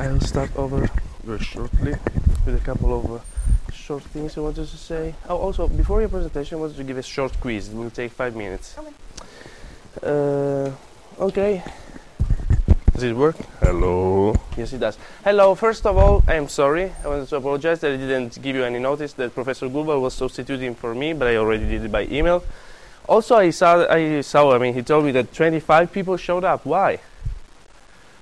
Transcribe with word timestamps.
I'll 0.00 0.20
start 0.20 0.54
over 0.54 0.88
very 1.24 1.40
shortly 1.40 1.96
with 2.46 2.54
a 2.54 2.60
couple 2.64 2.96
of 2.96 3.12
uh, 3.12 3.72
short 3.72 4.04
things 4.04 4.38
I 4.38 4.40
wanted 4.42 4.68
to 4.68 4.76
say. 4.76 5.12
Oh, 5.28 5.36
also, 5.38 5.66
before 5.66 5.98
your 5.98 6.08
presentation, 6.08 6.56
I 6.56 6.60
wanted 6.60 6.76
to 6.76 6.84
give 6.84 6.98
a 6.98 7.02
short 7.02 7.32
quiz. 7.40 7.68
It 7.68 7.74
will 7.74 7.90
take 7.90 8.12
five 8.12 8.36
minutes. 8.36 8.76
Uh, 10.00 10.70
okay. 11.18 11.64
Does 12.92 13.02
it 13.02 13.16
work? 13.16 13.34
Hello. 13.60 14.36
Yes, 14.56 14.72
it 14.72 14.78
does. 14.78 14.96
Hello. 15.24 15.56
First 15.56 15.84
of 15.84 15.96
all, 15.96 16.22
I 16.28 16.34
am 16.34 16.46
sorry. 16.46 16.92
I 17.02 17.08
wanted 17.08 17.28
to 17.30 17.36
apologize 17.36 17.80
that 17.80 17.92
I 17.92 17.96
didn't 17.96 18.40
give 18.40 18.54
you 18.54 18.62
any 18.62 18.78
notice 18.78 19.14
that 19.14 19.34
Professor 19.34 19.66
Gurval 19.66 20.00
was 20.00 20.14
substituting 20.14 20.76
for 20.76 20.94
me, 20.94 21.12
but 21.12 21.26
I 21.26 21.36
already 21.36 21.68
did 21.68 21.84
it 21.84 21.90
by 21.90 22.04
email. 22.04 22.44
Also, 23.08 23.34
I 23.34 23.50
saw, 23.50 23.84
I 23.90 24.20
saw. 24.20 24.54
I 24.54 24.58
mean, 24.58 24.74
he 24.74 24.82
told 24.82 25.06
me 25.06 25.10
that 25.10 25.34
25 25.34 25.90
people 25.90 26.16
showed 26.16 26.44
up. 26.44 26.64
Why? 26.64 27.00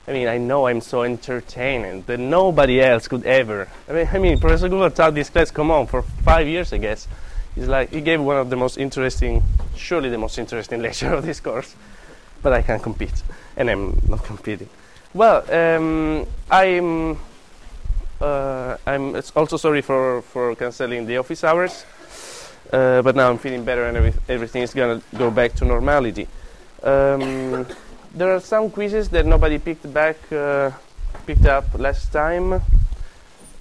I 0.08 0.12
mean, 0.12 0.28
I 0.28 0.38
know 0.38 0.66
I'm 0.66 0.80
so 0.80 1.02
entertaining 1.02 2.02
that 2.06 2.20
nobody 2.20 2.80
else 2.80 3.08
could 3.08 3.26
ever. 3.26 3.68
I 3.88 3.92
mean, 3.92 4.08
I 4.12 4.18
mean, 4.18 4.38
Professor 4.38 4.68
Gurval 4.68 4.94
taught 4.94 5.14
this 5.14 5.30
class. 5.30 5.50
Come 5.50 5.70
on, 5.70 5.86
for 5.86 6.02
five 6.02 6.46
years, 6.46 6.72
I 6.72 6.78
guess. 6.78 7.08
He's 7.56 7.66
like 7.66 7.90
he 7.90 8.00
gave 8.00 8.20
one 8.20 8.36
of 8.36 8.48
the 8.48 8.56
most 8.56 8.78
interesting, 8.78 9.42
surely 9.74 10.08
the 10.08 10.18
most 10.18 10.38
interesting 10.38 10.80
lecture 10.86 11.12
of 11.12 11.26
this 11.26 11.40
course. 11.40 11.74
But 12.42 12.52
I 12.52 12.62
can't 12.62 12.82
compete, 12.82 13.22
and 13.56 13.68
I'm 13.68 14.00
not 14.08 14.22
competing. 14.24 14.68
Well, 15.12 15.42
um, 15.52 16.26
I'm. 16.50 17.18
Uh, 18.20 18.76
I'm 18.86 19.14
also 19.34 19.56
sorry 19.56 19.82
for, 19.82 20.22
for 20.22 20.54
canceling 20.54 21.04
the 21.04 21.18
office 21.18 21.44
hours, 21.44 21.84
uh, 22.72 23.02
but 23.02 23.14
now 23.14 23.28
I'm 23.28 23.36
feeling 23.36 23.62
better 23.62 23.84
and 23.84 23.94
every, 23.94 24.14
everything 24.26 24.62
is 24.62 24.72
gonna 24.72 25.02
go 25.18 25.30
back 25.30 25.52
to 25.56 25.66
normality. 25.66 26.26
Um, 26.82 27.66
there 28.16 28.34
are 28.34 28.40
some 28.40 28.70
quizzes 28.70 29.10
that 29.10 29.26
nobody 29.26 29.58
picked 29.58 29.92
back, 29.92 30.16
uh, 30.32 30.70
picked 31.26 31.44
up 31.44 31.66
last 31.78 32.10
time. 32.12 32.62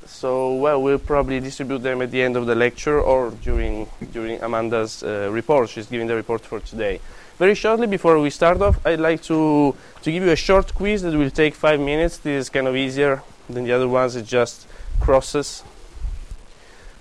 So 0.05 0.55
well, 0.55 0.81
we'll 0.81 0.97
probably 0.97 1.41
distribute 1.41 1.79
them 1.79 2.01
at 2.01 2.09
the 2.09 2.21
end 2.21 2.37
of 2.37 2.45
the 2.45 2.55
lecture 2.55 3.01
or 3.01 3.31
during 3.43 3.87
during 4.13 4.41
Amanda's 4.41 5.03
uh, 5.03 5.29
report. 5.31 5.69
She's 5.69 5.87
giving 5.87 6.07
the 6.07 6.15
report 6.15 6.41
for 6.41 6.61
today. 6.61 7.01
Very 7.37 7.53
shortly 7.53 7.87
before 7.87 8.17
we 8.19 8.29
start 8.29 8.61
off, 8.61 8.77
I'd 8.85 9.01
like 9.01 9.21
to 9.23 9.75
to 10.03 10.11
give 10.11 10.23
you 10.23 10.31
a 10.31 10.37
short 10.37 10.73
quiz 10.73 11.01
that 11.01 11.13
will 11.13 11.31
take 11.31 11.53
five 11.53 11.79
minutes. 11.79 12.17
This 12.19 12.45
is 12.45 12.49
kind 12.49 12.67
of 12.67 12.75
easier 12.75 13.23
than 13.49 13.65
the 13.65 13.73
other 13.73 13.89
ones. 13.89 14.15
It's 14.15 14.29
just 14.29 14.67
crosses 15.01 15.63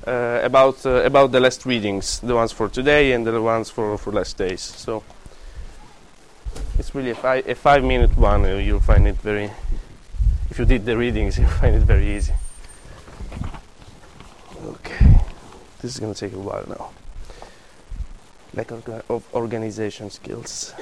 uh, 0.08 0.40
about 0.42 0.84
uh, 0.84 1.04
about 1.04 1.30
the 1.30 1.38
last 1.38 1.64
readings, 1.66 2.18
the 2.18 2.34
ones 2.34 2.50
for 2.50 2.68
today 2.68 3.12
and 3.12 3.24
the 3.24 3.40
ones 3.40 3.70
for 3.70 3.96
for 3.96 4.12
last 4.12 4.36
days. 4.38 4.60
So 4.60 5.04
it's 6.84 6.94
really 6.94 7.12
a, 7.12 7.14
fi- 7.14 7.36
a 7.46 7.54
five 7.54 7.82
minute 7.82 8.14
one. 8.18 8.44
You'll 8.44 8.78
find 8.78 9.08
it 9.08 9.16
very. 9.16 9.50
If 10.50 10.58
you 10.58 10.66
did 10.66 10.84
the 10.84 10.98
readings, 10.98 11.38
you'll 11.38 11.48
find 11.48 11.74
it 11.74 11.82
very 11.82 12.14
easy. 12.14 12.34
Okay, 14.62 15.16
this 15.80 15.94
is 15.94 15.98
going 15.98 16.12
to 16.12 16.20
take 16.20 16.34
a 16.34 16.38
while 16.38 16.62
now. 16.68 16.90
Lack 18.52 18.66
orga- 18.66 19.02
of 19.08 19.24
organization 19.32 20.10
skills. 20.10 20.74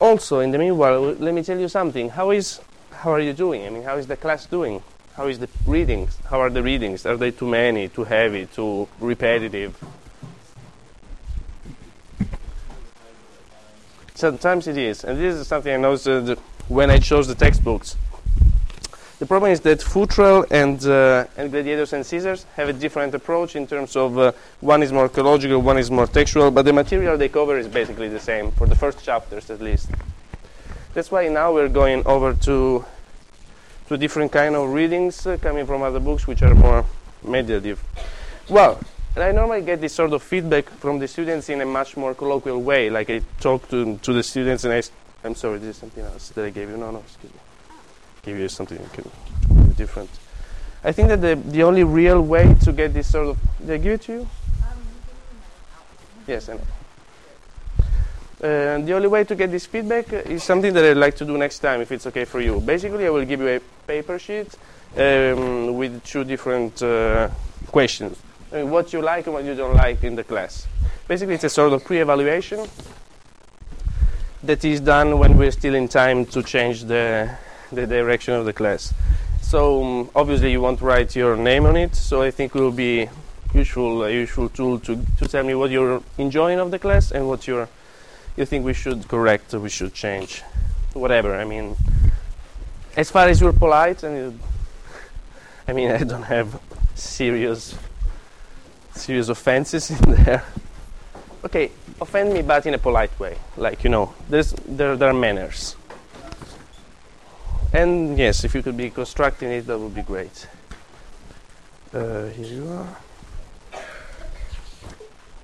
Also, 0.00 0.38
in 0.38 0.52
the 0.52 0.58
meanwhile, 0.58 1.00
let 1.00 1.34
me 1.34 1.42
tell 1.42 1.58
you 1.58 1.68
something. 1.68 2.10
How 2.10 2.30
is, 2.30 2.60
how 2.92 3.10
are 3.10 3.20
you 3.20 3.32
doing? 3.32 3.66
I 3.66 3.70
mean, 3.70 3.82
how 3.82 3.96
is 3.96 4.06
the 4.06 4.16
class 4.16 4.46
doing? 4.46 4.80
How 5.20 5.26
is 5.26 5.38
the 5.38 5.50
readings? 5.66 6.16
How 6.30 6.40
are 6.40 6.48
the 6.48 6.62
readings? 6.62 7.04
Are 7.04 7.14
they 7.14 7.30
too 7.30 7.46
many, 7.46 7.88
too 7.88 8.04
heavy, 8.04 8.46
too 8.46 8.88
repetitive? 8.98 9.76
Sometimes 14.14 14.66
it 14.66 14.78
is, 14.78 15.04
and 15.04 15.20
this 15.20 15.34
is 15.34 15.46
something 15.46 15.74
I 15.74 15.76
noticed 15.76 16.08
uh, 16.08 16.36
when 16.68 16.90
I 16.90 16.98
chose 17.00 17.28
the 17.28 17.34
textbooks. 17.34 17.98
The 19.18 19.26
problem 19.26 19.52
is 19.52 19.60
that 19.60 19.80
Futrell 19.80 20.46
and, 20.50 20.82
uh, 20.86 21.26
and 21.36 21.50
Gladiators 21.50 21.92
and 21.92 22.06
Caesars 22.06 22.46
have 22.56 22.70
a 22.70 22.72
different 22.72 23.14
approach 23.14 23.56
in 23.56 23.66
terms 23.66 23.96
of 23.96 24.16
uh, 24.16 24.32
one 24.60 24.82
is 24.82 24.90
more 24.90 25.02
archaeological, 25.02 25.60
one 25.60 25.76
is 25.76 25.90
more 25.90 26.06
textual, 26.06 26.50
but 26.50 26.64
the 26.64 26.72
material 26.72 27.18
they 27.18 27.28
cover 27.28 27.58
is 27.58 27.68
basically 27.68 28.08
the 28.08 28.18
same, 28.18 28.52
for 28.52 28.66
the 28.66 28.74
first 28.74 29.04
chapters 29.04 29.50
at 29.50 29.60
least. 29.60 29.90
That's 30.94 31.10
why 31.10 31.28
now 31.28 31.52
we're 31.52 31.68
going 31.68 32.06
over 32.06 32.32
to, 32.32 32.86
to 33.90 33.98
different 33.98 34.32
kind 34.32 34.54
of 34.56 34.72
readings 34.72 35.26
uh, 35.26 35.36
coming 35.36 35.66
from 35.66 35.82
other 35.82 36.00
books 36.00 36.26
which 36.26 36.40
are 36.42 36.54
more 36.54 36.86
meditative. 37.22 37.82
Well, 38.48 38.80
and 39.14 39.24
I 39.24 39.32
normally 39.32 39.60
get 39.60 39.82
this 39.82 39.92
sort 39.92 40.12
of 40.12 40.22
feedback 40.22 40.70
from 40.70 40.98
the 41.00 41.08
students 41.08 41.50
in 41.50 41.60
a 41.60 41.66
much 41.66 41.96
more 41.96 42.14
colloquial 42.14 42.62
way, 42.62 42.88
like 42.88 43.10
I 43.10 43.20
talk 43.40 43.68
to, 43.68 43.98
to 43.98 44.12
the 44.12 44.22
students 44.22 44.64
and 44.64 44.72
I, 44.72 44.82
I'm 45.24 45.34
sorry, 45.34 45.58
this 45.58 45.74
is 45.74 45.76
something 45.76 46.04
else 46.04 46.30
that 46.30 46.44
I 46.44 46.50
gave 46.50 46.70
you. 46.70 46.78
No, 46.78 46.90
no, 46.90 47.00
excuse 47.00 47.34
me 47.34 47.40
give 48.22 48.38
you 48.38 48.48
something 48.48 48.78
different. 49.76 50.10
I 50.84 50.92
think 50.92 51.08
that 51.08 51.20
the, 51.20 51.36
the 51.36 51.62
only 51.62 51.84
real 51.84 52.20
way 52.20 52.54
to 52.62 52.72
get 52.72 52.94
this 52.94 53.10
sort 53.10 53.28
of 53.28 53.38
did 53.58 53.70
I 53.70 53.76
give 53.78 53.92
it 53.92 54.02
to 54.02 54.12
you? 54.12 54.28
Yes, 56.26 56.48
I 56.48 56.54
know. 56.54 56.60
Uh, 58.42 58.78
the 58.78 58.94
only 58.94 59.08
way 59.08 59.22
to 59.22 59.34
get 59.34 59.50
this 59.50 59.66
feedback 59.66 60.10
is 60.12 60.42
something 60.42 60.72
that 60.72 60.82
I'd 60.82 60.96
like 60.96 61.14
to 61.16 61.26
do 61.26 61.36
next 61.36 61.58
time, 61.58 61.82
if 61.82 61.92
it's 61.92 62.06
okay 62.06 62.24
for 62.24 62.40
you. 62.40 62.58
Basically, 62.60 63.06
I 63.06 63.10
will 63.10 63.26
give 63.26 63.40
you 63.40 63.48
a 63.48 63.60
paper 63.86 64.18
sheet 64.18 64.48
um, 64.96 65.76
with 65.76 66.02
two 66.04 66.24
different 66.24 66.82
uh, 66.82 67.28
questions. 67.66 68.18
I 68.50 68.56
mean, 68.56 68.70
what 68.70 68.94
you 68.94 69.02
like 69.02 69.26
and 69.26 69.34
what 69.34 69.44
you 69.44 69.54
don't 69.54 69.76
like 69.76 70.02
in 70.04 70.16
the 70.16 70.24
class. 70.24 70.66
Basically, 71.06 71.34
it's 71.34 71.44
a 71.44 71.50
sort 71.50 71.74
of 71.74 71.84
pre-evaluation 71.84 72.66
that 74.42 74.64
is 74.64 74.80
done 74.80 75.18
when 75.18 75.36
we're 75.36 75.50
still 75.50 75.74
in 75.74 75.86
time 75.86 76.24
to 76.26 76.42
change 76.42 76.84
the 76.84 77.30
the 77.72 77.86
direction 77.86 78.34
of 78.34 78.44
the 78.46 78.52
class. 78.52 78.92
So 79.42 79.82
um, 79.82 80.10
obviously 80.14 80.52
you 80.52 80.60
won't 80.60 80.80
write 80.80 81.14
your 81.14 81.36
name 81.36 81.66
on 81.66 81.76
it. 81.76 81.94
So 81.94 82.22
I 82.22 82.30
think 82.30 82.54
it 82.54 82.60
will 82.60 82.72
be 82.72 83.08
useful 83.54 84.04
a 84.04 84.10
useful 84.10 84.48
tool 84.48 84.78
to, 84.80 84.96
to 85.18 85.28
tell 85.28 85.44
me 85.44 85.54
what 85.54 85.70
you're 85.70 86.02
enjoying 86.18 86.58
of 86.58 86.70
the 86.70 86.78
class 86.78 87.12
and 87.12 87.28
what 87.28 87.46
you're 87.46 87.68
you 88.36 88.44
think 88.46 88.64
we 88.64 88.74
should 88.74 89.08
correct 89.08 89.54
or 89.54 89.60
we 89.60 89.68
should 89.68 89.94
change, 89.94 90.42
whatever. 90.92 91.34
I 91.34 91.44
mean, 91.44 91.76
as 92.96 93.10
far 93.10 93.28
as 93.28 93.40
you're 93.40 93.52
polite 93.52 94.02
and 94.02 94.16
you, 94.16 94.38
I 95.68 95.72
mean 95.72 95.90
I 96.00 96.04
don't 96.04 96.22
have 96.22 96.60
serious 96.94 97.74
serious 98.94 99.28
offenses 99.28 99.90
in 99.90 100.10
there. 100.24 100.44
Okay, 101.44 101.70
offend 102.00 102.34
me, 102.34 102.42
but 102.42 102.66
in 102.66 102.74
a 102.74 102.78
polite 102.78 103.18
way. 103.18 103.36
Like 103.56 103.84
you 103.84 103.90
know, 103.90 104.14
there's 104.28 104.52
there 104.66 104.96
there 104.96 105.10
are 105.10 105.14
manners. 105.14 105.76
And 107.72 108.18
yes, 108.18 108.44
if 108.44 108.54
you 108.54 108.62
could 108.62 108.76
be 108.76 108.90
constructing 108.90 109.50
it, 109.50 109.66
that 109.66 109.78
would 109.78 109.94
be 109.94 110.02
great. 110.02 110.48
Uh, 111.94 112.26
here 112.26 112.46
you 112.46 112.68
are. 112.68 112.96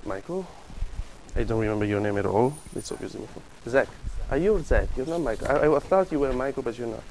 Michael? 0.05 0.45
I 1.37 1.43
don't 1.43 1.59
remember 1.59 1.85
your 1.85 2.01
name 2.01 2.17
at 2.17 2.25
all. 2.25 2.57
It's 2.75 2.91
obviously 2.91 3.21
Michael. 3.21 3.43
Zach. 3.67 3.87
Are 4.31 4.37
you 4.37 4.59
Zach? 4.63 4.89
You're 4.97 5.05
not 5.05 5.21
Michael. 5.21 5.47
I, 5.47 5.75
I 5.75 5.79
thought 5.79 6.11
you 6.11 6.19
were 6.19 6.33
Michael, 6.33 6.63
but 6.63 6.77
you're 6.77 6.87
not. 6.87 7.03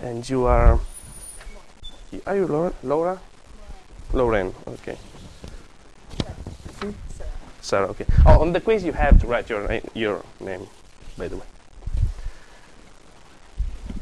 And 0.00 0.28
you 0.28 0.44
are. 0.44 0.80
Are 2.26 2.36
you 2.36 2.46
Laura? 2.48 2.72
Laura? 2.82 3.20
Lauren. 4.12 4.52
Okay. 4.66 4.98
Sarah. 6.78 6.94
Sarah. 7.60 7.86
Okay. 7.88 8.06
Oh, 8.26 8.40
on 8.40 8.52
the 8.52 8.60
quiz 8.60 8.84
you 8.84 8.92
have 8.92 9.20
to 9.20 9.26
write 9.28 9.48
your 9.48 9.80
your 9.94 10.24
name, 10.40 10.66
by 11.16 11.28
the 11.28 11.36
way. 11.36 11.46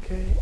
Okay. 0.03 0.33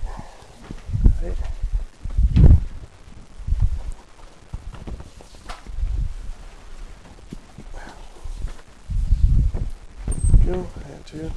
And 10.53 11.13
you. 11.13 11.31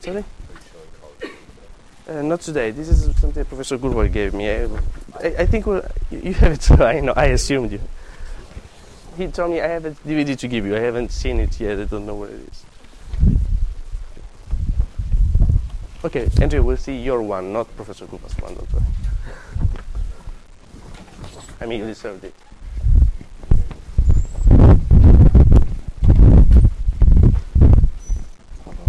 Sorry? 0.00 0.24
Uh, 2.08 2.22
not 2.22 2.40
today. 2.40 2.70
This 2.70 2.88
is 2.88 3.16
something 3.20 3.44
Professor 3.44 3.78
Gurval 3.78 4.12
gave 4.12 4.32
me. 4.32 4.50
I, 4.50 4.64
I, 5.20 5.26
I 5.40 5.46
think 5.46 5.66
we'll, 5.66 5.84
you 6.10 6.34
have 6.34 6.52
it. 6.52 6.70
I 6.80 7.00
know. 7.00 7.12
I 7.16 7.26
assumed 7.26 7.72
you. 7.72 7.80
He 9.16 9.26
told 9.28 9.50
me 9.50 9.60
I 9.60 9.68
have 9.68 9.84
a 9.84 9.90
DVD 9.90 10.36
to 10.38 10.48
give 10.48 10.66
you. 10.66 10.76
I 10.76 10.80
haven't 10.80 11.10
seen 11.10 11.40
it 11.40 11.58
yet. 11.58 11.80
I 11.80 11.84
don't 11.84 12.06
know 12.06 12.14
what 12.14 12.30
it 12.30 12.40
is. 12.48 12.64
Okay, 16.06 16.28
Andrew, 16.40 16.62
we'll 16.62 16.76
see 16.76 16.96
your 16.96 17.20
one, 17.20 17.52
not 17.52 17.74
Professor 17.74 18.06
Kupa's 18.06 18.38
one, 18.38 18.54
don't 18.54 18.72
worry. 18.72 18.84
I 21.60 21.66
mean, 21.66 21.80
you 21.80 21.86
deserved 21.86 22.22
it. 22.22 22.34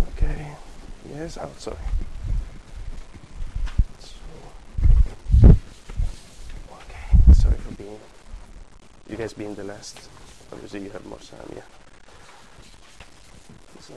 Okay. 0.10 0.52
Yes, 1.28 1.38
oh, 1.42 1.52
sorry. 1.58 1.76
So, 4.00 5.50
okay, 6.72 7.34
sorry 7.34 7.58
for 7.58 7.74
being, 7.74 8.00
you 9.10 9.18
guys 9.18 9.34
being 9.34 9.54
the 9.54 9.66
last. 9.66 10.08
Obviously, 10.54 10.84
you 10.86 10.90
have 10.92 11.06
more 11.06 11.20
time, 11.20 11.52
yeah. 11.54 11.64
So, 13.82 13.94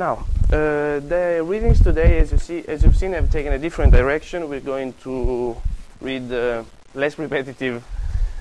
Now, 0.00 0.24
uh, 0.50 0.98
the 1.12 1.44
readings 1.44 1.78
today, 1.82 2.20
as 2.20 2.32
you 2.32 2.38
see, 2.38 2.64
as 2.66 2.82
you've 2.82 2.96
seen, 2.96 3.12
have 3.12 3.30
taken 3.30 3.52
a 3.52 3.58
different 3.58 3.92
direction. 3.92 4.48
We're 4.48 4.66
going 4.74 4.94
to 5.02 5.54
read 6.00 6.32
uh, 6.32 6.64
less 6.94 7.18
repetitive 7.18 7.84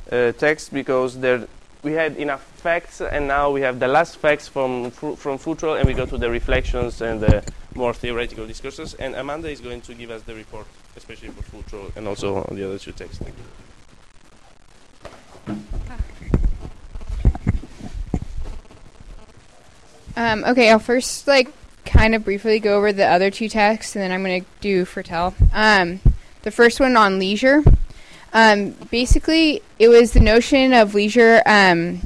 uh, 0.10 0.32
text 0.32 0.72
because 0.72 1.20
there 1.20 1.50
we 1.84 1.92
had 1.92 2.16
enough 2.16 2.44
facts, 2.64 3.02
and 3.02 3.28
now 3.28 3.52
we 3.52 3.60
have 3.60 3.78
the 3.78 3.90
last 3.90 4.16
facts 4.20 4.48
from 4.48 4.92
from 4.92 5.38
Futrell, 5.38 5.78
and 5.78 5.86
we 5.86 5.94
go 5.94 6.06
to 6.06 6.18
the 6.18 6.30
reflections 6.30 7.02
and 7.02 7.20
the 7.20 7.44
more 7.76 7.94
theoretical 7.94 8.48
discussions. 8.48 8.94
And 8.94 9.14
Amanda 9.16 9.50
is 9.50 9.60
going 9.60 9.82
to 9.82 9.94
give 9.94 10.12
us 10.12 10.22
the 10.22 10.36
report, 10.36 10.68
especially 10.96 11.28
for 11.28 11.44
Futrell 11.52 11.92
and 11.98 12.08
also 12.08 12.38
on 12.48 12.56
the 12.56 12.64
other 12.64 12.80
two 12.80 12.94
texts. 12.94 13.20
Thank 13.20 13.36
you. 13.36 13.44
Um, 20.19 20.44
okay, 20.44 20.69
I'll 20.69 20.80
first 20.80 21.30
like 21.30 21.48
kind 21.86 22.13
of 22.13 22.25
briefly 22.25 22.60
go 22.60 22.75
over 22.75 22.92
the 22.92 23.07
other 23.07 23.31
two 23.31 23.48
texts, 23.48 23.95
and 23.95 24.04
then 24.04 24.12
I'm 24.12 24.21
going 24.21 24.42
to 24.42 24.48
do 24.60 24.83
Futrell. 24.83 25.33
Um, 25.54 26.01
the 26.42 26.51
first 26.51 26.81
one 26.81 26.98
on 26.98 27.19
leisure. 27.19 27.63
Um, 28.33 28.71
basically, 28.92 29.62
it 29.80 29.88
was 29.88 30.12
the 30.12 30.19
notion 30.19 30.74
of 30.74 30.94
leisure. 30.94 31.42
Um, 31.45 32.01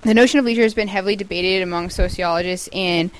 the 0.00 0.14
notion 0.14 0.40
of 0.40 0.46
leisure 0.46 0.62
has 0.62 0.72
been 0.72 0.88
heavily 0.88 1.16
debated 1.16 1.62
among 1.62 1.90
sociologists 1.90 2.70
and 2.72 3.10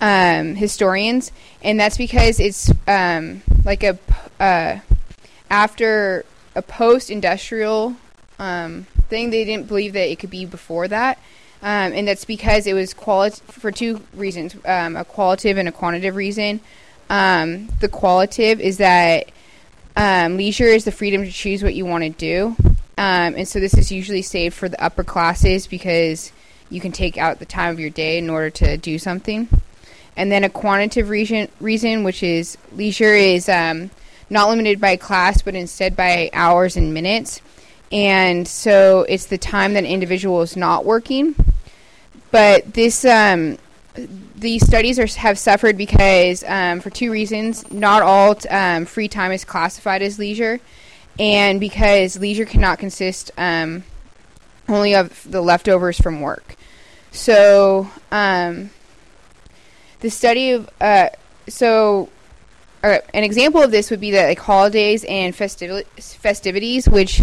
um, 0.00 0.54
historians, 0.54 1.30
and 1.62 1.78
that's 1.78 1.98
because 1.98 2.40
it's 2.40 2.72
um, 2.88 3.42
like 3.66 3.84
a 3.84 3.98
uh, 4.40 4.78
after 5.50 6.24
a 6.54 6.62
post-industrial 6.62 7.96
um, 8.38 8.84
thing. 9.10 9.28
They 9.28 9.44
didn't 9.44 9.68
believe 9.68 9.92
that 9.92 10.10
it 10.10 10.18
could 10.18 10.30
be 10.30 10.46
before 10.46 10.88
that. 10.88 11.18
Um, 11.64 11.94
and 11.94 12.06
that's 12.06 12.26
because 12.26 12.66
it 12.66 12.74
was 12.74 12.92
quali- 12.92 13.30
for 13.30 13.72
two 13.72 14.02
reasons 14.12 14.54
um, 14.66 14.96
a 14.96 15.04
qualitative 15.04 15.56
and 15.56 15.66
a 15.66 15.72
quantitative 15.72 16.14
reason. 16.14 16.60
Um, 17.08 17.70
the 17.80 17.88
qualitative 17.88 18.60
is 18.60 18.76
that 18.76 19.30
um, 19.96 20.36
leisure 20.36 20.66
is 20.66 20.84
the 20.84 20.92
freedom 20.92 21.24
to 21.24 21.32
choose 21.32 21.62
what 21.62 21.74
you 21.74 21.86
want 21.86 22.04
to 22.04 22.10
do. 22.10 22.54
Um, 22.98 23.34
and 23.34 23.48
so 23.48 23.60
this 23.60 23.72
is 23.78 23.90
usually 23.90 24.20
saved 24.20 24.54
for 24.54 24.68
the 24.68 24.82
upper 24.84 25.02
classes 25.04 25.66
because 25.66 26.32
you 26.68 26.82
can 26.82 26.92
take 26.92 27.16
out 27.16 27.38
the 27.38 27.46
time 27.46 27.72
of 27.72 27.80
your 27.80 27.88
day 27.88 28.18
in 28.18 28.28
order 28.28 28.50
to 28.50 28.76
do 28.76 28.98
something. 28.98 29.48
And 30.18 30.30
then 30.30 30.44
a 30.44 30.50
quantitative 30.50 31.08
reason, 31.08 31.48
reason 31.60 32.04
which 32.04 32.22
is 32.22 32.58
leisure 32.72 33.14
is 33.14 33.48
um, 33.48 33.90
not 34.28 34.50
limited 34.50 34.82
by 34.82 34.96
class, 34.96 35.40
but 35.40 35.54
instead 35.54 35.96
by 35.96 36.28
hours 36.34 36.76
and 36.76 36.92
minutes. 36.92 37.40
And 37.90 38.46
so 38.46 39.06
it's 39.08 39.26
the 39.26 39.38
time 39.38 39.72
that 39.74 39.84
an 39.84 39.90
individual 39.90 40.42
is 40.42 40.58
not 40.58 40.84
working 40.84 41.34
but 42.34 42.74
this 42.74 43.04
um, 43.04 43.58
these 44.34 44.66
studies 44.66 44.98
are, 44.98 45.06
have 45.20 45.38
suffered 45.38 45.78
because 45.78 46.42
um, 46.42 46.80
for 46.80 46.90
two 46.90 47.12
reasons. 47.12 47.70
Not 47.70 48.02
all 48.02 48.36
um, 48.50 48.86
free 48.86 49.06
time 49.06 49.30
is 49.30 49.44
classified 49.44 50.02
as 50.02 50.18
leisure, 50.18 50.58
and 51.16 51.60
because 51.60 52.18
leisure 52.18 52.44
cannot 52.44 52.80
consist 52.80 53.30
um, 53.38 53.84
only 54.68 54.96
of 54.96 55.30
the 55.30 55.40
leftovers 55.40 56.00
from 56.00 56.20
work. 56.20 56.56
So 57.12 57.88
um, 58.10 58.70
the 60.00 60.10
study 60.10 60.50
of 60.50 60.68
uh, 60.80 61.10
so. 61.46 62.08
Uh, 62.82 62.98
an 63.14 63.24
example 63.24 63.62
of 63.62 63.70
this 63.70 63.90
would 63.90 64.00
be 64.00 64.10
that 64.10 64.26
like 64.26 64.38
holidays 64.38 65.04
and 65.04 65.34
festivi- 65.34 65.86
festivities, 65.96 66.86
which 66.86 67.22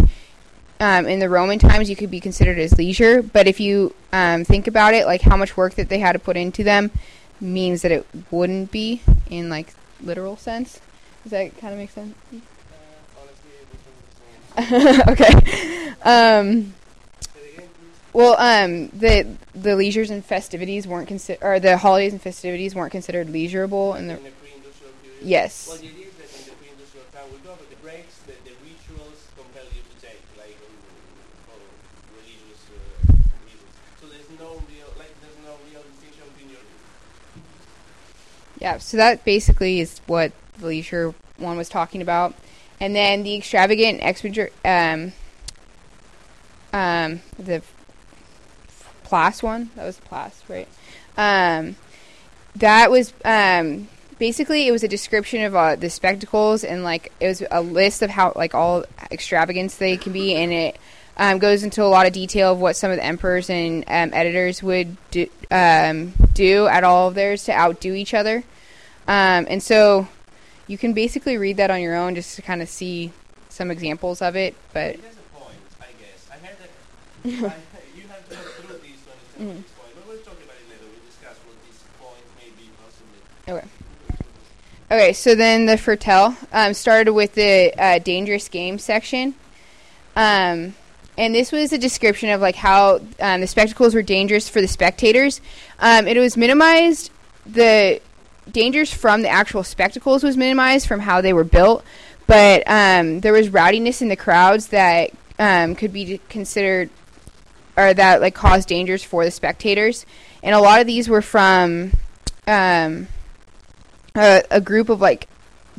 um, 0.82 1.06
in 1.06 1.20
the 1.20 1.30
Roman 1.30 1.60
times 1.60 1.90
you 1.90 1.96
could 1.96 2.12
be 2.12 2.20
considered 2.20 2.60
as 2.60 2.78
leisure, 2.78 3.22
but 3.22 3.48
if 3.48 3.60
you 3.60 3.96
um, 4.12 4.44
think 4.44 4.68
about 4.68 4.94
it, 4.94 5.06
like 5.06 5.22
how 5.22 5.38
much 5.38 5.56
work 5.56 5.76
that 5.76 5.88
they 5.88 6.00
had 6.00 6.14
to 6.14 6.20
put 6.20 6.36
into 6.36 6.64
them 6.64 6.92
means 7.40 7.84
that 7.84 7.92
it 7.92 8.06
wouldn't 8.30 8.72
be 8.72 9.02
in 9.30 9.50
like 9.50 9.74
literal 10.02 10.36
sense. 10.36 10.82
Does 11.24 11.32
that 11.32 11.58
kind 11.58 11.74
of 11.74 11.80
make 11.80 11.92
sense? 11.92 12.16
okay. 15.08 15.94
Um, 16.04 16.74
well, 18.14 18.36
um, 18.38 18.90
the 18.90 19.38
the 19.56 19.76
leisures 19.76 20.10
and 20.10 20.26
festivities 20.26 20.86
weren't 20.86 21.08
considered, 21.08 21.42
or 21.42 21.60
the 21.60 21.78
holidays 21.78 22.12
and 22.12 22.22
festivities 22.22 22.76
weren't 22.76 22.92
considered 22.92 23.28
leisurable 23.28 23.98
in 23.98 24.08
the. 24.08 24.18
In 24.18 24.24
the? 24.24 24.32
Yes. 25.22 25.68
Well, 25.70 25.78
the 25.78 25.88
idea 25.88 26.08
is 26.08 26.16
that 26.18 26.28
in 26.34 26.46
the 26.50 26.56
pre-industrial 26.58 27.06
time, 27.14 27.30
we 27.32 27.38
go 27.46 27.52
over 27.54 27.64
the 27.70 27.78
breaks, 27.80 28.18
the, 28.26 28.34
the 28.44 28.58
rituals 28.66 29.30
compel 29.38 29.64
you 29.70 29.86
to 29.86 29.96
take, 30.02 30.20
like 30.36 30.58
um, 30.66 30.76
for 31.46 31.62
religious 32.18 32.60
uh, 32.68 33.14
reasons. 33.46 33.72
So 34.02 34.10
there's 34.10 34.28
no 34.42 34.60
real, 34.66 34.90
like, 34.98 35.14
there's 35.22 35.38
no 35.46 35.56
real 35.70 35.86
distinction 35.94 36.26
between 36.34 36.58
your. 36.58 36.66
Yeah, 38.62 38.78
so 38.78 38.98
that 38.98 39.26
basically 39.26 39.80
is 39.80 40.00
what 40.06 40.32
the 40.60 40.68
leisure 40.68 41.16
one 41.38 41.58
was 41.58 41.68
talking 41.68 42.02
about. 42.02 42.36
And 42.80 42.96
then 42.96 43.24
the 43.24 43.36
extravagant 43.36 44.02
expenditure, 44.04 44.52
um, 44.64 45.14
um, 46.72 47.22
the 47.38 47.64
Plass 49.04 49.44
one, 49.44 49.72
that 49.76 49.84
was 49.86 49.98
the 49.98 50.04
Plass, 50.04 50.42
right? 50.48 50.68
Um, 51.18 51.76
that 52.56 52.92
was 52.92 53.14
um, 53.26 53.88
basically 54.20 54.68
it 54.68 54.72
was 54.72 54.84
a 54.84 54.88
description 54.88 55.44
of 55.44 55.56
uh, 55.56 55.76
the 55.76 55.90
spectacles 55.90 56.64
and 56.64 56.84
like 56.84 57.12
it 57.20 57.28
was 57.28 57.44
a 57.50 57.62
list 57.62 58.02
of 58.02 58.10
how 58.12 58.34
like 58.36 58.54
all 58.54 58.86
extravagance 59.10 59.76
they 59.76 59.98
can 59.98 60.14
be, 60.14 60.36
and 60.36 60.52
it 60.52 60.78
um, 61.18 61.40
goes 61.40 61.64
into 61.64 61.84
a 61.84 61.86
lot 61.86 62.06
of 62.06 62.14
detail 62.14 62.54
of 62.54 62.60
what 62.60 62.76
some 62.76 62.92
of 62.92 62.98
the 62.98 63.04
emperors 63.04 63.50
and 63.50 63.84
um, 63.88 64.12
editors 64.14 64.64
would 64.64 64.96
do, 65.10 65.28
um, 65.50 66.14
do 66.34 66.68
at 66.68 66.84
all 66.84 67.10
of 67.10 67.16
theirs 67.16 67.44
to 67.46 67.52
outdo 67.54 67.94
each 67.94 68.14
other. 68.14 68.44
Um, 69.08 69.46
and 69.50 69.62
so 69.62 70.08
you 70.68 70.78
can 70.78 70.94
basically 70.94 71.38
read 71.38 71.58
that 71.58 71.70
on 71.72 71.82
your 71.82 71.96
own 71.96 72.16
just 72.16 72.36
to 72.36 72.42
kind 72.42 72.62
of 72.62 72.70
see 72.70 73.12
some 73.50 73.72
examples 73.72 74.22
of 74.22 74.36
it. 74.36 74.56
But 74.74 74.96
It 74.96 75.04
has 75.04 75.16
a 75.16 75.38
point, 75.40 75.56
I 75.82 75.86
guess. 76.00 76.28
I 76.32 76.38
had 76.46 76.56
that. 76.60 77.52
I, 77.54 77.98
you 77.98 78.08
have 78.08 78.28
to 78.30 78.36
look 78.36 78.54
through 78.56 78.78
this 78.80 79.02
to 79.04 79.12
understand 79.12 79.60
Mhm. 79.60 79.64
this 79.64 79.72
point. 79.74 79.96
But 79.96 80.08
we'll 80.08 80.18
talk 80.20 80.34
about 80.34 80.56
it 80.56 80.70
later. 80.70 80.86
We'll 80.86 81.06
discuss 81.06 81.38
what 81.46 81.56
this 81.68 81.80
point 82.00 82.24
may 82.40 82.50
be 82.62 82.70
possibly. 82.82 83.54
Okay. 83.54 83.68
Okay, 84.92 85.14
so 85.14 85.36
then 85.36 85.66
the 85.68 85.76
Futrell 85.78 86.36
um, 86.52 86.74
started 86.74 87.14
with 87.14 87.34
the 87.36 87.74
uh, 87.78 88.00
dangerous 88.00 88.50
game 88.50 88.78
section, 88.78 89.34
um, 90.18 90.76
and 91.18 91.34
this 91.34 91.52
was 91.54 91.72
a 91.72 91.78
description 91.78 92.30
of 92.30 92.42
like 92.42 92.56
how 92.56 93.00
um, 93.22 93.40
the 93.40 93.48
spectacles 93.48 93.96
were 93.96 94.02
dangerous 94.02 94.50
for 94.50 94.60
the 94.60 94.68
spectators. 94.68 95.40
Um, 95.80 96.08
it 96.10 96.18
was 96.18 96.36
minimized. 96.36 97.10
The 97.46 98.02
dangers 98.50 98.94
from 98.94 99.22
the 99.22 99.30
actual 99.30 99.64
spectacles 99.64 100.24
was 100.24 100.38
minimized 100.38 100.88
from 100.88 101.02
how 101.02 101.22
they 101.22 101.34
were 101.34 101.44
built, 101.44 101.84
but 102.28 102.64
um, 102.68 103.20
there 103.20 103.34
was 103.34 103.50
rowdiness 103.50 104.02
in 104.02 104.08
the 104.08 104.16
crowds 104.16 104.68
that 104.68 105.12
um, 105.40 105.76
could 105.76 105.94
be 105.94 106.20
considered 106.30 106.90
or 107.78 107.94
that 107.94 108.22
like 108.22 108.36
caused 108.36 108.68
dangers 108.68 109.04
for 109.04 109.24
the 109.24 109.32
spectators, 109.32 110.06
and 110.44 110.56
a 110.56 110.60
lot 110.60 110.82
of 110.82 110.88
these 110.88 111.10
were 111.10 111.22
from. 111.22 111.92
Um, 112.48 113.08
a, 114.16 114.44
a 114.52 114.62
group 114.62 114.90
of 114.90 115.02
like 115.02 115.28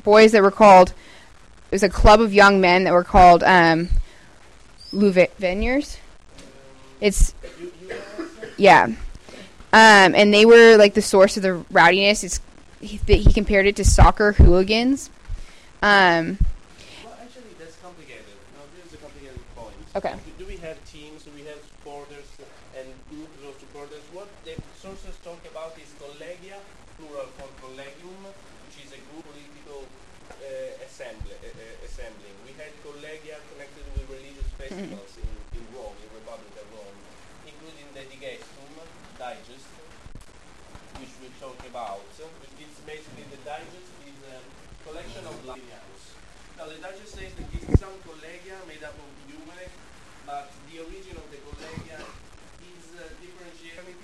boys 0.02 0.32
that 0.32 0.42
were 0.42 0.50
called 0.50 0.90
it 1.70 1.74
was 1.74 1.82
a 1.82 1.88
club 1.88 2.20
of 2.20 2.34
young 2.34 2.60
men 2.60 2.84
that 2.84 2.92
were 2.92 3.04
called 3.04 3.42
um 3.42 3.88
Louveniers. 4.92 5.96
It's 7.00 7.34
yeah. 8.58 8.84
Um 8.84 8.96
and 9.72 10.32
they 10.34 10.44
were 10.44 10.76
like 10.76 10.94
the 10.94 11.02
source 11.02 11.36
of 11.36 11.42
the 11.42 11.64
rowdiness. 11.70 12.24
It's 12.24 12.40
he, 12.82 12.98
he 12.98 13.32
compared 13.32 13.66
it 13.66 13.76
to 13.76 13.84
soccer 13.84 14.32
hooligans. 14.32 15.08
Um 15.82 16.36
Well, 17.02 17.16
actually, 17.22 17.54
that's 17.58 17.78
complicated. 17.80 18.34
No, 18.54 18.60
this 18.76 18.90
is 18.90 18.98
a 18.98 19.00
complicated 19.00 19.40
point. 19.56 19.78
Okay. 19.96 20.12
Do, 20.12 20.44
do 20.44 20.46
we 20.50 20.58
have 20.66 20.76
teams? 20.84 21.24
Do 21.24 21.30
we 21.38 21.46
have 21.50 21.60
supporters 21.62 22.28
and 22.76 22.86
groups 23.10 23.38
of 23.48 23.54
supporters? 23.62 24.02
What 24.12 24.28
the 24.44 24.54
sources 24.76 25.14
talk 25.24 25.40
about 25.48 25.78
is 25.78 25.90
collegia, 26.02 26.58
plural 26.98 27.30
for 27.38 27.48
collegium, 27.62 28.20
which 28.66 28.76
is 28.84 28.90
a 28.92 29.00
group 29.10 29.24
political 29.30 29.86
uh, 30.42 30.86
assembly, 30.86 31.34
uh, 31.38 31.50
uh, 31.50 31.86
assembling. 31.86 32.34
We 32.46 32.52
had 32.58 32.70
collegia 32.82 33.38
connected 33.54 33.84
with 33.94 34.06
religious 34.10 34.48
festivals 34.58 35.12
in, 35.18 35.30
in 35.58 35.64
Rome, 35.74 35.96
in 36.02 36.10
Republic 36.14 36.52
of 36.62 36.66
Rome, 36.74 36.98
including 37.46 37.88
the 37.94 38.04
Digestum, 38.06 38.70
Digest, 39.18 39.68
which 41.00 41.14
we 41.20 41.28
talk 41.42 41.58
about. 41.66 42.00
It's 42.10 42.22
basically 42.92 43.24
the 43.32 43.40
Digest 43.40 43.88
is 44.04 44.18
a 44.28 44.36
collection 44.84 45.24
of 45.24 45.32
Latinians. 45.48 46.02
Now 46.60 46.68
the 46.68 46.76
Digest 46.76 47.16
says 47.16 47.32
that 47.40 47.48
this 47.48 47.64
is 47.64 47.80
some 47.80 47.96
collegia 48.04 48.60
made 48.68 48.84
up 48.84 48.92
of 48.92 49.08
numere, 49.32 49.72
but 50.28 50.52
the 50.68 50.84
origin 50.84 51.16
of 51.16 51.24
the 51.32 51.40
collegia 51.40 51.96
is 52.60 52.84
uh, 52.92 53.08
differentiated 53.16 53.96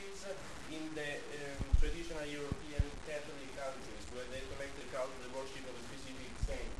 in 0.72 0.88
the 0.96 1.20
um, 1.20 1.68
traditional 1.76 2.24
European 2.32 2.84
Catholic 3.04 3.52
countries 3.60 4.04
where 4.16 4.24
they 4.32 4.40
collect 4.56 4.72
the 4.80 4.88
cult 4.88 5.12
the 5.20 5.36
worship 5.36 5.68
of 5.68 5.76
a 5.76 5.82
specific 5.92 6.32
saint. 6.48 6.72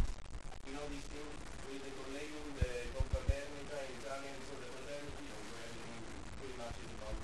You 0.65 0.81
know 0.81 0.89
this 0.89 1.05
thing 1.13 1.29
with 1.69 1.85
the 1.85 1.93
collegium, 1.93 2.47
the 2.57 2.89
confraternita 2.97 3.81
Italian, 4.01 4.39
so 4.49 4.57
the 4.57 4.69
fraternity, 4.81 5.29
you 5.29 5.37
where 5.53 5.73
pretty 6.41 6.57
much 6.57 6.73
is 6.73 6.91
about. 6.97 7.17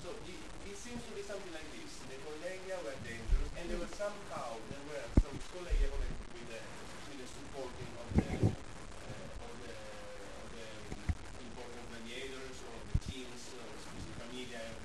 So 0.00 0.16
the, 0.24 0.36
it 0.74 0.82
seems 0.82 1.02
to 1.06 1.14
be 1.14 1.22
something 1.22 1.54
like 1.54 1.70
this. 1.70 2.02
The 2.10 2.18
collegia 2.26 2.74
were 2.82 2.98
dangerous, 3.06 3.50
and 3.54 3.70
there 3.70 3.78
were 3.78 3.94
somehow 3.94 4.58
there 4.74 4.82
were 4.90 5.06
some 5.22 5.38
collegia 5.54 5.86
connected 5.86 6.34
with 6.34 6.50
the 6.50 6.58
with 7.06 7.18
the 7.22 7.28
supporting 7.30 7.90
of 7.94 8.08
the 8.18 8.26
uh, 8.42 9.46
of 9.46 9.54
the 9.62 9.70
of 9.70 10.46
the 10.50 10.66
important 11.46 11.84
gladiators 11.94 12.58
or 12.66 12.74
the 12.90 12.98
teams, 13.06 13.54
uh, 13.54 13.62
especially 13.78 14.18
Familia 14.18 14.66
and. 14.66 14.82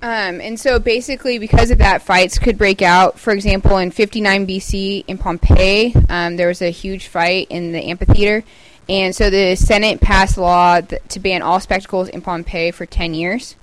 Um, 0.00 0.40
and 0.40 0.58
so 0.58 0.78
basically, 0.80 1.38
because 1.38 1.70
of 1.70 1.76
that, 1.84 2.00
fights 2.00 2.38
could 2.38 2.56
break 2.56 2.80
out. 2.80 3.18
For 3.18 3.34
example, 3.34 3.76
in 3.76 3.90
59 3.90 4.46
BC 4.46 5.04
in 5.06 5.18
Pompeii, 5.18 5.92
um, 6.08 6.36
there 6.36 6.48
was 6.48 6.62
a 6.62 6.70
huge 6.70 7.08
fight 7.08 7.48
in 7.50 7.72
the 7.72 7.90
amphitheater. 7.90 8.42
And 8.88 9.14
so 9.14 9.28
the 9.28 9.54
Senate 9.54 10.00
passed 10.00 10.36
a 10.36 10.40
law 10.40 10.80
th- 10.80 11.02
to 11.08 11.20
ban 11.20 11.42
all 11.42 11.60
spectacles 11.60 12.08
in 12.08 12.22
Pompeii 12.22 12.70
for 12.70 12.86
10 12.86 13.14
years. 13.14 13.54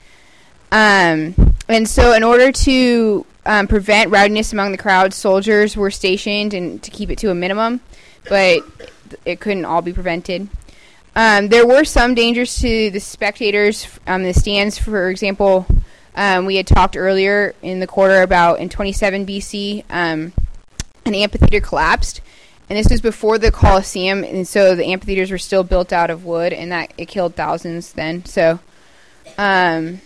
Um, 0.71 1.33
and 1.67 1.87
so, 1.87 2.13
in 2.13 2.23
order 2.23 2.51
to 2.51 3.25
um, 3.45 3.67
prevent 3.67 4.11
rowdiness 4.11 4.53
among 4.53 4.71
the 4.71 4.77
crowd, 4.77 5.13
soldiers 5.13 5.77
were 5.77 5.91
stationed 5.91 6.53
and 6.53 6.81
to 6.83 6.91
keep 6.91 7.09
it 7.09 7.17
to 7.19 7.31
a 7.31 7.35
minimum, 7.35 7.81
but 8.27 8.59
it 9.25 9.39
couldn't 9.39 9.65
all 9.65 9.81
be 9.81 9.93
prevented. 9.93 10.47
Um, 11.15 11.47
there 11.47 11.65
were 11.65 11.85
some 11.85 12.13
dangers 12.13 12.59
to 12.59 12.89
the 12.91 12.99
spectators, 12.99 13.87
um, 14.05 14.23
the 14.23 14.33
stands, 14.33 14.77
for 14.77 15.09
example. 15.09 15.65
Um, 16.15 16.45
we 16.45 16.57
had 16.57 16.67
talked 16.67 16.97
earlier 16.97 17.55
in 17.61 17.79
the 17.79 17.87
quarter 17.87 18.21
about 18.21 18.59
in 18.59 18.69
27 18.69 19.25
BC, 19.25 19.83
um, 19.89 20.33
an 21.05 21.15
amphitheater 21.15 21.65
collapsed, 21.65 22.21
and 22.69 22.77
this 22.77 22.89
was 22.89 23.01
before 23.01 23.37
the 23.37 23.51
Colosseum, 23.51 24.23
and 24.23 24.47
so 24.47 24.75
the 24.75 24.85
amphitheaters 24.85 25.31
were 25.31 25.37
still 25.37 25.63
built 25.63 25.93
out 25.93 26.09
of 26.09 26.25
wood, 26.25 26.51
and 26.51 26.71
that 26.71 26.93
it 26.97 27.07
killed 27.07 27.35
thousands 27.35 27.93
then. 27.93 28.25
So, 28.25 28.59
um, 29.37 30.01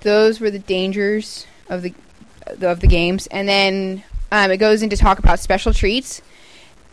those 0.00 0.40
were 0.40 0.50
the 0.50 0.60
dangers 0.60 1.46
of 1.68 1.82
the 1.82 1.92
of 2.60 2.80
the 2.80 2.86
games, 2.86 3.26
and 3.28 3.48
then 3.48 4.04
um, 4.30 4.50
it 4.50 4.58
goes 4.58 4.82
into 4.82 4.96
talk 4.96 5.18
about 5.18 5.40
special 5.40 5.72
treats. 5.72 6.22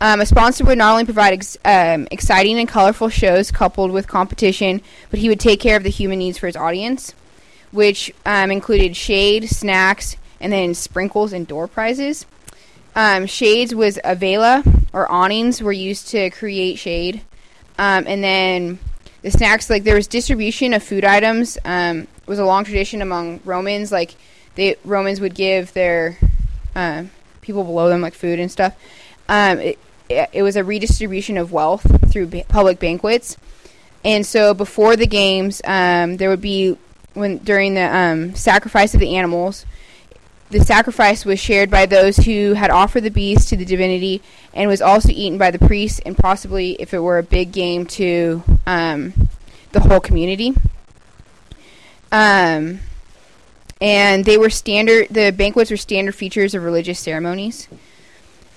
Um, 0.00 0.20
a 0.20 0.26
sponsor 0.26 0.64
would 0.64 0.78
not 0.78 0.92
only 0.92 1.04
provide 1.04 1.34
ex- 1.34 1.56
um, 1.64 2.08
exciting 2.10 2.58
and 2.58 2.68
colorful 2.68 3.08
shows 3.08 3.52
coupled 3.52 3.92
with 3.92 4.08
competition, 4.08 4.82
but 5.10 5.20
he 5.20 5.28
would 5.28 5.38
take 5.38 5.60
care 5.60 5.76
of 5.76 5.84
the 5.84 5.88
human 5.88 6.18
needs 6.18 6.36
for 6.36 6.48
his 6.48 6.56
audience, 6.56 7.14
which 7.70 8.12
um, 8.26 8.50
included 8.50 8.96
shade, 8.96 9.48
snacks, 9.48 10.16
and 10.40 10.52
then 10.52 10.74
sprinkles 10.74 11.32
and 11.32 11.46
door 11.46 11.68
prizes. 11.68 12.26
Um, 12.96 13.26
shades 13.26 13.74
was 13.74 13.98
a 14.04 14.14
vela 14.14 14.62
or 14.92 15.10
awnings 15.10 15.60
were 15.60 15.72
used 15.72 16.08
to 16.08 16.30
create 16.30 16.78
shade, 16.78 17.22
um, 17.78 18.04
and 18.06 18.22
then 18.22 18.78
the 19.22 19.30
snacks 19.30 19.68
like 19.68 19.82
there 19.82 19.96
was 19.96 20.06
distribution 20.06 20.74
of 20.74 20.82
food 20.82 21.04
items 21.04 21.58
um, 21.64 22.06
was 22.26 22.38
a 22.38 22.44
long 22.44 22.64
tradition 22.64 23.02
among 23.02 23.40
Romans. 23.44 23.90
Like 23.90 24.14
the 24.54 24.78
Romans 24.84 25.20
would 25.20 25.34
give 25.34 25.72
their 25.72 26.16
uh, 26.76 27.04
people 27.40 27.64
below 27.64 27.88
them 27.88 28.00
like 28.00 28.14
food 28.14 28.38
and 28.38 28.50
stuff. 28.50 28.76
Um, 29.28 29.58
it, 29.58 29.78
it 30.08 30.42
was 30.42 30.56
a 30.56 30.62
redistribution 30.62 31.36
of 31.36 31.50
wealth 31.50 32.12
through 32.12 32.28
public 32.42 32.78
banquets, 32.78 33.36
and 34.04 34.24
so 34.24 34.54
before 34.54 34.94
the 34.94 35.06
games, 35.06 35.60
um, 35.64 36.18
there 36.18 36.28
would 36.28 36.42
be 36.42 36.76
when 37.14 37.38
during 37.38 37.74
the 37.74 38.32
sacrifice 38.34 38.94
of 38.94 39.00
the 39.00 39.16
animals, 39.16 39.64
the 40.54 40.64
sacrifice 40.64 41.24
was 41.24 41.40
shared 41.40 41.68
by 41.68 41.84
those 41.84 42.16
who 42.18 42.52
had 42.52 42.70
offered 42.70 43.02
the 43.02 43.10
beast 43.10 43.48
to 43.48 43.56
the 43.56 43.64
divinity, 43.64 44.22
and 44.54 44.70
was 44.70 44.80
also 44.80 45.08
eaten 45.10 45.36
by 45.36 45.50
the 45.50 45.58
priests, 45.58 46.00
and 46.06 46.16
possibly, 46.16 46.74
if 46.74 46.94
it 46.94 47.00
were 47.00 47.18
a 47.18 47.24
big 47.24 47.50
game, 47.50 47.84
to 47.84 48.40
um, 48.64 49.28
the 49.72 49.80
whole 49.80 49.98
community. 49.98 50.54
Um, 52.12 52.78
and 53.80 54.24
they 54.24 54.38
were 54.38 54.48
standard. 54.48 55.08
The 55.10 55.32
banquets 55.32 55.72
were 55.72 55.76
standard 55.76 56.14
features 56.14 56.54
of 56.54 56.62
religious 56.62 57.00
ceremonies. 57.00 57.66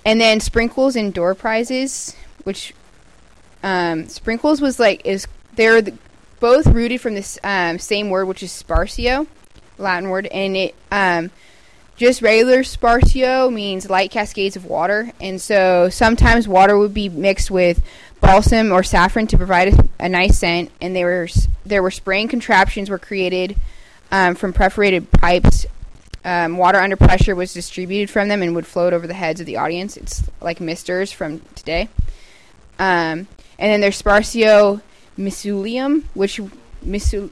And 0.05 0.21
then 0.21 0.39
sprinkles 0.39 0.95
and 0.95 1.11
door 1.11 1.33
prizes, 1.33 2.15
which 2.43 2.75
um, 3.63 4.07
sprinkles 4.07 4.61
was 4.61 4.79
like 4.79 5.03
is 5.03 5.25
they're 5.55 5.81
the, 5.81 5.97
both 6.39 6.67
rooted 6.67 7.01
from 7.01 7.15
this 7.15 7.39
um, 7.43 7.79
same 7.79 8.11
word, 8.11 8.25
which 8.25 8.43
is 8.43 8.51
sparsio, 8.51 9.25
Latin 9.79 10.09
word, 10.09 10.27
and 10.27 10.55
it 10.55 10.75
um, 10.91 11.31
just 11.97 12.21
regular 12.21 12.59
sparsio 12.59 13.51
means 13.51 13.89
light 13.89 14.11
cascades 14.11 14.55
of 14.55 14.65
water, 14.65 15.11
and 15.19 15.41
so 15.41 15.89
sometimes 15.89 16.47
water 16.47 16.77
would 16.77 16.93
be 16.93 17.09
mixed 17.09 17.51
with 17.51 17.83
balsam 18.21 18.71
or 18.71 18.83
saffron 18.83 19.27
to 19.27 19.37
provide 19.37 19.73
a, 19.73 19.89
a 19.99 20.07
nice 20.07 20.39
scent, 20.39 20.71
and 20.79 20.95
there 20.95 21.07
were 21.07 21.27
there 21.65 21.83
were 21.83 21.91
spraying 21.91 22.27
contraptions 22.27 22.89
were 22.89 22.99
created 22.99 23.57
um, 24.11 24.35
from 24.35 24.53
perforated 24.53 25.11
pipes 25.11 25.65
um, 26.23 26.57
water 26.57 26.79
under 26.79 26.95
pressure 26.97 27.35
was 27.35 27.53
distributed 27.53 28.09
from 28.09 28.27
them 28.27 28.41
and 28.41 28.53
would 28.53 28.67
float 28.67 28.93
over 28.93 29.07
the 29.07 29.13
heads 29.13 29.39
of 29.39 29.45
the 29.45 29.57
audience. 29.57 29.95
It's 29.97 30.23
like 30.41 30.59
misters 30.59 31.11
from 31.11 31.41
today. 31.55 31.89
Um, 32.79 33.27
and 33.57 33.71
then 33.71 33.81
there's 33.81 34.01
Sparsio 34.01 34.81
Missilium, 35.17 36.03
which 36.13 36.39
misul, 36.85 37.31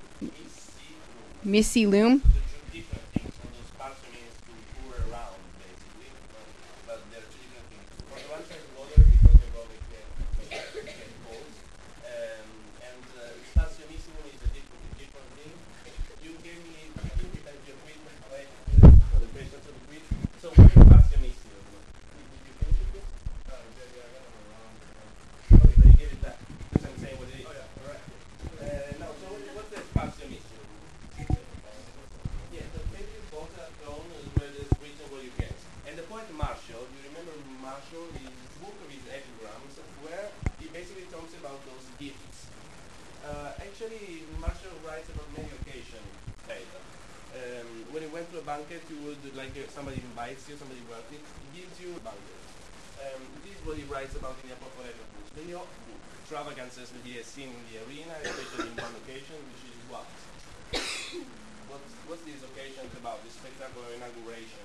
Missilium. 1.45 2.21
The 2.23 2.29
two 2.71 2.79
different 2.79 3.03
things. 3.13 3.35
One 3.35 3.51
is 3.53 3.67
sparso 3.67 4.07
means 4.15 4.33
to 4.47 4.53
pour 4.79 4.95
around, 5.11 5.37
basically, 5.59 6.09
but, 6.31 6.47
but 6.87 6.99
there 7.11 7.19
are 7.19 7.29
two 7.29 7.43
different 7.45 7.67
things. 7.69 7.85
On 8.09 8.17
the 8.17 8.31
one 8.31 8.43
side, 8.47 8.63
water 8.79 9.03
because 9.05 9.37
the 9.37 9.49
water 9.59 9.75
can 9.91 10.07
make 10.49 10.71
it 10.71 10.87
get 10.87 11.13
cold, 11.27 11.45
um, 12.09 12.47
and 12.79 13.03
uh, 13.21 13.37
sparsionissimo 13.53 14.23
is 14.33 14.39
a 14.39 14.49
different, 14.55 14.87
different 14.97 15.29
thing. 15.37 15.53
You 16.25 16.31
gave 16.41 16.57
me, 16.65 16.89
I 16.95 17.11
think 17.13 17.37
you 17.37 17.45
have 17.45 17.59
your 17.69 17.77
quiz, 17.85 18.01
right? 18.33 18.49
For 18.81 19.21
the 19.21 19.29
questions 19.29 19.61
of 19.61 19.77
the 19.77 19.83
quiz. 19.93 20.01
So 20.41 20.49
what 20.57 20.73
is 20.73 20.81
sparsionissimo? 20.81 21.61
Did 21.61 22.49
you 22.49 22.53
finish 22.57 22.81
it? 22.81 22.89
Chris? 22.89 23.05
Oh, 23.53 23.61
yeah, 23.77 23.93
yeah, 23.93 24.09
I 24.09 24.17
got 24.17 24.25
it 24.25 24.41
wrong. 24.49 24.73
Okay, 25.53 25.69
but 25.69 25.85
you 25.85 25.93
gave 26.01 26.09
it 26.17 26.21
back. 26.25 26.41
Because 26.73 26.89
I'm 26.89 26.97
saying 26.97 27.17
what 27.21 27.29
it 27.29 27.45
is. 27.45 27.45
Oh, 27.45 27.53
yeah, 27.53 27.69
correct. 27.77 28.01
Uh, 28.57 28.89
no, 28.97 29.07
so 29.21 29.25
what, 29.29 29.41
what's 29.61 29.69
the 29.69 29.81
sparsionissimo? 29.93 30.65
Yeah, 32.53 32.65
the 32.71 32.83
favorite 32.93 33.27
book 33.33 33.51
at 33.57 33.73
home 33.83 34.05
is 34.21 34.27
where 34.37 34.49
there's 34.53 34.71
written 34.79 35.05
what 35.11 35.21
you 35.25 35.33
get. 35.35 35.51
And 35.89 35.97
the 35.97 36.05
poet 36.07 36.29
Martial, 36.37 36.83
you 36.87 37.01
remember 37.09 37.33
Martial, 37.59 38.05
his 38.15 38.31
book 38.61 38.75
of 38.79 38.89
his 38.93 39.03
epigrams, 39.09 39.75
where 40.05 40.29
he 40.61 40.69
basically 40.71 41.09
talks 41.11 41.33
about 41.41 41.59
those 41.67 41.89
gifts. 41.99 42.47
Uh, 43.25 43.57
actually, 43.59 44.23
Martial 44.39 44.71
writes 44.85 45.09
about 45.09 45.27
many 45.35 45.49
occasions 45.63 46.05
later. 46.47 46.79
Um, 47.35 47.91
when 47.91 48.07
he 48.07 48.09
went 48.15 48.31
to 48.31 48.39
a 48.39 48.45
banquet, 48.47 48.79
you 48.87 48.95
would, 49.03 49.19
like, 49.35 49.51
uh, 49.59 49.67
somebody 49.67 49.99
invites 49.99 50.47
you, 50.47 50.55
somebody 50.55 50.79
wealthy, 50.87 51.19
he 51.19 51.59
gives 51.59 51.75
you 51.83 51.91
a 51.91 51.99
banquet. 51.99 52.39
Um, 53.03 53.19
this 53.43 53.51
is 53.51 53.61
what 53.67 53.75
he 53.75 53.83
writes 54.05 54.21
about 54.21 54.37
in 54.45 54.53
the 54.53 54.53
Apocalypse 54.53 55.01
books. 55.17 55.33
The 55.33 55.57
extravagances 56.21 56.93
that 56.93 57.01
he 57.01 57.17
has 57.17 57.25
seen 57.25 57.49
in 57.49 57.63
the 57.73 57.81
arena, 57.89 58.13
especially 58.21 58.69
in 58.69 58.77
one 58.77 58.93
occasion, 59.01 59.33
which 59.49 59.65
is 59.65 59.73
what? 59.89 60.05
What's, 61.73 61.89
what's 62.05 62.21
this 62.21 62.45
occasion 62.45 62.85
about, 63.01 63.25
this 63.25 63.33
spectacular 63.33 63.89
inauguration? 63.97 64.61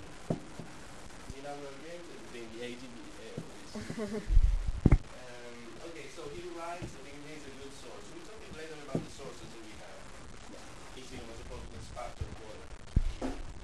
Inaugural 1.40 1.73
games 1.80 2.04
in 2.37 2.52
the 2.52 2.68
ATV. 2.68 2.97
um, 4.92 5.56
okay, 5.88 6.06
so 6.12 6.28
he 6.37 6.44
writes, 6.52 6.92
I 6.92 7.00
think 7.00 7.16
he's 7.25 7.40
a 7.49 7.54
good 7.64 7.73
source. 7.80 8.04
We'll 8.12 8.28
talk 8.28 8.44
later 8.52 8.76
about 8.76 9.00
the 9.00 9.09
sources 9.09 9.49
that 9.49 9.62
we 9.64 9.73
have. 9.80 10.04
If 11.00 11.09
he 11.09 11.16
was 11.16 11.40
supposed 11.40 11.64
to 11.64 11.80
spark 11.88 12.12
the 12.20 12.28
water. 12.44 12.68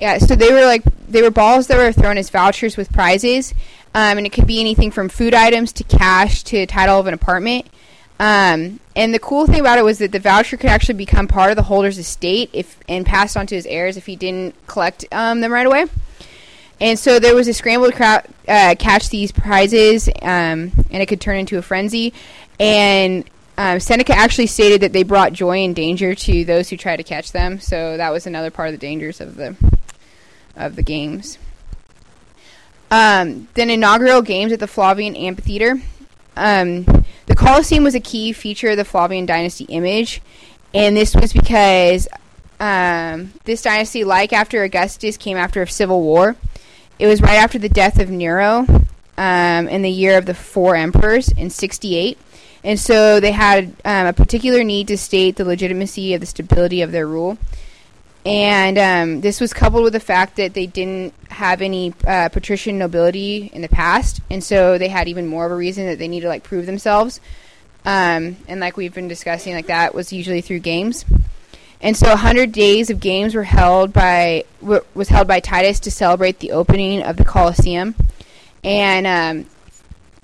Yeah, 0.00 0.18
so 0.18 0.36
they 0.36 0.52
were 0.52 0.64
like 0.64 0.82
they 1.08 1.22
were 1.22 1.30
balls 1.30 1.68
that 1.68 1.78
were 1.78 1.92
thrown 1.92 2.18
as 2.18 2.28
vouchers 2.28 2.76
with 2.76 2.92
prizes, 2.92 3.54
um, 3.94 4.18
and 4.18 4.26
it 4.26 4.32
could 4.32 4.46
be 4.46 4.60
anything 4.60 4.90
from 4.90 5.08
food 5.08 5.34
items 5.34 5.72
to 5.74 5.84
cash 5.84 6.42
to 6.44 6.66
title 6.66 7.00
of 7.00 7.06
an 7.06 7.14
apartment. 7.14 7.66
Um, 8.18 8.80
and 8.94 9.12
the 9.12 9.18
cool 9.18 9.46
thing 9.46 9.60
about 9.60 9.78
it 9.78 9.84
was 9.84 9.98
that 9.98 10.12
the 10.12 10.18
voucher 10.18 10.56
could 10.56 10.70
actually 10.70 10.94
become 10.94 11.28
part 11.28 11.50
of 11.50 11.56
the 11.56 11.62
holder's 11.62 11.98
estate 11.98 12.50
if 12.52 12.78
and 12.88 13.04
passed 13.04 13.36
on 13.36 13.46
to 13.48 13.54
his 13.54 13.66
heirs 13.66 13.96
if 13.96 14.06
he 14.06 14.16
didn't 14.16 14.54
collect 14.66 15.04
um, 15.12 15.40
them 15.40 15.52
right 15.52 15.66
away. 15.66 15.86
And 16.80 16.98
so 16.98 17.18
there 17.18 17.34
was 17.34 17.48
a 17.48 17.54
scramble 17.54 17.90
to 17.90 17.96
crowd, 17.96 18.26
uh, 18.46 18.74
catch 18.78 19.08
these 19.08 19.32
prizes, 19.32 20.08
um, 20.20 20.72
and 20.90 21.02
it 21.02 21.06
could 21.06 21.20
turn 21.22 21.38
into 21.38 21.56
a 21.56 21.62
frenzy. 21.62 22.12
And 22.60 23.24
um, 23.56 23.80
Seneca 23.80 24.14
actually 24.14 24.46
stated 24.46 24.82
that 24.82 24.92
they 24.92 25.02
brought 25.02 25.32
joy 25.32 25.64
and 25.64 25.74
danger 25.74 26.14
to 26.14 26.44
those 26.44 26.68
who 26.68 26.76
tried 26.76 26.96
to 26.96 27.02
catch 27.02 27.32
them. 27.32 27.60
So 27.60 27.96
that 27.96 28.12
was 28.12 28.26
another 28.26 28.50
part 28.50 28.68
of 28.68 28.72
the 28.72 28.78
dangers 28.78 29.22
of 29.22 29.36
the 29.36 29.56
of 30.56 30.76
the 30.76 30.82
games. 30.82 31.38
Um, 32.90 33.48
then 33.54 33.70
inaugural 33.70 34.22
games 34.22 34.52
at 34.52 34.60
the 34.60 34.66
Flavian 34.66 35.16
Amphitheater. 35.16 35.80
Um, 36.36 36.84
the 37.26 37.34
Colosseum 37.34 37.84
was 37.84 37.94
a 37.94 38.00
key 38.00 38.32
feature 38.32 38.70
of 38.70 38.76
the 38.76 38.84
Flavian 38.84 39.26
dynasty 39.26 39.64
image, 39.64 40.20
and 40.72 40.96
this 40.96 41.14
was 41.14 41.32
because 41.32 42.08
um, 42.60 43.32
this 43.44 43.62
dynasty, 43.62 44.04
like 44.04 44.32
after 44.32 44.62
Augustus, 44.62 45.16
came 45.16 45.36
after 45.36 45.62
a 45.62 45.68
civil 45.68 46.02
war. 46.02 46.36
It 46.98 47.06
was 47.06 47.20
right 47.20 47.36
after 47.36 47.58
the 47.58 47.68
death 47.68 47.98
of 47.98 48.10
Nero 48.10 48.66
um, 49.18 49.68
in 49.68 49.82
the 49.82 49.90
year 49.90 50.16
of 50.16 50.26
the 50.26 50.34
four 50.34 50.76
emperors 50.76 51.28
in 51.30 51.50
68. 51.50 52.18
And 52.64 52.80
so 52.80 53.20
they 53.20 53.32
had 53.32 53.74
um, 53.84 54.06
a 54.06 54.12
particular 54.12 54.64
need 54.64 54.88
to 54.88 54.98
state 54.98 55.36
the 55.36 55.44
legitimacy 55.44 56.14
of 56.14 56.20
the 56.20 56.26
stability 56.26 56.82
of 56.82 56.92
their 56.92 57.06
rule. 57.06 57.38
And 58.26 58.76
um, 58.76 59.20
this 59.20 59.40
was 59.40 59.52
coupled 59.52 59.84
with 59.84 59.92
the 59.92 60.00
fact 60.00 60.34
that 60.36 60.52
they 60.52 60.66
didn't 60.66 61.14
have 61.30 61.62
any 61.62 61.94
uh, 62.04 62.28
patrician 62.28 62.76
nobility 62.76 63.52
in 63.52 63.62
the 63.62 63.68
past, 63.68 64.20
and 64.28 64.42
so 64.42 64.78
they 64.78 64.88
had 64.88 65.06
even 65.06 65.28
more 65.28 65.46
of 65.46 65.52
a 65.52 65.56
reason 65.56 65.86
that 65.86 66.00
they 66.00 66.08
needed 66.08 66.24
to 66.24 66.28
like 66.28 66.42
prove 66.42 66.66
themselves. 66.66 67.20
Um, 67.84 68.36
and 68.48 68.58
like 68.58 68.76
we've 68.76 68.92
been 68.92 69.06
discussing, 69.06 69.54
like 69.54 69.68
that 69.68 69.94
was 69.94 70.12
usually 70.12 70.40
through 70.40 70.58
games. 70.58 71.04
And 71.80 71.96
so 71.96 72.08
100 72.08 72.50
days 72.50 72.90
of 72.90 72.98
games 72.98 73.32
were 73.32 73.44
held 73.44 73.92
by 73.92 74.44
w- 74.60 74.84
was 74.94 75.08
held 75.08 75.28
by 75.28 75.38
Titus 75.38 75.78
to 75.80 75.92
celebrate 75.92 76.40
the 76.40 76.50
opening 76.50 77.04
of 77.04 77.18
the 77.18 77.24
Colosseum. 77.24 77.94
And 78.64 79.06
um, 79.06 79.50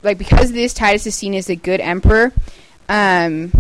like 0.03 0.19
because 0.19 0.49
of 0.49 0.57
this, 0.57 0.75
Titus 0.75 1.07
is 1.07 1.15
seen 1.15 1.35
as 1.35 1.49
a 1.49 1.55
good 1.55 1.81
emperor. 1.81 2.33
Um, 2.89 3.53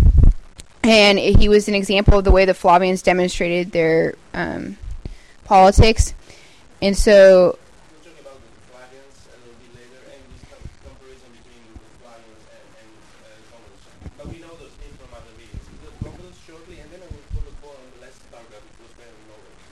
and 0.82 1.18
he 1.18 1.48
was 1.48 1.68
an 1.68 1.74
example 1.74 2.18
of 2.18 2.24
the 2.24 2.30
way 2.30 2.44
the 2.44 2.54
Flavians 2.54 3.02
demonstrated 3.02 3.72
their 3.72 4.14
um, 4.34 4.76
politics. 5.44 6.14
And 6.80 6.96
so. 6.96 7.58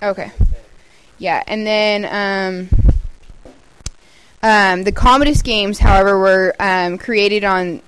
Okay. 0.03 0.33
Yeah, 1.19 1.43
and 1.47 1.67
then 1.67 2.69
um, 2.73 2.93
um, 4.43 4.85
the 4.85 4.93
Commodus 4.93 5.43
games, 5.43 5.79
however, 5.79 6.19
were 6.19 6.55
um, 6.59 6.97
created 6.97 7.45
on 7.45 7.83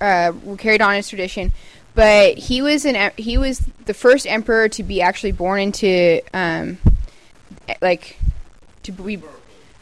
uh, 0.00 0.32
were 0.42 0.56
carried 0.56 0.80
on 0.80 0.94
as 0.94 1.08
tradition. 1.08 1.52
But 1.98 2.38
he 2.38 2.62
was 2.62 2.84
an 2.84 3.10
he 3.16 3.38
was 3.38 3.58
the 3.86 3.94
first 3.94 4.24
emperor 4.28 4.68
to 4.68 4.82
be 4.84 5.02
actually 5.02 5.32
born 5.32 5.58
into 5.58 6.20
um, 6.32 6.78
like 7.82 8.16
to 8.84 8.92
be 8.92 9.18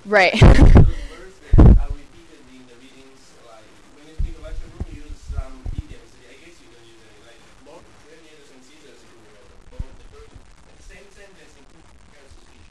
right. 0.07 0.33
Those 0.41 0.57
words 0.57 1.37
that 1.53 1.77
are 1.77 1.93
repeated 1.93 2.41
in 2.57 2.65
the 2.73 2.77
readings, 2.81 3.21
like 3.45 3.69
when 4.01 4.09
you 4.09 4.17
speak 4.17 4.33
of 4.41 4.49
lecture 4.49 4.65
room, 4.65 4.89
you 4.97 5.05
use 5.05 5.21
some 5.29 5.61
idioms. 5.77 6.09
I 6.25 6.41
guess 6.41 6.57
you 6.57 6.69
can 6.73 6.83
use 6.89 7.05
it 7.05 7.21
like 7.29 7.41
more 7.69 7.85
Gladiators 8.09 8.49
and 8.49 8.65
Caesars, 8.65 8.97
if 8.97 9.09
you 9.13 9.21
remember. 9.21 9.53
Both 9.77 9.85
the 10.01 10.09
first, 10.17 10.33
same 10.89 11.05
sentence 11.13 11.53
in 11.53 11.65
two 11.69 11.85
kinds 12.17 12.33
of 12.33 12.41
speech. 12.49 12.65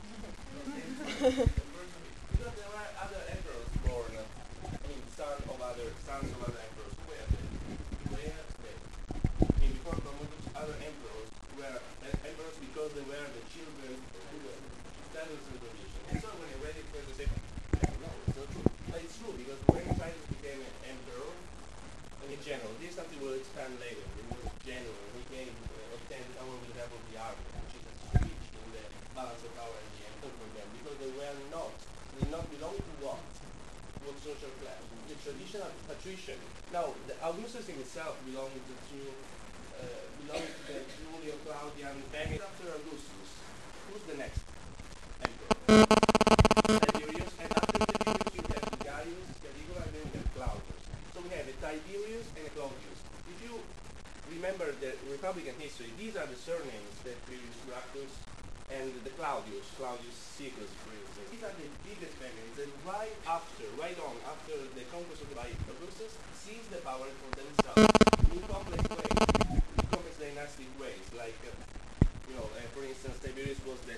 The 1.21 1.65
first- 1.69 2.01
because 2.33 2.53
there 2.57 2.71
were 2.73 2.89
other 2.97 3.21
emperors 3.29 3.69
born, 3.85 4.09
I 4.17 4.85
mean, 4.89 5.01
son 5.13 5.37
of 5.53 5.57
other, 5.61 5.93
sons 6.01 6.33
of 6.33 6.39
other 6.49 6.57
emperors. 6.65 6.93
Where 7.05 7.25
they? 7.29 7.45
Where 8.09 8.33
they? 8.65 8.73
I 9.45 9.57
mean, 9.61 9.71
before 9.79 9.95
Commodus, 10.01 10.45
other 10.53 10.75
emperors 10.83 11.29
were 11.57 11.77
uh, 11.79 12.27
emperors 12.29 12.57
because 12.59 12.91
they 12.93 13.05
were 13.07 13.25
the 13.25 13.43
children 13.49 13.93
who 13.95 14.37
were 14.45 14.59
status 15.09 15.41
and 15.49 15.57
condition. 15.63 15.99
And 16.11 16.17
so 16.21 16.29
when 16.37 16.47
I 16.51 16.57
read 16.61 16.75
it 16.77 16.85
first, 16.93 17.07
I 17.09 17.15
said, 17.25 17.31
I 17.31 17.87
don't 17.89 18.01
know, 18.03 18.13
it's 18.29 18.37
not 18.37 18.48
true. 18.51 18.67
But 18.91 19.00
it's 19.01 19.15
true 19.17 19.33
because 19.39 19.59
when 19.72 19.85
Titus 19.98 20.25
became 20.29 20.59
an 20.61 20.75
emperor, 20.85 21.31
and 22.22 22.27
in 22.35 22.41
general, 22.46 22.72
this 22.77 22.93
is 22.93 22.96
something 23.00 23.17
we'll 23.24 23.39
expand 23.39 23.74
later. 23.81 24.03
It 24.03 24.25
was 24.29 24.46
general. 24.67 24.96
He 25.17 25.24
came, 25.31 25.51
uh, 25.65 25.98
obtained 25.98 26.29
power 26.37 26.53
with 26.61 26.70
the 26.75 26.77
help 26.83 26.93
of 26.93 27.03
the 27.09 27.15
army, 27.17 27.46
which 27.63 27.74
is 27.79 27.83
a 27.87 27.93
switch 28.11 28.46
in 28.55 28.65
the 28.75 28.83
balance 29.17 29.41
of 29.41 29.51
power 29.57 29.74
in 29.75 29.89
the 29.98 30.03
empire 30.11 30.33
for 30.35 30.48
them 30.53 30.67
because 30.79 30.98
they 31.01 31.11
were 31.15 31.35
not, 31.51 31.72
they 32.15 32.27
did 32.27 32.31
not 32.33 32.46
belong 32.51 32.75
to 32.75 32.93
what? 33.03 33.20
What 34.05 34.15
social 34.25 34.50
class? 34.57 34.81
The 35.05 35.14
traditional 35.22 35.70
patrician. 35.85 36.42
Now, 36.74 36.98
the 37.05 37.14
Augustus 37.22 37.70
himself 37.70 38.18
belonged 38.25 38.57
to, 38.57 39.00
uh, 39.77 39.85
belonged 40.25 40.50
to 40.50 40.61
the 40.66 40.81
Julio 40.81 41.38
Claudian 41.46 41.94
family. 42.09 42.42
After 42.42 42.74
Augustus, 42.74 43.29
who's 43.85 44.01
the 44.09 44.18
next? 44.18 44.42
Tiberius, 45.70 47.38
and 47.38 47.53
you 47.53 48.42
have 48.50 49.94
and 49.94 50.09
then 50.09 50.25
Claudius. 50.33 50.81
So 51.14 51.22
we 51.22 51.29
have 51.38 51.46
a 51.46 51.53
Tiberius 51.61 52.25
and 52.33 52.50
a 52.50 52.51
Claudius. 52.57 53.00
If 53.29 53.38
you 53.46 53.61
remember 54.33 54.74
the 54.81 54.98
Republican 55.05 55.53
history, 55.61 55.94
these 56.01 56.18
are 56.18 56.25
the 56.25 56.40
surnames 56.42 56.98
that 57.05 57.14
Tiberius 57.29 57.61
Gracchus 57.70 58.09
and 58.73 58.89
the 59.05 59.13
Claudius, 59.13 59.69
Claudius 59.77 60.17
Siculus, 60.17 60.73
for 60.81 60.93
instance. 60.97 61.27
These 61.29 61.45
are 61.45 61.53
the 61.53 61.69
biggest 61.85 62.17
families, 62.17 62.57
and 62.57 62.71
right 62.81 63.13
after, 63.29 63.65
right 63.77 63.97
on, 64.01 64.15
after 64.25 64.57
the 64.73 64.85
conquest 64.89 65.21
of 65.21 65.29
by 65.37 65.49
Augustus, 65.69 66.17
seized 66.33 66.69
the 66.73 66.81
power 66.81 67.05
for 67.05 67.29
themselves. 67.37 67.85
In 68.33 68.41
complex 68.49 68.81
ways, 68.89 69.17
in 69.53 69.85
complex 69.93 70.15
dynastic 70.17 70.69
ways, 70.81 71.05
like, 71.13 71.37
uh, 71.45 71.53
you 72.25 72.33
know, 72.33 72.49
uh, 72.57 72.65
for 72.73 72.81
instance, 72.83 73.21
Tiberius 73.21 73.61
was 73.69 73.77
the 73.85 73.97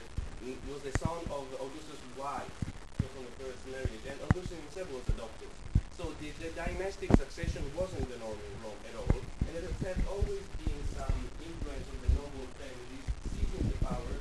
was 0.70 0.80
the 0.86 0.94
son 1.02 1.18
of 1.34 1.44
Augustus' 1.58 2.00
wife, 2.16 2.54
so 3.02 3.04
from 3.12 3.26
the 3.26 3.36
first 3.42 3.60
marriage, 3.68 4.04
and 4.06 4.16
Augustus 4.30 4.56
himself 4.56 4.88
was 4.94 5.04
adopted. 5.12 5.50
So 5.98 6.14
the, 6.22 6.30
the 6.38 6.54
dynastic 6.54 7.10
succession 7.18 7.66
wasn't 7.74 8.06
the 8.06 8.22
norm 8.22 8.38
in 8.38 8.54
Rome 8.62 8.78
at 8.86 8.96
all, 9.02 9.18
and 9.18 9.52
there 9.58 9.66
had 9.92 10.00
always 10.06 10.46
been 10.62 10.80
some 10.94 11.18
influence 11.42 11.88
of 11.90 12.00
the 12.06 12.12
noble 12.14 12.46
families 12.62 13.06
seizing 13.34 13.66
the 13.66 13.80
power, 13.82 14.14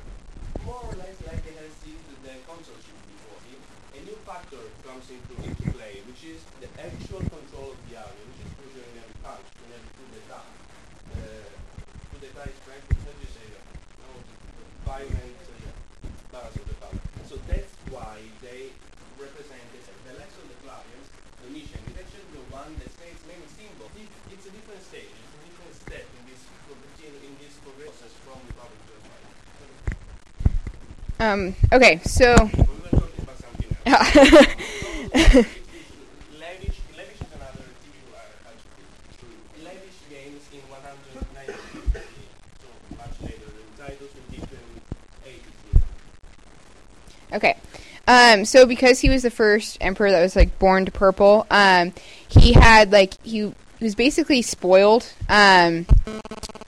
more 0.67 0.83
or 0.83 0.95
less 0.99 1.15
like 1.23 1.39
they 1.47 1.55
had 1.55 1.71
seized 1.79 2.03
the 2.27 2.35
consulship 2.43 2.99
before. 3.07 3.39
See? 3.47 3.55
A 3.95 3.99
new 4.03 4.19
factor 4.27 4.59
comes 4.83 5.07
into, 5.07 5.31
into 5.39 5.63
play, 5.71 6.03
which 6.03 6.27
is 6.27 6.43
the 6.59 6.67
actual 6.75 7.23
control 7.23 7.71
of 7.71 7.79
the 7.87 7.95
army, 7.95 8.19
which 8.27 8.43
is 8.43 8.51
crucial 8.59 8.83
in 8.83 8.99
every 8.99 9.17
punch, 9.23 9.47
in 9.63 9.71
every 9.71 9.91
coup 9.95 10.11
d'etat. 10.11 10.43
Uh, 11.15 11.47
coup 12.11 12.19
d'etat 12.19 12.51
is 12.51 12.59
French, 12.67 12.83
how 12.83 13.15
do 13.15 13.21
you 13.23 13.31
say 13.31 13.47
that? 13.47 13.63
No, 14.03 14.11
violent 14.83 15.39
uh, 16.35 16.51
of 16.51 16.67
the 16.67 16.75
power. 16.83 16.99
So 17.31 17.39
that's 17.47 17.71
why 17.87 18.19
they 18.43 18.75
represent. 19.15 19.63
The 20.03 20.19
less 20.19 20.35
of 20.39 20.47
the 20.51 20.57
Flavians, 20.63 21.07
Domitian, 21.43 21.83
is 21.91 21.95
actually 21.99 22.27
the 22.31 22.43
one 22.51 22.71
that 22.79 22.91
stays 22.95 23.19
many 23.27 23.43
symbols. 23.55 23.91
It, 23.95 24.07
it's 24.35 24.47
a 24.47 24.53
different 24.55 24.83
stage, 24.83 25.11
it's 25.15 25.35
a 25.35 25.41
different 25.47 25.73
step 25.79 26.05
in 26.15 26.23
this 26.27 26.43
in 27.07 27.33
this 27.39 27.55
progress 27.63 28.03
from 28.23 28.39
the 28.47 28.55
Empire. 28.55 28.86
Um, 31.19 31.55
okay, 31.73 31.99
so 32.03 32.35
We 32.35 32.41
were 32.41 32.89
talking 32.89 33.23
about 33.23 33.37
something 33.37 33.77
else. 33.85 34.15
Lavish, 36.39 36.77
lavish 36.97 37.21
is 37.21 37.31
another 37.33 37.65
typical 37.81 38.17
adjective. 38.45 38.89
Lavish 39.63 39.99
games 40.09 40.43
in 40.53 40.61
190 40.69 41.53
so 42.61 42.67
much 42.97 43.15
later 43.21 43.49
than 43.49 43.67
Titus 43.77 44.11
in. 47.31 47.35
Okay. 47.35 47.55
Um, 48.07 48.45
so 48.45 48.65
because 48.65 48.99
he 49.01 49.09
was 49.09 49.23
the 49.23 49.31
first 49.31 49.77
emperor 49.81 50.11
that 50.11 50.21
was 50.21 50.35
like 50.35 50.57
born 50.59 50.85
to 50.85 50.91
purple, 50.91 51.45
um, 51.51 51.93
he 52.29 52.53
had 52.53 52.91
like 52.91 53.13
he 53.23 53.53
was 53.81 53.95
basically 53.95 54.41
spoiled, 54.41 55.11
um, 55.27 55.85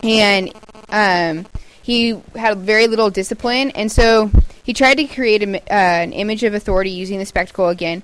and 0.04 0.52
um, 0.90 1.46
he 1.90 2.22
had 2.36 2.60
very 2.60 2.86
little 2.86 3.10
discipline, 3.10 3.72
and 3.72 3.92
so 3.92 4.30
he 4.62 4.74
tried 4.74 4.98
to 4.98 5.06
create 5.06 5.42
a, 5.42 5.56
uh, 5.56 5.74
an 5.74 6.14
image 6.14 6.44
of 6.44 6.54
authority 6.54 6.92
using 6.92 7.18
the 7.18 7.26
spectacle 7.26 7.70
again. 7.70 8.04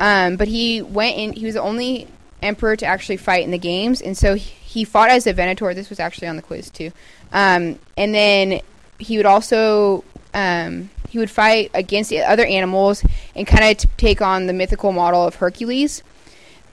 Um, 0.00 0.34
but 0.34 0.48
he 0.48 0.82
went 0.82 1.16
in. 1.16 1.32
He 1.32 1.44
was 1.46 1.54
the 1.54 1.62
only 1.62 2.08
emperor 2.42 2.74
to 2.74 2.84
actually 2.84 3.18
fight 3.18 3.44
in 3.44 3.52
the 3.52 3.58
games, 3.58 4.00
and 4.02 4.18
so 4.18 4.34
he, 4.34 4.84
fought 4.84 5.10
as 5.10 5.28
a 5.28 5.32
venator. 5.32 5.72
This 5.74 5.90
was 5.90 6.00
actually 6.00 6.26
on 6.26 6.34
the 6.34 6.42
quiz 6.42 6.70
too. 6.70 6.90
Um, 7.32 7.78
and 7.96 8.12
then 8.12 8.60
he 8.98 9.16
would 9.16 9.26
also 9.26 10.02
um, 10.34 10.90
he 11.08 11.18
would 11.18 11.30
fight 11.30 11.70
against 11.72 12.10
the 12.10 12.20
other 12.22 12.44
animals 12.44 13.04
and 13.36 13.46
kind 13.46 13.62
of 13.62 13.76
t- 13.76 13.88
take 13.96 14.22
on 14.22 14.48
the 14.48 14.52
mythical 14.52 14.90
model 14.90 15.24
of 15.24 15.36
Hercules. 15.36 16.02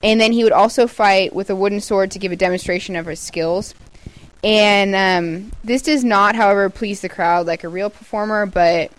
And 0.02 0.20
then 0.20 0.32
he 0.32 0.42
would 0.42 0.52
also 0.52 0.88
fight 0.88 1.32
with 1.36 1.50
a 1.50 1.54
wooden 1.54 1.80
sword 1.80 2.10
to 2.10 2.18
give 2.18 2.32
a 2.32 2.36
demonstration 2.36 2.96
of 2.96 3.06
his 3.06 3.20
skills. 3.20 3.76
And 4.44 4.94
um, 4.94 5.52
this 5.62 5.82
does 5.82 6.02
not, 6.02 6.34
however, 6.34 6.68
please 6.68 7.00
the 7.00 7.08
crowd 7.08 7.46
like 7.46 7.62
a 7.64 7.68
real 7.68 7.90
performer, 7.90 8.46
but 8.46 8.90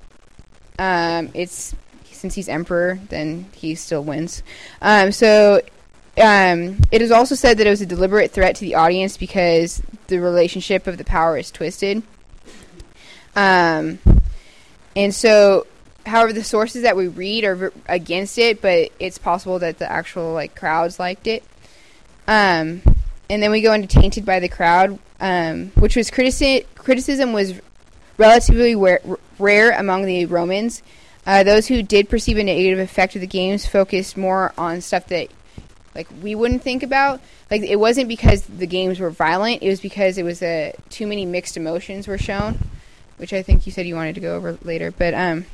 um, 0.79 1.29
it's 1.33 1.75
since 2.11 2.35
he's 2.35 2.47
emperor, 2.47 2.99
then 3.09 3.45
he 3.53 3.75
still 3.75 4.01
wins. 4.01 4.43
Um, 4.81 5.11
so 5.11 5.61
um, 6.17 6.77
it 6.89 7.01
is 7.01 7.11
also 7.11 7.35
said 7.35 7.57
that 7.57 7.67
it 7.67 7.69
was 7.69 7.81
a 7.81 7.85
deliberate 7.85 8.31
threat 8.31 8.55
to 8.55 8.61
the 8.61 8.75
audience 8.75 9.17
because 9.17 9.83
the 10.07 10.19
relationship 10.19 10.87
of 10.87 10.97
the 10.97 11.03
power 11.03 11.37
is 11.37 11.51
twisted. 11.51 12.01
Um, 13.35 13.99
and 14.95 15.13
so, 15.13 15.67
however, 16.05 16.31
the 16.31 16.43
sources 16.43 16.83
that 16.83 16.95
we 16.95 17.07
read 17.07 17.43
are 17.43 17.55
v- 17.55 17.81
against 17.87 18.37
it, 18.37 18.61
but 18.61 18.91
it's 18.99 19.17
possible 19.17 19.59
that 19.59 19.79
the 19.79 19.91
actual 19.91 20.33
like 20.33 20.55
crowds 20.55 20.99
liked 20.99 21.27
it. 21.27 21.43
Um, 22.27 22.83
and 23.29 23.41
then 23.41 23.51
we 23.51 23.61
go 23.61 23.73
into 23.73 23.87
tainted 23.87 24.25
by 24.25 24.39
the 24.39 24.49
crowd, 24.49 24.99
um, 25.23 25.71
which 25.75 25.95
was 25.95 26.11
critici- 26.11 26.65
criticism 26.75 27.31
was 27.31 27.53
relatively 28.17 28.75
wa- 28.75 28.97
rare 29.39 29.71
among 29.71 30.05
the 30.05 30.25
Romans. 30.25 30.83
Uh, 31.25 31.43
those 31.43 31.67
who 31.67 31.81
did 31.81 32.09
perceive 32.09 32.37
a 32.37 32.43
negative 32.43 32.77
effect 32.77 33.15
of 33.15 33.21
the 33.21 33.27
games 33.27 33.65
focused 33.65 34.17
more 34.17 34.53
on 34.57 34.81
stuff 34.81 35.07
that 35.07 35.29
like 35.95 36.09
we 36.21 36.35
wouldn't 36.35 36.61
think 36.61 36.83
about. 36.83 37.21
like 37.49 37.61
it 37.61 37.77
wasn't 37.77 38.09
because 38.09 38.41
the 38.43 38.67
games 38.67 38.99
were 38.99 39.09
violent. 39.09 39.63
It 39.63 39.69
was 39.69 39.79
because 39.79 40.17
it 40.17 40.23
was 40.23 40.43
a 40.43 40.73
too 40.89 41.07
many 41.07 41.25
mixed 41.25 41.55
emotions 41.55 42.05
were 42.05 42.17
shown, 42.17 42.59
which 43.15 43.31
I 43.31 43.41
think 43.43 43.65
you 43.65 43.71
said 43.71 43.87
you 43.87 43.95
wanted 43.95 44.15
to 44.15 44.21
go 44.21 44.35
over 44.35 44.57
later. 44.63 44.91
But 44.91 45.13
um, 45.13 45.45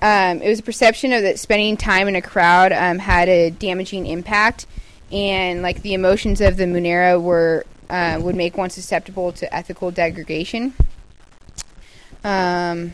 um, 0.00 0.42
it 0.42 0.48
was 0.48 0.60
a 0.60 0.62
perception 0.62 1.12
of 1.12 1.22
that 1.22 1.40
spending 1.40 1.76
time 1.76 2.06
in 2.06 2.14
a 2.14 2.22
crowd 2.22 2.72
um, 2.72 3.00
had 3.00 3.28
a 3.28 3.50
damaging 3.50 4.06
impact, 4.06 4.66
and 5.10 5.60
like 5.62 5.82
the 5.82 5.94
emotions 5.94 6.40
of 6.40 6.56
the 6.56 6.66
Munera 6.66 7.20
were 7.20 7.66
uh, 7.90 8.18
would 8.20 8.34
make 8.34 8.56
one 8.56 8.70
susceptible 8.70 9.32
to 9.32 9.54
ethical 9.54 9.90
degradation. 9.90 10.74
Um, 12.24 12.92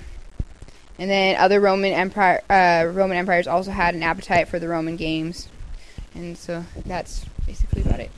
and 0.99 1.11
then 1.11 1.37
other 1.37 1.61
Roman 1.61 1.93
empire 1.93 2.43
uh, 2.51 2.87
Roman 2.93 3.17
empires 3.17 3.47
also 3.47 3.71
had 3.71 3.95
an 3.95 4.03
appetite 4.03 4.49
for 4.49 4.59
the 4.59 4.69
Roman 4.69 4.97
games, 4.97 5.49
and 6.15 6.37
so 6.37 6.65
that's 6.85 7.25
basically 7.47 7.83
about 7.83 8.01
it. 8.01 8.11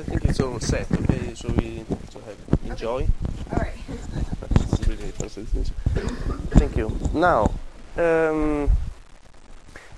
I 0.00 0.02
think 0.02 0.24
it's 0.24 0.40
all 0.40 0.58
set. 0.60 0.90
Okay, 0.92 1.34
so 1.34 1.48
we 1.58 1.78
have 1.78 2.36
enjoy. 2.64 3.06
All 3.52 3.58
right. 3.58 3.74
Thank 6.52 6.76
you. 6.76 6.96
Now, 7.12 7.52
um, 7.96 8.70